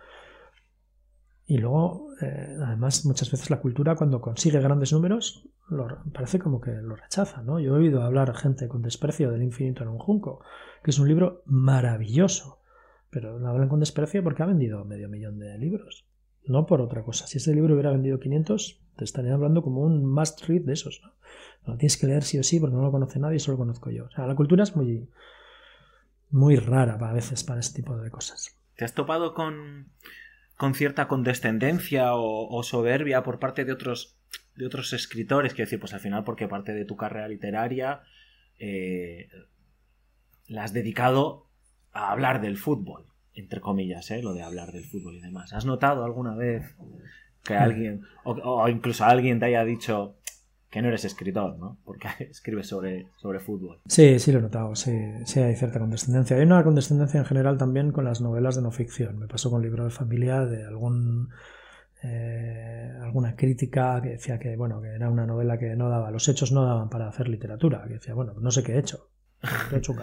[1.52, 5.46] y luego, eh, además, muchas veces la cultura cuando consigue grandes números,
[6.14, 7.60] parece como que lo rechaza, ¿no?
[7.60, 10.42] Yo he oído hablar a gente con desprecio del infinito en un junco,
[10.82, 12.62] que es un libro maravilloso,
[13.10, 16.06] pero lo hablan con desprecio porque ha vendido medio millón de libros,
[16.46, 17.26] no por otra cosa.
[17.26, 21.02] Si ese libro hubiera vendido 500, te estarían hablando como un must read de esos,
[21.04, 21.12] ¿no?
[21.66, 23.90] Lo tienes que leer sí o sí porque no lo conoce nadie, solo lo conozco
[23.90, 24.06] yo.
[24.06, 25.06] O sea, la cultura es muy,
[26.30, 28.58] muy rara a veces para ese tipo de cosas.
[28.74, 29.90] ¿Te has topado con
[30.56, 34.18] con cierta condescendencia o, soberbia por parte de otros,
[34.54, 38.02] de otros escritores, quiero decir, pues al final porque parte de tu carrera literaria
[38.58, 39.28] eh,
[40.46, 41.48] la has dedicado
[41.92, 44.22] a hablar del fútbol, entre comillas, ¿eh?
[44.22, 45.52] lo de hablar del fútbol y demás.
[45.52, 46.76] ¿Has notado alguna vez
[47.42, 50.16] que alguien, o incluso alguien te haya dicho,
[50.72, 51.76] que no eres escritor, ¿no?
[51.84, 53.80] Porque escribes sobre, sobre fútbol.
[53.86, 54.90] Sí, sí lo he notado, sí,
[55.26, 56.34] sí hay cierta condescendencia.
[56.34, 59.18] Hay una condescendencia en general también con las novelas de no ficción.
[59.18, 61.28] Me pasó con libro de familia de algún
[62.02, 66.26] eh, alguna crítica que decía que bueno que era una novela que no daba los
[66.26, 69.10] hechos no daban para hacer literatura que decía bueno no sé qué he hecho
[69.72, 69.94] he hecho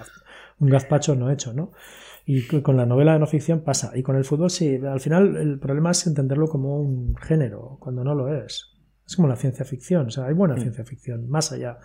[0.59, 1.74] un, gazpacho no he hecho no
[2.26, 5.36] y con la novela de no ficción pasa y con el fútbol sí al final
[5.36, 8.78] el problema es entenderlo como un género cuando no lo es
[9.10, 11.80] es como la ciencia ficción, o sea, hay buena ciencia ficción, más allá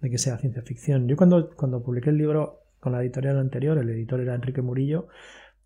[0.00, 1.06] de que sea ciencia ficción.
[1.08, 5.08] Yo cuando, cuando publiqué el libro con la editorial anterior, el editor era Enrique Murillo,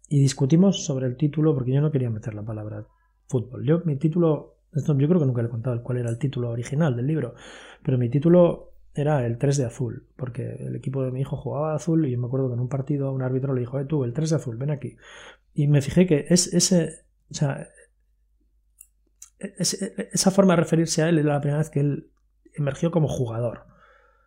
[0.08, 2.84] y discutimos sobre el título, porque yo no quería meter la palabra
[3.28, 3.64] fútbol.
[3.64, 6.96] Yo, mi título, yo creo que nunca le he contado cuál era el título original
[6.96, 7.36] del libro,
[7.84, 11.70] pero mi título era el 3 de azul, porque el equipo de mi hijo jugaba
[11.70, 13.84] de azul y yo me acuerdo que en un partido un árbitro le dijo, eh,
[13.84, 14.96] tú, el 3 de azul, ven aquí.
[15.54, 17.68] Y me fijé que es ese, o sea,
[19.38, 22.10] esa forma de referirse a él era la primera vez que él
[22.54, 23.66] emergió como jugador.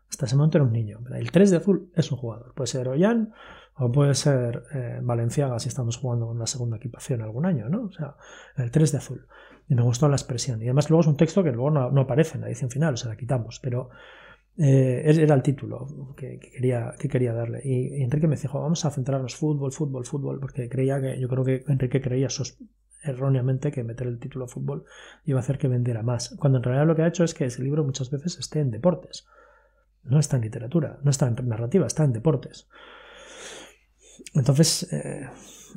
[0.10, 1.00] Hasta ese momento era un niño.
[1.14, 2.54] El 3 de azul es un jugador.
[2.54, 3.34] Puede ser Ollán
[3.76, 7.86] o puede ser eh, Valenciaga si estamos jugando con la segunda equipación algún año, ¿no?
[7.86, 8.16] O sea,
[8.56, 9.28] el 3 de azul.
[9.68, 10.62] Y me gustó la expresión.
[10.62, 12.98] Y además luego es un texto que luego no, aparece en la edición final, o
[12.98, 13.60] sea, la quitamos.
[13.62, 13.90] Pero
[14.58, 17.62] eh, era el título que, quería, que quería darle.
[17.64, 21.44] Y, Enrique me dijo, vamos a centrarnos fútbol, fútbol, fútbol, porque creía que, yo creo
[21.44, 22.30] que Enrique creía
[23.08, 24.86] erróneamente que meter el título fútbol
[25.26, 26.36] iba a hacer que vendiera más.
[26.40, 28.72] Cuando en realidad lo que ha hecho es que ese libro muchas veces esté en
[28.72, 29.28] deportes.
[30.04, 32.70] No está en literatura, no está en narrativa, está en deportes.
[34.34, 35.28] Entonces, eh,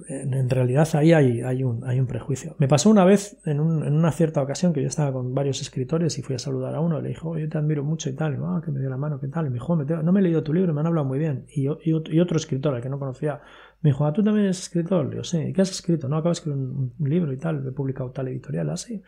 [0.09, 2.55] en realidad ahí hay, un, hay, un, prejuicio.
[2.59, 6.23] Me pasó una vez, en, una cierta ocasión, que yo estaba con varios escritores y
[6.23, 8.61] fui a saludar a uno, y le dijo, yo te admiro mucho y tal, ah,
[8.65, 9.47] que me dio la mano, ¿qué tal?
[9.47, 11.47] Y me dijo, no me he leído tu libro, me han hablado muy bien.
[11.49, 13.41] Y, otro escritor, al que no conocía,
[13.81, 15.05] me dijo, ah, ¿tú también eres escritor?
[15.07, 16.09] Le digo, sí, ¿y qué has escrito?
[16.09, 19.03] No, acabo de escribir un, libro y tal, he publicado tal editorial, así.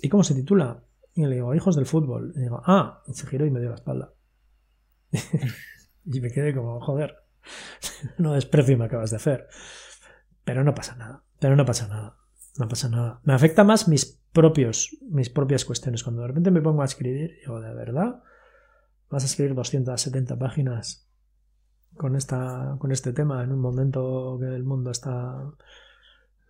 [0.00, 0.82] ¿Y cómo se titula?
[1.14, 2.32] Y le digo, Hijos del Fútbol.
[2.36, 4.12] Y digo, ah, y se giró y me dio la espalda.
[6.04, 7.14] y me quedé como, joder,
[8.18, 9.46] no desprecio me acabas de hacer.
[10.44, 11.22] Pero no pasa nada.
[11.38, 12.16] Pero no pasa nada.
[12.58, 13.20] No pasa nada.
[13.22, 16.02] Me afecta más mis propios, mis propias cuestiones.
[16.02, 18.22] Cuando de repente me pongo a escribir, digo, ¿de verdad?
[19.08, 21.09] ¿Vas a escribir 270 páginas
[21.96, 25.42] con, esta, con este tema en un momento que el mundo está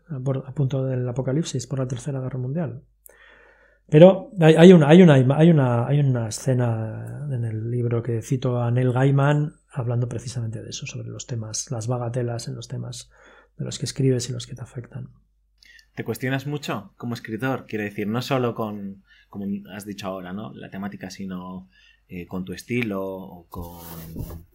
[0.08, 2.82] a punto del apocalipsis por la Tercera Guerra Mundial?
[3.88, 8.62] Pero hay, una, hay, una, hay, una, hay una escena en el libro que cito
[8.62, 13.10] a Neil Gaiman hablando precisamente de eso, sobre los temas, las bagatelas en los temas
[13.56, 15.10] de los que escribes y los que te afectan.
[15.94, 17.66] ¿Te cuestionas mucho como escritor?
[17.66, 20.52] Quiero decir, no solo con, como has dicho ahora, ¿no?
[20.54, 21.68] La temática, sino
[22.08, 24.46] eh, con tu estilo o con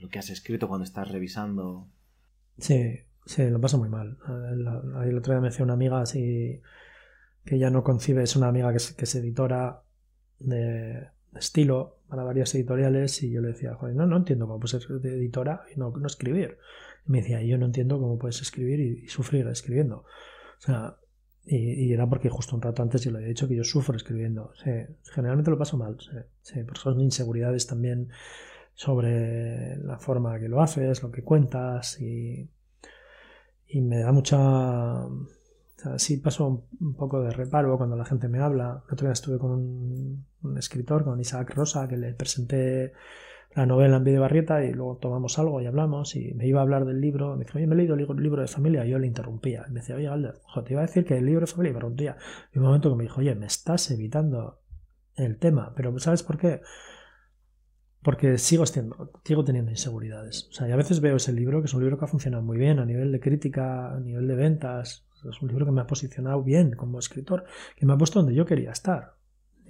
[0.00, 1.88] lo que has escrito cuando estás revisando.
[2.58, 4.18] Sí, sí, lo paso muy mal.
[4.52, 6.60] El, otro día me decía una amiga así
[7.44, 9.82] que ya no concibe, es una amiga que es, editora
[10.38, 14.82] de, estilo para varias editoriales y yo le decía, joder, no, no entiendo cómo puedes
[14.82, 16.58] ser editora y no, no escribir.
[17.06, 20.04] Y me decía, yo no entiendo cómo puedes escribir y, sufrir escribiendo.
[20.58, 20.96] O sea,
[21.44, 24.52] y, era porque justo un rato antes yo le había dicho que yo sufro escribiendo.
[25.14, 25.96] generalmente lo paso mal,
[26.42, 28.10] sí, porque son inseguridades también
[28.80, 32.48] sobre la forma que lo haces, lo que cuentas y,
[33.68, 35.04] y me da mucha...
[35.04, 35.28] O
[35.76, 38.82] sea, sí paso un poco de reparo cuando la gente me habla.
[38.86, 42.94] El otro día estuve con un, escritor, con Isaac Rosa, que le presenté
[43.54, 46.86] la novela en Videobarrieta y luego tomamos algo y hablamos y me iba a hablar
[46.86, 47.36] del libro.
[47.36, 49.66] Me dijo, oye, me he leído el libro de familia y yo le interrumpía.
[49.68, 51.80] me decía, oye, Alder, te iba a decir que el libro de familia y me
[51.80, 52.16] interrumpía.
[52.54, 54.62] Y un momento que me dijo, oye, me estás evitando
[55.16, 55.74] el tema.
[55.76, 56.62] Pero ¿sabes por qué?
[58.02, 60.48] Porque sigo, sigo teniendo inseguridades.
[60.50, 62.42] O sea, y a veces veo ese libro, que es un libro que ha funcionado
[62.42, 65.06] muy bien a nivel de crítica, a nivel de ventas.
[65.28, 67.44] Es un libro que me ha posicionado bien como escritor,
[67.76, 69.16] que me ha puesto donde yo quería estar.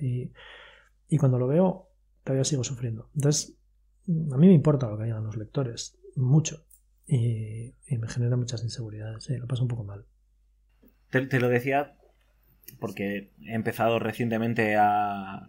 [0.01, 0.31] Y,
[1.09, 1.89] y cuando lo veo,
[2.23, 3.11] todavía sigo sufriendo.
[3.17, 3.57] Entonces,
[4.33, 6.65] a mí me importa lo que digan los lectores, mucho.
[7.07, 10.05] Y, me genera muchas inseguridades, lo paso un poco mal.
[11.11, 11.97] Te, lo decía
[12.79, 15.49] porque he empezado recientemente a,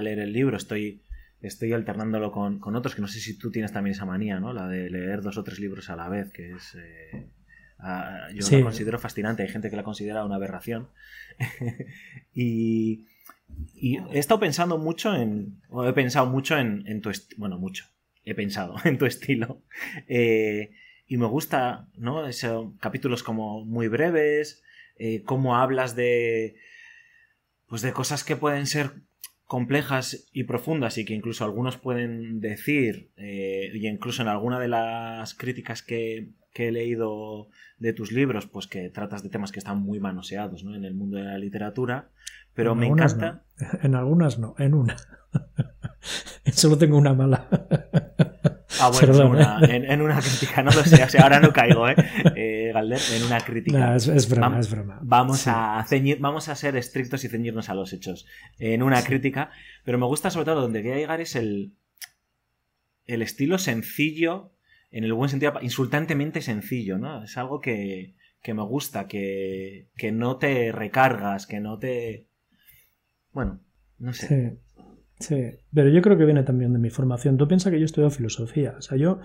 [0.00, 1.02] leer el libro, estoy,
[1.40, 4.52] estoy alternándolo con, otros, que no sé si tú tienes también esa manía, ¿no?
[4.52, 6.74] La de leer dos o tres libros a la vez, que es...
[6.74, 7.26] Eh,
[8.34, 10.88] yo la considero fascinante, hay gente que la considera una aberración.
[12.34, 13.06] y,
[13.74, 15.60] y he estado pensando mucho en.
[15.68, 17.10] O he pensado mucho en, tu.
[17.36, 17.86] Bueno, mucho.
[18.24, 19.62] He pensado en tu estilo.
[20.08, 20.70] Eh,
[21.06, 22.26] y me gusta, ¿no?
[22.26, 24.62] Esos capítulos como muy breves.
[24.98, 26.56] Eh, cómo hablas de.
[27.66, 28.92] Pues de cosas que pueden ser
[29.46, 34.68] complejas y profundas y que incluso algunos pueden decir, eh, y incluso en alguna de
[34.68, 39.60] las críticas que, que, he leído de tus libros, pues que tratas de temas que
[39.60, 40.74] están muy manoseados ¿no?
[40.74, 42.10] en el mundo de la literatura,
[42.54, 43.44] pero me encanta.
[43.82, 44.96] En algunas no, en una.
[46.52, 47.48] Solo tengo una mala.
[48.80, 49.12] Ah, bueno,
[49.68, 51.94] en, una, crítica, no lo sé, o sea, ahora no caigo, ¿eh?
[52.36, 53.96] eh Galder, en una crítica.
[53.96, 54.98] es, broma, es broma.
[55.02, 58.26] Vamos, a ceñir, vamos a ser estrictos y ceñirnos a los hechos.
[58.58, 59.50] En una crítica,
[59.84, 61.74] pero me gusta sobre todo donde quería llegar es el,
[63.06, 64.52] el estilo sencillo,
[64.90, 67.24] en el buen sentido, insultantemente sencillo, ¿no?
[67.24, 72.26] Es algo que, que me gusta, que, que no te recargas, que no te
[73.36, 73.60] bueno,
[73.98, 74.28] no sé.
[74.28, 74.58] Sí,
[75.72, 77.36] pero yo creo que viene también de mi formación.
[77.36, 78.74] Tú piensas que yo estudio filosofía.
[78.78, 79.20] O sea, yo,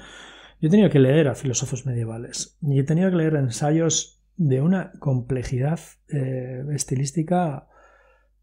[0.59, 4.61] yo he tenido que leer a filósofos medievales y he tenido que leer ensayos de
[4.61, 7.67] una complejidad eh, estilística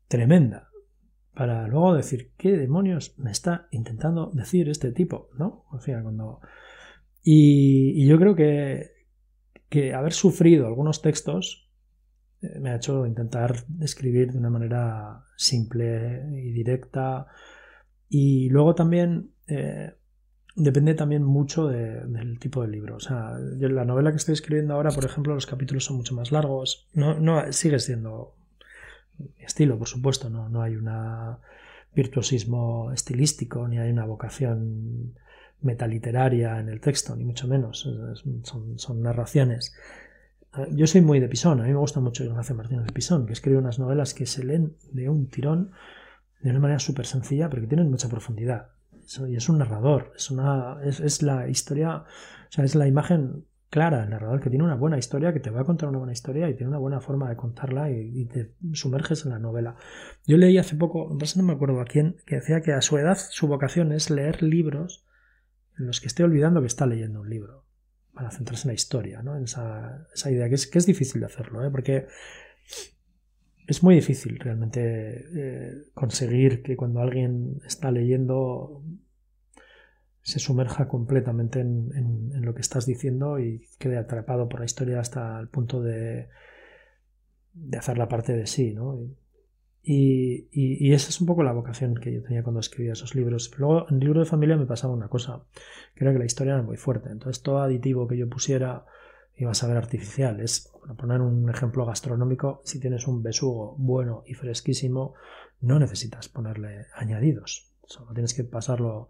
[0.09, 0.69] tremenda
[1.35, 5.65] para luego decir qué demonios me está intentando decir este tipo, ¿no?
[5.71, 6.41] O sea, cuando
[7.23, 8.91] y, y yo creo que,
[9.69, 11.68] que haber sufrido algunos textos
[12.41, 17.27] me ha hecho intentar escribir de una manera simple y directa.
[18.09, 19.95] Y luego también eh,
[20.55, 22.97] depende también mucho del tipo de libro.
[22.97, 26.33] O sea, la novela que estoy escribiendo ahora, por ejemplo, los capítulos son mucho más
[26.33, 26.89] largos.
[26.95, 28.35] No, no sigue siendo
[29.39, 30.31] estilo, por supuesto.
[30.31, 30.89] No, no hay un
[31.95, 35.15] virtuosismo estilístico, ni hay una vocación
[35.61, 37.89] metaliteraria en el texto, ni mucho menos.
[38.43, 39.75] Son, son narraciones.
[40.73, 43.33] Yo soy muy de Pisón, a mí me gusta mucho Ignacio Martínez de Pisón, que
[43.33, 45.73] escribe unas novelas que se leen de un tirón
[46.41, 48.71] de una manera súper sencilla, pero que tienen mucha profundidad.
[49.27, 54.01] Y es un narrador, es, una, es, la historia, o sea, es la imagen clara
[54.01, 56.49] del narrador que tiene una buena historia, que te va a contar una buena historia
[56.49, 59.77] y tiene una buena forma de contarla y, te sumerges en la novela.
[60.27, 63.17] Yo leí hace poco, no me acuerdo a quién, que decía que a su edad
[63.19, 65.07] su vocación es leer libros
[65.79, 67.68] en los que esté olvidando que está leyendo un libro
[68.19, 69.37] para centrarse en la historia, ¿no?
[69.37, 71.71] en esa, idea, que es, que es difícil de hacerlo, ¿eh?
[71.71, 72.09] porque
[73.65, 78.83] es muy difícil realmente eh, conseguir que cuando alguien está leyendo
[80.21, 85.39] se sumerja completamente en, lo que estás diciendo y quede atrapado por la historia hasta
[85.39, 86.29] el punto de,
[87.55, 88.99] de hacer la parte de sí, ¿no?
[89.91, 93.51] Esa es un poco la vocación que yo tenía cuando escribía esos libros.
[93.57, 95.45] luego en el libro de familia me pasaba una cosa,
[95.97, 97.09] era que la historia era muy fuerte.
[97.11, 98.85] Entonces todo aditivo que yo pusiera
[99.37, 100.41] iba a saber artificial.
[100.41, 105.15] Es, para poner un ejemplo gastronómico, si tienes un besugo bueno y fresquísimo,
[105.61, 107.73] no necesitas ponerle añadidos.
[107.87, 109.09] Solo tienes que pasarlo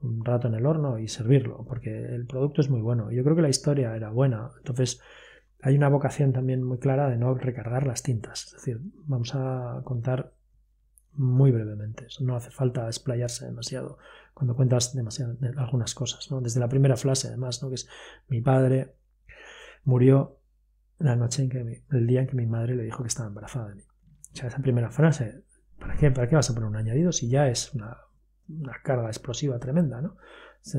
[0.00, 3.10] un rato en el horno y servirlo, porque el producto es muy bueno.
[3.10, 4.50] Yo creo que la historia era buena.
[4.58, 5.00] Entonces
[5.62, 8.46] hay una vocación también muy clara de no recargar las tintas.
[8.46, 10.34] Es decir, vamos a contar
[11.12, 12.08] muy brevemente.
[12.20, 13.98] No hace falta explayarse demasiado
[14.34, 16.28] cuando cuentas demasiado, algunas cosas.
[16.32, 16.40] ¿no?
[16.40, 17.68] Desde la primera frase, además, ¿no?
[17.68, 17.88] que es
[18.26, 18.96] mi padre
[19.84, 20.40] murió
[20.98, 23.68] la noche en que el día en que mi madre le dijo que estaba embarazada
[23.68, 23.82] de mí.
[24.32, 25.44] O sea, esa primera frase,
[25.78, 27.98] ¿para qué, ¿para qué vas a poner un añadido si ya es una,
[28.82, 30.00] carga explosiva tremenda?
[30.00, 30.16] ¿no?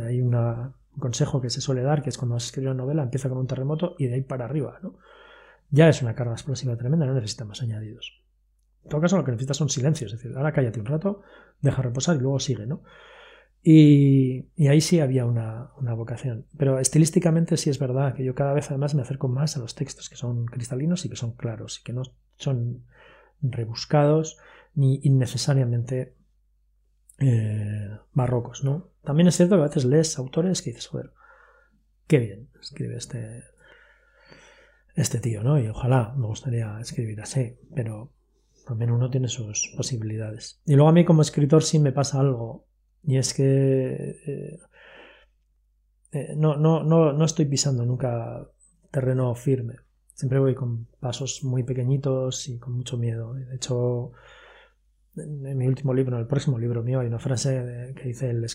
[0.06, 2.84] hay una un consejo que se suele dar, que es cuando vas a escribir una
[2.84, 4.98] novela, empieza con un terremoto y de ahí para arriba, ¿no?
[5.70, 8.22] Ya es una carga explosiva tremenda, no necesita más añadidos.
[8.84, 11.22] En todo caso, lo que necesitas son silencios, es decir, ahora cállate un rato,
[11.62, 12.84] deja reposar y luego sigue, ¿no?
[13.64, 16.46] Y, ahí sí había una, vocación.
[16.58, 19.74] Pero estilísticamente sí es verdad que yo cada vez además me acerco más a los
[19.74, 22.04] textos que son cristalinos y que son claros y que no
[22.38, 22.84] son
[23.42, 24.38] rebuscados
[24.76, 26.14] ni innecesariamente
[27.24, 28.90] eh, barrocos, ¿no?
[29.04, 31.12] También es cierto que a veces lees autores que dices, joder,
[32.08, 33.44] qué bien escribe este,
[34.96, 35.60] este tío, ¿no?
[35.60, 38.12] Y ojalá me gustaría escribir así, pero
[38.66, 40.62] también uno tiene sus posibilidades.
[40.66, 42.66] Y luego a mí como escritor sí me pasa algo,
[43.04, 44.60] y es que eh,
[46.12, 48.48] eh, no, no, no, no estoy pisando nunca
[48.92, 49.76] terreno firme.
[50.14, 53.34] Siempre voy con pasos muy pequeñitos y con mucho miedo.
[53.34, 54.12] De hecho,
[55.16, 58.46] en mi último libro, en el próximo libro mío, hay una frase que dice el,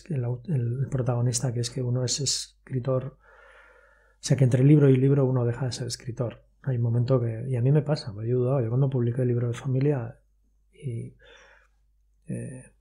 [0.47, 5.25] el, protagonista, que es que uno es escritor, o sea que entre libro y libro
[5.25, 6.43] uno deja de ser escritor.
[6.63, 9.21] Hay un momento que, y a mí me pasa, me he ayudado, yo cuando publiqué
[9.21, 10.19] el libro de familia
[10.73, 11.15] y
[12.27, 12.73] eh,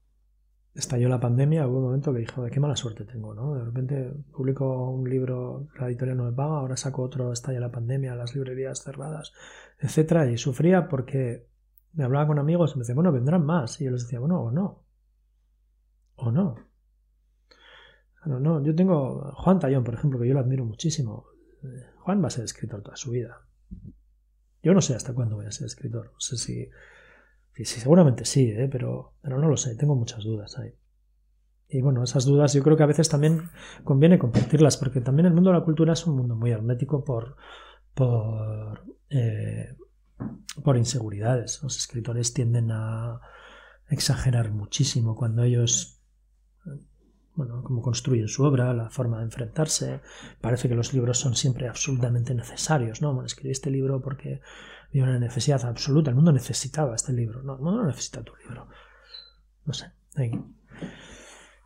[0.75, 3.55] estalló la pandemia, hubo un momento que dijo, qué mala suerte tengo, ¿no?
[3.55, 7.71] De repente publico un libro, la editorial no me paga, ahora saco otro, estalla la
[7.71, 9.33] pandemia, las librerías cerradas,
[9.79, 11.47] etcétera, y sufría porque
[11.99, 13.81] me hablaba con amigos y me decían, bueno, vendrán más.
[13.81, 14.85] Y yo les decía, bueno, o no.
[16.15, 16.55] O no.
[18.25, 21.27] No, no, yo tengo Juan Tallón, por ejemplo, que yo lo admiro muchísimo.
[21.97, 23.41] Juan va a ser escritor toda su vida.
[24.63, 26.13] Yo no sé hasta cuándo voy a ser escritor.
[26.13, 26.71] No sé si,
[27.65, 28.69] seguramente sí, ¿eh?
[28.71, 29.75] pero, pero no lo sé.
[29.75, 30.73] Tengo muchas dudas ahí.
[31.69, 33.51] Y bueno, esas dudas yo creo que a veces también
[33.83, 37.35] conviene compartirlas, porque también el mundo de la cultura es un mundo muy hermético por,
[37.95, 39.77] por eh,
[40.63, 41.63] por inseguridades.
[41.63, 43.21] Los escritores tienden a
[43.89, 46.01] exagerar muchísimo cuando ellos,
[47.35, 50.01] bueno, como construyen su obra, la forma de enfrentarse.
[50.41, 53.13] Parece que los libros son siempre absolutamente necesarios, ¿no?
[53.13, 54.41] Bueno, escribí este libro porque
[54.91, 56.11] había una necesidad absoluta.
[56.11, 57.43] El mundo necesitaba este libro.
[57.43, 58.69] No, el mundo no necesita tu libro.
[59.65, 59.93] No sé.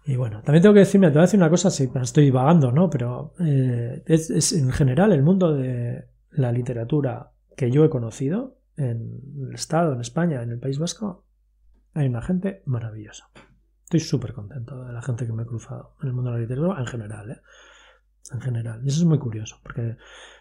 [0.05, 2.73] Y bueno, también tengo que decirme, te voy a decir una cosa, si estoy vagando,
[2.73, 2.91] ¿no?
[2.91, 9.20] Pero eh, es en general el mundo de la literatura que yo he conocido en
[9.49, 11.24] el Estado, en España, en el País Vasco,
[11.95, 13.31] hay una gente maravillosa.
[13.85, 16.43] Estoy súper contento de la gente que me he cruzado en el mundo de la
[16.43, 17.31] literatura en general.
[17.31, 17.41] ¿eh?
[18.33, 18.81] En general.
[18.85, 19.97] Y eso es muy curioso, porque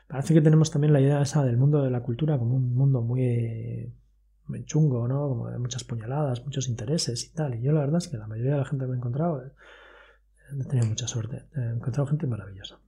[0.07, 3.01] parece que tenemos también la idea esa del mundo de la cultura como un mundo
[3.01, 3.93] muy,
[4.47, 5.27] muy chungo, ¿no?
[5.27, 7.55] Como de muchas puñaladas, muchos intereses y tal.
[7.55, 9.43] Y yo la verdad es que la mayoría de la gente que me he encontrado
[9.43, 9.51] eh,
[10.57, 11.47] he tenido mucha suerte.
[11.55, 12.79] He encontrado gente maravillosa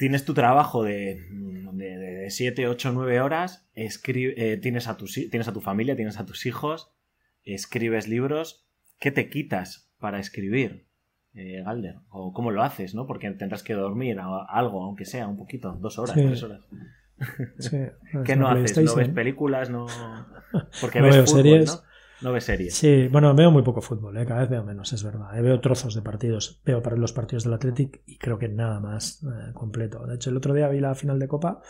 [0.00, 5.60] tienes tu trabajo de, 7, 8, 9 horas, escribe, tienes, a tus, tienes a tu
[5.60, 6.90] familia, tienes a tus hijos,
[7.44, 8.66] escribes libros.
[8.98, 10.86] ¿Qué te quitas para escribir,
[11.34, 11.96] eh, Galder?
[12.08, 13.06] ¿O cómo lo haces, no?
[13.06, 14.18] Porque tendrás que dormir
[14.48, 16.62] algo, aunque sea un poquito, dos horas, tres horas.
[17.58, 17.76] Sí,
[18.24, 18.82] ¿Qué no haces?
[18.82, 19.68] ¿No ves películas?
[19.68, 19.86] ¿No,
[20.80, 21.66] Porque no ves veo fútbol, series.
[21.76, 21.89] ¿no?
[22.22, 22.74] No ves series.
[22.74, 24.26] Sí, bueno, veo muy poco fútbol, ¿eh?
[24.26, 25.36] cada vez veo menos, es verdad.
[25.38, 28.80] Eh, Veo trozos de partidos, veo para los partidos del Athletic y creo que nada
[28.80, 30.06] más eh, completo.
[30.06, 31.62] De hecho, el otro día vi la final de Copa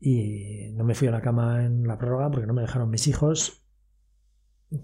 [0.00, 3.06] y no me fui a la cama en la prórroga porque no me dejaron mis
[3.06, 3.62] hijos.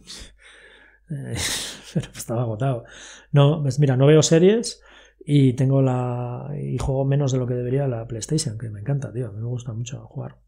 [1.10, 1.36] Eh,
[1.92, 2.84] pero estaba agotado.
[3.30, 4.80] No, pues mira, no veo series
[5.22, 6.48] y tengo la.
[6.58, 9.30] y juego menos de lo que debería la PlayStation, que me encanta, tío.
[9.30, 10.38] Me gusta mucho jugar.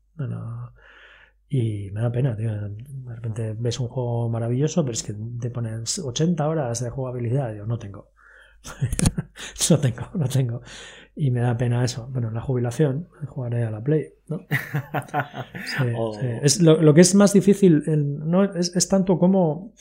[1.49, 2.53] Y me da pena, tío.
[2.53, 7.55] De repente ves un juego maravilloso, pero es que te ponen 80 horas de jugabilidad.
[7.55, 8.11] Yo no tengo.
[9.71, 10.63] no tengo, no tengo.
[11.15, 12.09] Y me da pena eso.
[12.13, 14.41] Bueno, la jubilación, jugaré a la Play, ¿no?
[15.65, 15.85] Sí,
[16.21, 16.27] sí.
[16.43, 19.73] Es lo, lo que es más difícil en- no, es, es tanto como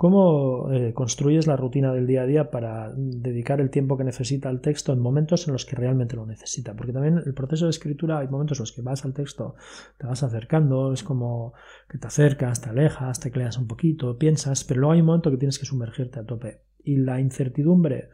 [0.00, 4.48] cómo eh, construyes la rutina del día a día para dedicar el tiempo que necesita
[4.48, 6.72] al texto en momentos en los que realmente lo necesita.
[6.72, 9.56] Porque también el proceso de escritura hay momentos en los que vas al texto,
[9.98, 11.52] te vas acercando, es como
[11.86, 15.30] que te acercas, te alejas, te creas un poquito, piensas, pero luego hay un momento
[15.30, 16.62] que tienes que sumergirte a tope.
[16.82, 18.08] Y la incertidumbre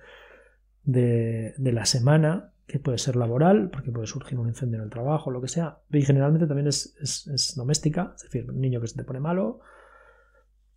[0.83, 5.31] de, la semana, que puede ser laboral, porque puede surgir un incendio en el trabajo,
[5.31, 8.97] lo que sea, y generalmente también es- es doméstica, es decir, un niño que se
[8.97, 9.61] te pone malo,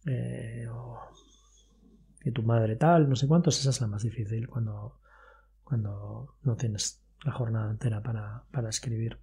[0.05, 0.99] eh, o
[2.31, 4.99] tu madre tal, no sé cuántos, esa es la más difícil cuando,
[5.63, 9.17] cuando no tienes la jornada entera para, para escribir.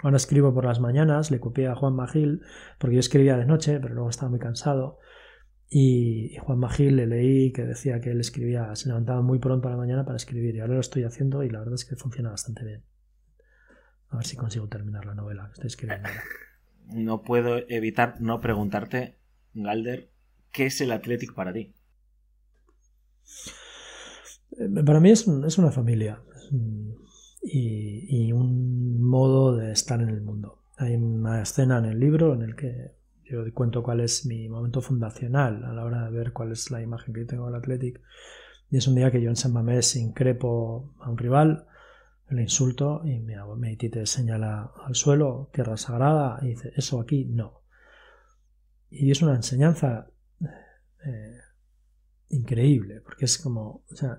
[0.00, 2.42] Ahora escribo por las mañanas, le copié a Juan Magil,
[2.78, 4.98] porque yo escribía de noche, pero luego estaba muy cansado.
[5.70, 9.72] Y, Juan Magil le leí que decía que él escribía, se levantaba muy pronto a
[9.72, 12.30] la mañana para escribir, y ahora lo estoy haciendo y la verdad es que funciona
[12.30, 12.84] bastante bien.
[14.10, 16.08] A ver si consigo terminar la novela que estoy escribiendo.
[16.90, 19.18] No puedo evitar no preguntarte,
[19.52, 20.08] Galder,
[20.52, 21.74] ¿qué es el Athletic para ti?
[24.58, 26.22] Eh, Para mí es, es una familia
[27.42, 30.62] y, y un modo de estar en el mundo.
[30.76, 32.92] Hay una escena en el libro en el que
[33.24, 36.80] yo cuento cuál es mi momento fundacional a la hora de ver cuál es la
[36.80, 38.00] imagen que yo tengo del Athletic.
[38.70, 41.66] Y es un día que yo en San Mamés increpo a un rival,
[42.30, 47.24] le insulto y mi, mi tite señala al suelo, tierra sagrada, y dice, eso aquí
[47.24, 47.62] no.
[48.90, 50.10] Y es una enseñanza
[51.04, 51.38] eh,
[52.30, 54.18] increíble, porque es como, o sea,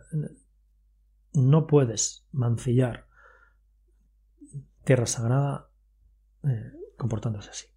[1.33, 3.05] no puedes mancillar
[4.83, 5.69] tierra sagrada
[6.43, 7.67] eh, comportándose así.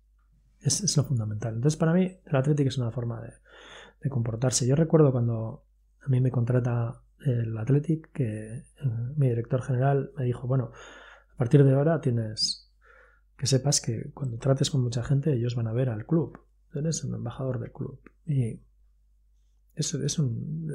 [0.60, 1.54] Es, es lo fundamental.
[1.54, 3.32] Entonces, para mí, el Athletic es una forma de,
[4.00, 4.66] de comportarse.
[4.66, 5.64] Yo recuerdo cuando
[6.00, 8.64] a mí me contrata el Athletic, que eh,
[9.16, 10.72] mi director general me dijo, bueno,
[11.32, 12.70] a partir de ahora tienes
[13.36, 16.38] que sepas que cuando trates con mucha gente, ellos van a ver al club.
[16.74, 18.00] Eres un embajador del club.
[18.26, 18.60] Y
[19.74, 20.20] es, es,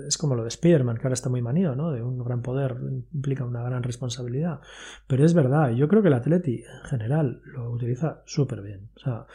[0.08, 1.92] es como lo de Spiderman, que ahora está muy manido, ¿no?
[1.92, 2.78] De un gran poder
[3.14, 4.60] implica una gran responsabilidad.
[5.08, 8.90] Pero es verdad, yo creo que el Atleti en general lo utiliza súper bien.
[8.96, 9.28] O sea,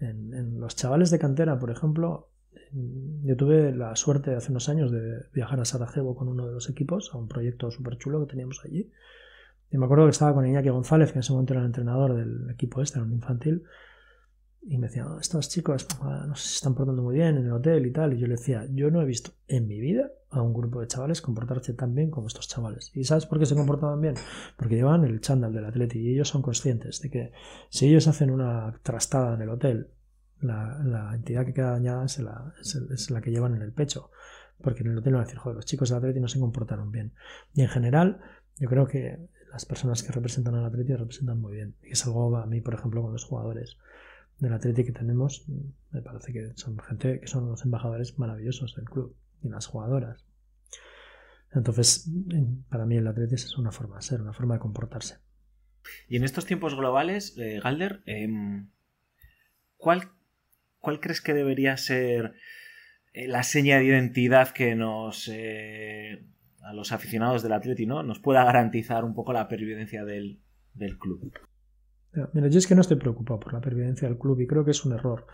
[0.00, 2.28] en, los chavales de cantera, por ejemplo,
[2.72, 6.52] en- yo tuve la suerte hace unos años de viajar a Sarajevo con uno de
[6.54, 8.90] los equipos, a un proyecto súper chulo que teníamos allí.
[9.70, 12.14] Y me acuerdo que estaba con Iñaki González, que en ese momento era el entrenador
[12.16, 13.64] del equipo este, era un infantil.
[14.62, 17.52] Y me decía, "Oh, estos chicos ah, no se están portando muy bien en el
[17.52, 18.12] hotel y tal.
[18.12, 20.86] Y yo le decía, yo no he visto en mi vida a un grupo de
[20.86, 22.90] chavales comportarse tan bien como estos chavales.
[22.94, 24.14] ¿Y sabes por qué se comportaban bien?
[24.56, 27.32] Porque llevan el chándal del atleti y ellos son conscientes de que
[27.68, 29.88] si ellos hacen una trastada en el hotel,
[30.40, 34.10] la, entidad que queda dañada es la que llevan en el pecho.
[34.62, 36.92] Porque en el hotel van a decir, joder, los chicos del atleti no se comportaron
[36.92, 37.12] bien.
[37.54, 38.20] Y en general,
[38.58, 39.18] yo creo que
[39.52, 41.74] las personas que representan al atleti representan muy bien.
[41.82, 43.78] Y es algo a mí, por ejemplo, con los jugadores
[44.40, 45.46] del Atleti que tenemos,
[45.90, 50.26] me parece que son gente que son los embajadores maravillosos del club y las jugadoras.
[51.52, 55.18] Entonces, en- para mí el Atleti es una forma de ser, una forma de comportarse.
[56.08, 58.70] Y en estos tiempos globales, eh, Galder, em,
[59.76, 60.10] ¿cuál,
[60.78, 62.34] ¿cuál crees que debería ser
[63.12, 66.24] eh, la seña de identidad que nos, eh,
[66.62, 68.02] a los aficionados del Atleti, ¿no?
[68.04, 70.40] nos pueda garantizar un poco la pervivencia del,
[70.74, 71.32] del club?
[72.32, 74.72] Mira, yo es que no estoy preocupado por la pervivencia del club y creo que
[74.72, 75.26] es un error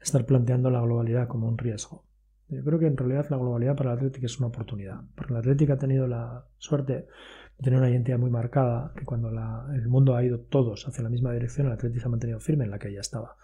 [0.00, 2.04] estar planteando la globalidad como un riesgo.
[2.48, 5.38] Yo creo que en realidad la globalidad para el Atlético es una oportunidad, porque el
[5.38, 10.14] Atlético ha tenido la suerte de tener una identidad muy marcada, que cuando el mundo
[10.14, 12.78] ha ido todos hacia la misma dirección, el Atlético se ha mantenido firme en la
[12.78, 13.36] que ya estaba.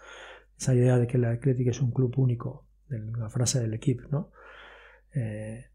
[0.57, 4.03] Esa idea de que el Atlético es un club único, de la frase del equipo,
[4.11, 4.31] ¿no?
[5.13, 5.70] Eh,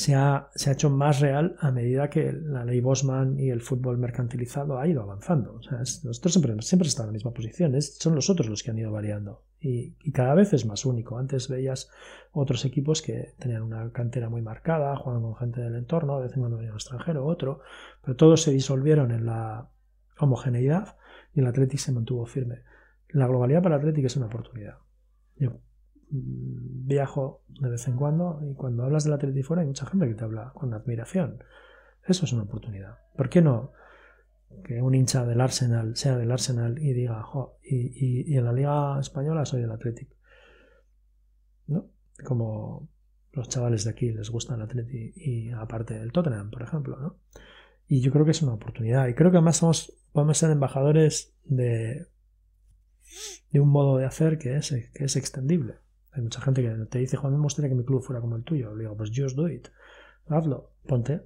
[0.00, 3.60] se ha, se ha hecho más real a medida que la ley Bosman y el
[3.60, 5.60] fútbol mercantilizado ha ido avanzando.
[5.70, 8.90] Nosotros siempre, siempre estamos en la misma posición, son los otros los que han ido
[8.92, 11.18] variando y, cada vez es más único.
[11.18, 11.90] Antes veías
[12.32, 16.32] otros equipos que tenían una cantera muy marcada, jugaban con gente del entorno, de vez
[16.32, 17.60] en cuando venía un extranjero, otro,
[18.02, 19.68] pero todos se disolvieron en la
[20.18, 20.96] homogeneidad
[21.34, 22.62] y el Athletic se mantuvo firme.
[23.10, 24.78] La globalidad para el Athletic es una oportunidad.
[26.10, 30.14] Viajo de vez en cuando y cuando hablas del Athletic fuera hay mucha gente que
[30.14, 31.42] te habla con admiración.
[32.06, 32.98] Eso es una oportunidad.
[33.16, 33.72] ¿Por qué no
[34.64, 37.24] que un hincha del Arsenal sea del Arsenal y diga,
[37.62, 40.08] y, en la Liga Española soy del Athletic?
[41.68, 41.86] ¿No?
[42.24, 42.88] Como
[43.32, 47.16] los chavales de aquí les gusta el Athletic y aparte el Tottenham, por ejemplo, ¿no?
[47.86, 49.08] Y yo creo que es una oportunidad.
[49.08, 52.06] Y creo que además somos, podemos ser embajadores de,
[53.50, 55.74] de un modo de hacer que es, que es extendible.
[56.12, 58.42] Hay mucha gente que te dice, Juan, me gustaría que mi club fuera como el
[58.42, 58.74] tuyo.
[58.74, 59.68] Le digo, pues just do it.
[60.28, 61.22] Hazlo, ponte.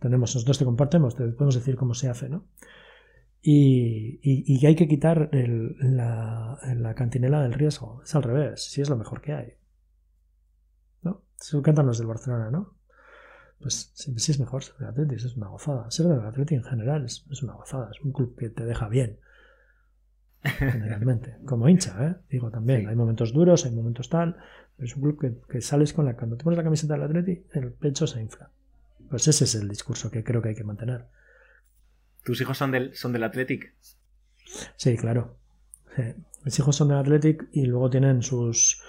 [0.00, 2.46] Tenemos, nosotros te compartimos, te podemos decir cómo se hace, ¿no?
[3.40, 8.02] Y, y, hay que quitar la, la, cantinela del riesgo.
[8.02, 9.52] Es al revés, si es lo mejor que hay.
[11.02, 11.22] ¿No?
[11.36, 12.74] Se los del Barcelona, ¿no?
[13.60, 15.88] Pues sí, es mejor ser del Atlético, es una gozada.
[15.92, 18.88] Ser del Atlético en general es, es, una gozada, es un club que te deja
[18.88, 19.20] bien
[20.58, 22.14] generalmente, como hincha, ¿eh?
[22.30, 24.36] digo también, hay momentos duros, hay momentos tal,
[24.76, 27.44] pero es un club que, sales con la, cuando te pones la camiseta del Atleti,
[27.52, 28.50] el pecho se infla.
[29.08, 31.06] Pues ese es el discurso que creo que hay que mantener.
[32.24, 33.72] ¿Tus hijos son del, son del Athletic?
[34.76, 35.36] Sí, claro.
[36.44, 38.82] Mis hijos son del Athletic y luego tienen sus,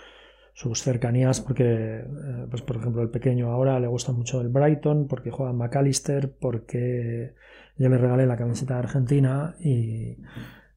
[0.54, 5.08] sus cercanías porque, eh, pues por ejemplo, el pequeño ahora le gusta mucho el Brighton
[5.08, 7.36] porque juega en McAllister, porque
[7.78, 10.18] yo le regalé la camiseta de Argentina y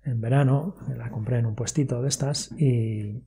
[0.04, 3.22] en verano, la compré en un puestito de estas y,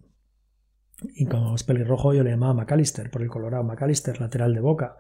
[1.15, 4.97] y como es pelirrojo yo le llamaba McAllister por el colorado McAllister, lateral de boca.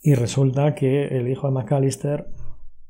[0.00, 2.28] Y resulta que el hijo de McAllister,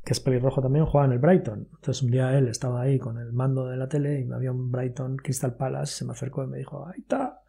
[0.04, 1.68] que es pelirrojo también, juega en el Brighton.
[1.74, 4.70] Entonces un día él estaba ahí con el mando de la tele y había un
[4.70, 7.42] Brighton Crystal Palace, se me acercó y me dijo, ahí está,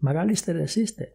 [0.00, 1.14] McAllister existe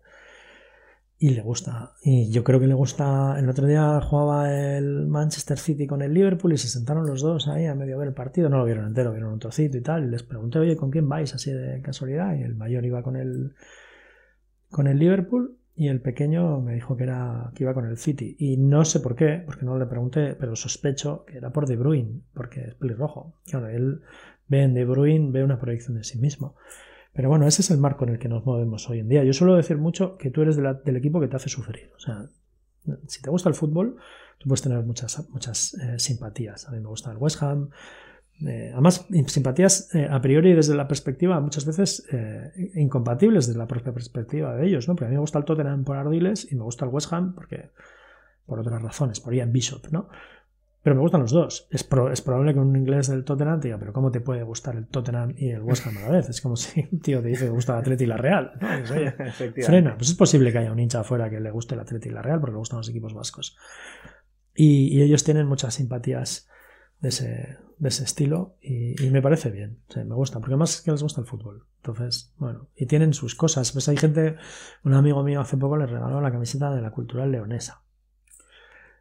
[1.26, 1.94] y le gusta.
[2.04, 3.36] Y yo creo que le gusta.
[3.40, 7.48] El otro día jugaba el Manchester City con el Liverpool y se sentaron los dos
[7.48, 8.48] ahí a medio ver el partido.
[8.48, 10.06] No lo vieron entero, vieron un trocito y tal.
[10.06, 12.36] Y les pregunté, oye, ¿con quién vais así de casualidad?
[12.38, 13.56] Y el mayor iba con el,
[14.70, 18.36] con el Liverpool y el pequeño me dijo que, era, que iba con el City.
[18.38, 21.76] Y no sé por qué, porque no le pregunté, pero sospecho que era por De
[21.76, 23.34] Bruyne, porque es pelirrojo.
[23.50, 24.02] Claro, él
[24.48, 26.56] ve en De Bruyne, ve una proyección de sí mismo.
[27.16, 29.24] Pero bueno, ese es el marco en el que nos movemos hoy en día.
[29.24, 31.90] Yo suelo decir mucho que tú eres del equipo que te hace sufrir.
[31.96, 32.30] O sea,
[33.08, 33.96] si te gusta el fútbol,
[34.38, 36.68] tú puedes tener muchas, muchas eh, simpatías.
[36.68, 37.70] A mí me gusta el West Ham.
[38.46, 42.06] Eh, además, simpatías eh, a priori desde la perspectiva, muchas veces
[42.76, 44.96] incompatibles desde la propia perspectiva de ellos, ¿no?
[44.96, 47.34] Porque a mí me gusta el Tottenham por Ardiles y me gusta el West Ham
[47.34, 47.70] porque
[48.46, 50.10] por otras razones, por Ian Bishop, ¿no?
[50.86, 51.68] Pero me gustan los dos.
[51.72, 51.82] Es,
[52.12, 54.86] es, probable que un inglés del Tottenham te diga, pero ¿cómo te puede gustar el
[54.86, 56.30] Tottenham y el West Ham a la vez?
[56.30, 58.52] Es como si un tío te dice que gusta el Atleti y la Real.
[58.60, 59.98] Pues, frena.
[59.98, 62.22] Pues es posible que haya un hincha afuera que le guste el Atleti y la
[62.22, 63.58] Real porque le gustan los equipos vascos.
[64.54, 66.48] Y, ellos tienen muchas simpatías
[67.00, 69.80] de ese, de ese estilo y, me parece bien.
[69.96, 71.66] me gusta, porque es que les gusta el fútbol.
[71.78, 73.72] Entonces, bueno, y tienen sus cosas.
[73.72, 74.36] Pues hay gente,
[74.84, 77.85] un amigo mío hace poco le regaló la camiseta de la cultural leonesa.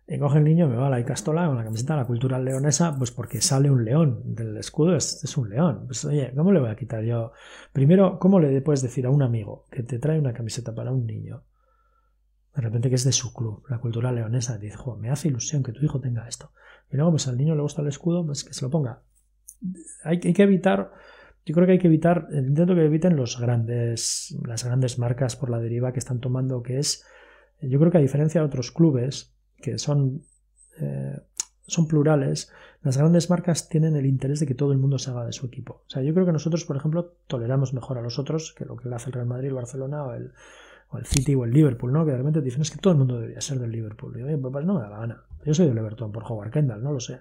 [0.06, 2.38] Y coge el niño, me va a la Icastola con la camiseta de la cultura
[2.38, 5.84] leonesa, pues porque sale un león del escudo, es, un león.
[5.86, 7.32] Pues oye, ¿cómo le voy a quitar yo?
[7.72, 11.06] Primero, ¿cómo le puedes decir a un amigo que te trae una camiseta para un
[11.06, 11.44] niño?
[12.54, 15.72] De repente que es de su club, la cultura leonesa, dice, me hace ilusión que
[15.72, 16.52] tu hijo tenga esto.
[16.92, 19.02] Y luego, pues al niño le gusta el escudo, pues que se lo ponga.
[20.04, 20.92] Hay, hay que evitar,
[21.46, 25.48] yo creo que hay que evitar, intento que eviten los grandes, las grandes marcas por
[25.48, 27.06] la deriva que están tomando, que es,
[27.62, 30.22] yo creo que a diferencia de otros clubes, que son,
[30.80, 31.18] eh,
[31.66, 32.50] son plurales,
[32.82, 35.46] las grandes marcas tienen el interés de que todo el mundo se haga de su
[35.46, 35.82] equipo.
[35.86, 38.76] O sea, yo creo que nosotros, por ejemplo, toleramos mejor a los otros que lo
[38.76, 40.32] que le hace el Real Madrid, el Barcelona o el,
[40.90, 42.04] o el City o el Liverpool, ¿no?
[42.04, 44.14] Que de dicen es que todo el mundo debería ser del Liverpool.
[44.18, 45.22] Y yo, pues no me da la gana.
[45.46, 47.20] Yo soy del Everton por Howard Kendall, no lo sé.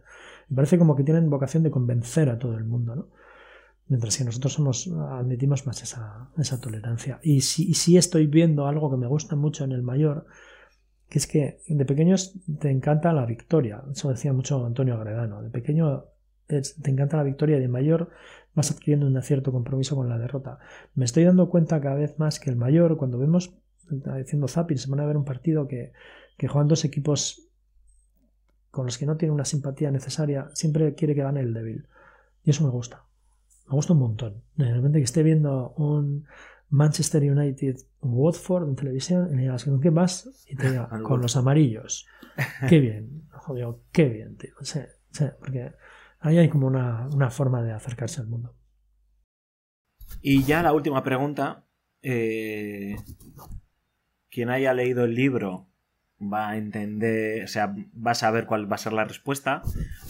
[0.49, 3.07] Me parece como que tienen vocación de convencer a todo el mundo, ¿no?
[3.87, 7.19] Mientras que nosotros somos, admitimos más esa, esa tolerancia.
[7.21, 10.25] Y si, y si estoy viendo algo que me gusta mucho en el mayor,
[11.09, 13.83] que es que de pequeños te encanta la victoria.
[13.91, 15.41] Eso decía mucho Antonio Agredano.
[15.41, 16.05] De pequeño
[16.47, 18.09] te encanta la victoria y de mayor
[18.53, 20.59] vas adquiriendo un cierto compromiso con la derrota.
[20.93, 23.55] Me estoy dando cuenta cada vez más que el mayor, cuando vemos,
[23.89, 25.93] diciendo zapping, se van a ver un partido que,
[26.37, 27.49] que juegan dos equipos
[28.69, 31.87] con los que no tiene una simpatía necesaria, siempre quiere que gane el débil.
[32.43, 33.05] Y eso me gusta.
[33.67, 34.43] Me gusta un montón.
[34.55, 36.25] De repente que esté viendo un
[36.73, 40.43] Manchester United, Watford en televisión, y le digas, ¿con qué más?
[40.47, 42.07] Y te diga, con los amarillos.
[42.67, 44.55] Qué bien, joder, qué bien, tío.
[44.61, 44.79] Sí,
[45.11, 45.73] sí, porque
[46.19, 48.55] ahí hay como una, una forma de acercarse al mundo.
[50.21, 51.67] Y ya la última pregunta.
[52.01, 52.95] Eh,
[54.29, 55.69] quien haya leído el libro
[56.31, 59.61] va a entender, o sea, va a saber cuál va a ser la respuesta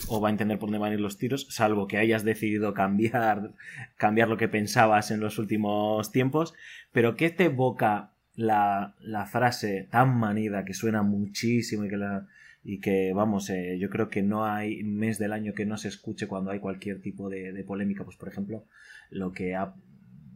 [0.08, 2.74] o va a entender por dónde van a ir los tiros, salvo que hayas decidido
[2.74, 3.52] cambiar,
[3.98, 6.54] cambiar lo que pensabas en los últimos tiempos.
[6.92, 12.28] Pero ¿qué te evoca la, la frase tan manida que suena muchísimo y que la,
[12.64, 15.90] y que vamos, eh, yo creo que no hay mes del año que no se
[15.90, 18.66] escuche cuando hay cualquier tipo de, polémica, pues por ejemplo,
[19.10, 19.76] lo que ha,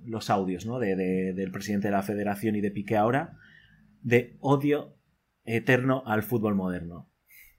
[0.05, 0.79] los audios ¿no?
[0.79, 3.37] de, de, del presidente de la federación y de Piqué ahora,
[4.03, 4.96] de odio
[5.47, 7.09] eterno al fútbol moderno.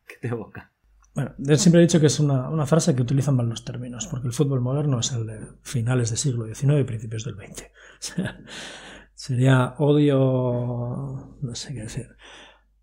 [0.07, 0.73] ¿Qué te evoca?
[1.15, 4.29] Bueno, siempre he dicho que es una, una, frase que utilizan mal los términos, porque
[4.29, 7.65] el fútbol moderno es el de finales del siglo XIX y principios del XX.
[9.15, 12.09] Sería odio, no sé qué decir,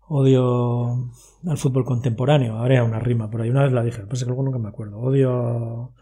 [0.08, 1.10] odio
[1.46, 2.58] al fútbol contemporáneo.
[2.58, 4.68] Habría una rima por ahí, una vez la dije, pues es que luego nunca me
[4.68, 4.98] acuerdo.
[4.98, 5.94] Odio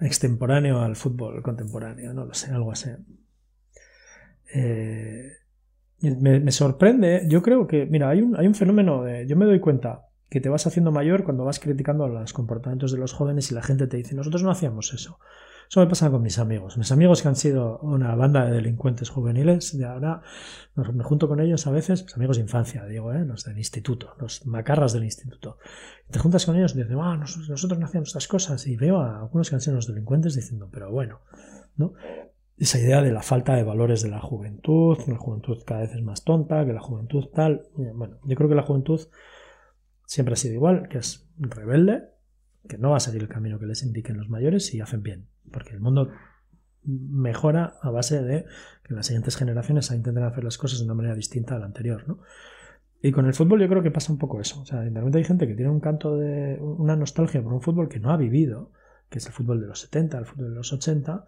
[0.00, 2.90] extemporáneo al fútbol contemporáneo, no lo sé, algo así.
[4.54, 5.32] Eh,
[6.10, 9.60] me, sorprende, yo creo que, mira, hay un, hay un fenómeno de, yo me doy
[9.60, 13.54] cuenta que te vas haciendo mayor cuando vas criticando los comportamientos de los jóvenes y
[13.54, 15.18] la gente te dice, nosotros no hacíamos eso.
[15.68, 16.76] Eso me pasa con mis amigos.
[16.76, 20.22] Mis amigos que han sido una banda de delincuentes juveniles, de ahora
[20.74, 23.24] me junto con ellos a veces, mis amigos de infancia, digo, ¿eh?
[23.24, 25.58] los del instituto, los macarras del instituto.
[26.10, 28.66] Te juntas con ellos y dices, ah, nosotros, nosotros no hacíamos estas cosas.
[28.66, 31.20] Y veo a algunos que han sido los delincuentes diciendo, pero bueno,
[31.76, 31.94] ¿no?
[32.56, 35.94] Esa idea de la falta de valores de la juventud, que la juventud cada vez
[35.94, 37.66] es más tonta, que la juventud tal.
[37.74, 39.00] Bueno, yo creo que la juventud
[40.06, 42.04] siempre ha sido igual, que es rebelde,
[42.68, 45.26] que no va a seguir el camino que les indiquen los mayores y hacen bien,
[45.50, 46.10] porque el mundo
[46.84, 48.44] mejora a base de
[48.84, 52.06] que las siguientes generaciones intenten hacer las cosas de una manera distinta a la anterior,
[52.06, 52.20] ¿no?
[53.02, 54.62] Y con el fútbol yo creo que pasa un poco eso.
[54.62, 57.88] O sea, realmente hay gente que tiene un canto de una nostalgia por un fútbol
[57.88, 58.70] que no ha vivido,
[59.10, 61.24] que es el fútbol de los 70, el fútbol de los 80,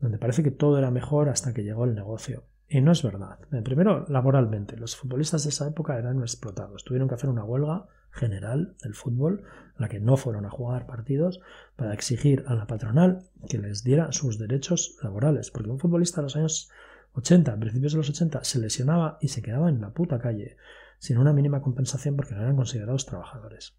[0.00, 2.44] donde parece que todo era mejor hasta que llegó el negocio.
[2.68, 3.38] Y no es verdad.
[3.64, 6.84] Primero, laboralmente, los futbolistas de esa época eran explotados.
[6.84, 9.44] Tuvieron que hacer una huelga general del fútbol,
[9.76, 11.40] en la que no fueron a jugar partidos,
[11.76, 15.50] para exigir a la patronal que les diera sus derechos laborales.
[15.50, 16.70] Porque un futbolista de los años
[17.14, 20.56] 80, a principios de los 80, se lesionaba y se quedaba en la puta calle,
[20.98, 23.78] sin una mínima compensación porque no eran considerados trabajadores.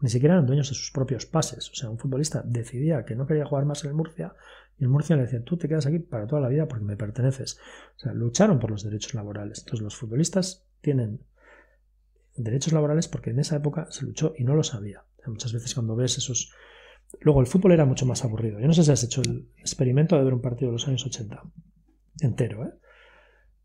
[0.00, 1.70] Ni siquiera eran dueños de sus propios pases.
[1.70, 4.34] O sea, un futbolista decidía que no quería jugar más en el Murcia
[4.78, 6.96] y el Murcia le decía, tú te quedas aquí para toda la vida porque me
[6.96, 7.58] perteneces.
[7.96, 9.58] O sea, lucharon por los derechos laborales.
[9.60, 11.20] Entonces los futbolistas tienen
[12.36, 15.04] derechos laborales porque en esa época se luchó y no lo sabía.
[15.26, 16.52] muchas veces cuando ves esos...
[17.20, 18.60] Luego el fútbol era mucho más aburrido.
[18.60, 21.04] Yo no sé si has hecho el experimento de ver un partido de los años
[21.04, 21.42] 80
[22.20, 22.64] entero.
[22.64, 22.72] ¿eh?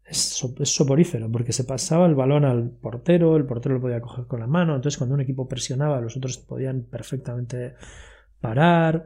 [0.05, 4.25] Es, es soporífero porque se pasaba el balón al portero, el portero lo podía coger
[4.25, 7.75] con la mano, entonces cuando un equipo presionaba los otros podían perfectamente
[8.41, 9.05] parar.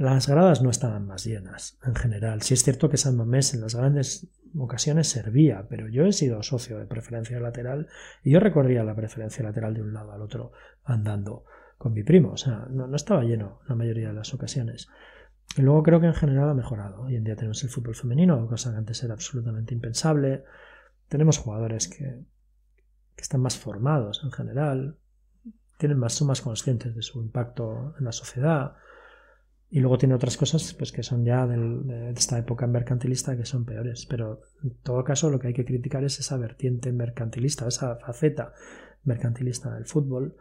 [0.00, 2.40] Las gradas no estaban más llenas en general.
[2.40, 4.26] Si es cierto que San Mamés en las grandes
[4.58, 7.86] ocasiones servía, pero yo he sido socio de preferencia lateral
[8.24, 10.52] y yo recorría la preferencia lateral de un lado al otro
[10.84, 11.44] andando
[11.76, 12.32] con mi primo.
[12.32, 14.88] O sea, no, estaba lleno la mayoría de las ocasiones.
[15.54, 17.02] Y luego creo que en general ha mejorado.
[17.02, 20.44] Hoy en día tenemos el fútbol femenino, cosa que antes era absolutamente impensable.
[21.10, 22.24] Tenemos jugadores que,
[23.16, 24.96] que están más formados en general,
[25.76, 28.76] tienen más, son más conscientes de su impacto en la sociedad.
[29.72, 33.44] Y luego tiene otras cosas pues, que son ya del, de esta época mercantilista que
[33.44, 34.04] son peores.
[34.06, 38.52] Pero en todo caso lo que hay que criticar es esa vertiente mercantilista, esa faceta
[39.04, 40.34] mercantilista del fútbol.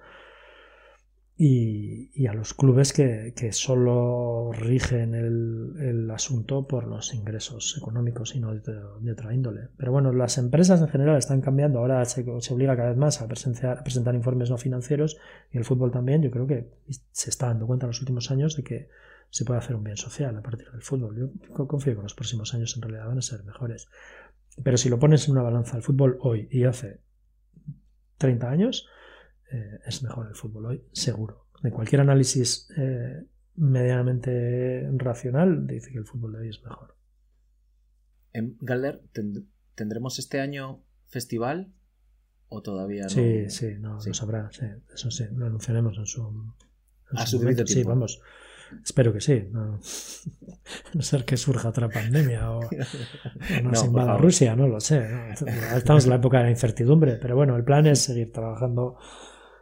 [1.42, 7.78] Y, y a los clubes que, que solo rigen el, el, asunto por los ingresos
[7.78, 9.70] económicos y no de, otra índole.
[9.78, 11.80] Pero bueno, las empresas en general están cambiando.
[11.80, 13.28] Ahora se, obliga cada vez más a a
[13.84, 15.18] presentar informes no financieros
[15.50, 16.22] y el fútbol también.
[16.22, 16.74] Yo creo que
[17.12, 18.90] se está dando cuenta en los últimos años de que
[19.30, 21.18] se puede hacer un bien social a partir del fútbol.
[21.18, 23.88] Yo confío que los próximos años en realidad van a ser mejores.
[24.64, 27.02] Pero si lo pones en una balanza el fútbol hoy y hace
[28.18, 28.88] 30 años,
[29.52, 31.46] eh, es mejor el fútbol hoy, seguro.
[31.62, 33.24] De cualquier análisis eh,
[33.56, 36.96] medianamente racional, dice que el fútbol de hoy es mejor.
[38.34, 39.02] En Galder,
[39.76, 41.74] ¿tendremos este año festival
[42.48, 43.10] o todavía no?
[43.10, 44.10] Sí, sí, no, sí.
[44.10, 46.54] lo sabrá, sí, eso sí, lo anunciaremos en su...
[47.12, 48.22] En a su, su Sí, vamos.
[48.84, 49.48] Espero que sí.
[49.52, 49.80] No,
[50.94, 55.08] no ser que surja otra pandemia o, o nos no, invada Rusia, no lo sé.
[55.08, 55.76] ¿no?
[55.76, 58.98] Estamos en la época de la incertidumbre, pero bueno, el plan es seguir trabajando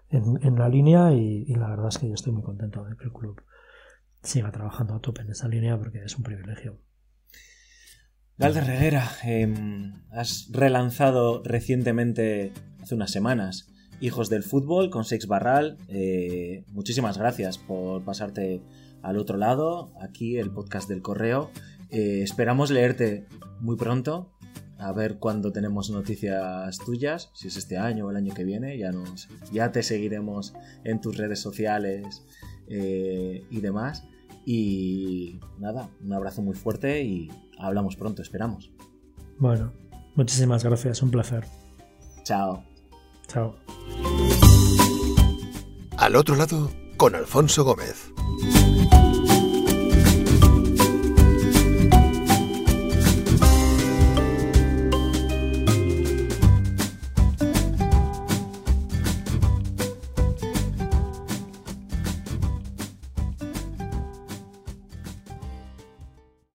[0.10, 2.96] en, en la línea y, y, la verdad es que yo estoy muy contento de
[2.96, 3.42] que el club
[4.24, 6.80] siga trabajando a tope en esa línea porque es un privilegio.
[8.38, 15.78] Galder Reguera, em, has relanzado recientemente, hace unas semanas, Hijos del Fútbol con Sex Barral.
[15.88, 18.62] Eh, muchísimas gracias por pasarte
[19.02, 21.52] al otro lado, aquí el podcast del correo.
[21.90, 23.28] Eh, esperamos leerte
[23.60, 24.32] muy pronto,
[24.78, 28.78] a ver cuándo tenemos noticias tuyas, si es este año o el año que viene,
[28.78, 30.54] ya, nos, ya te seguiremos
[30.84, 32.24] en tus redes sociales
[32.68, 34.04] eh, y demás.
[34.46, 38.72] Y nada, un abrazo muy fuerte y hablamos pronto, esperamos.
[39.40, 39.74] Bueno,
[40.16, 41.46] muchísimas gracias, un placer.
[42.24, 42.64] Chao.
[43.28, 43.56] Chao.
[45.98, 48.12] Al otro lado, con Alfonso Gómez.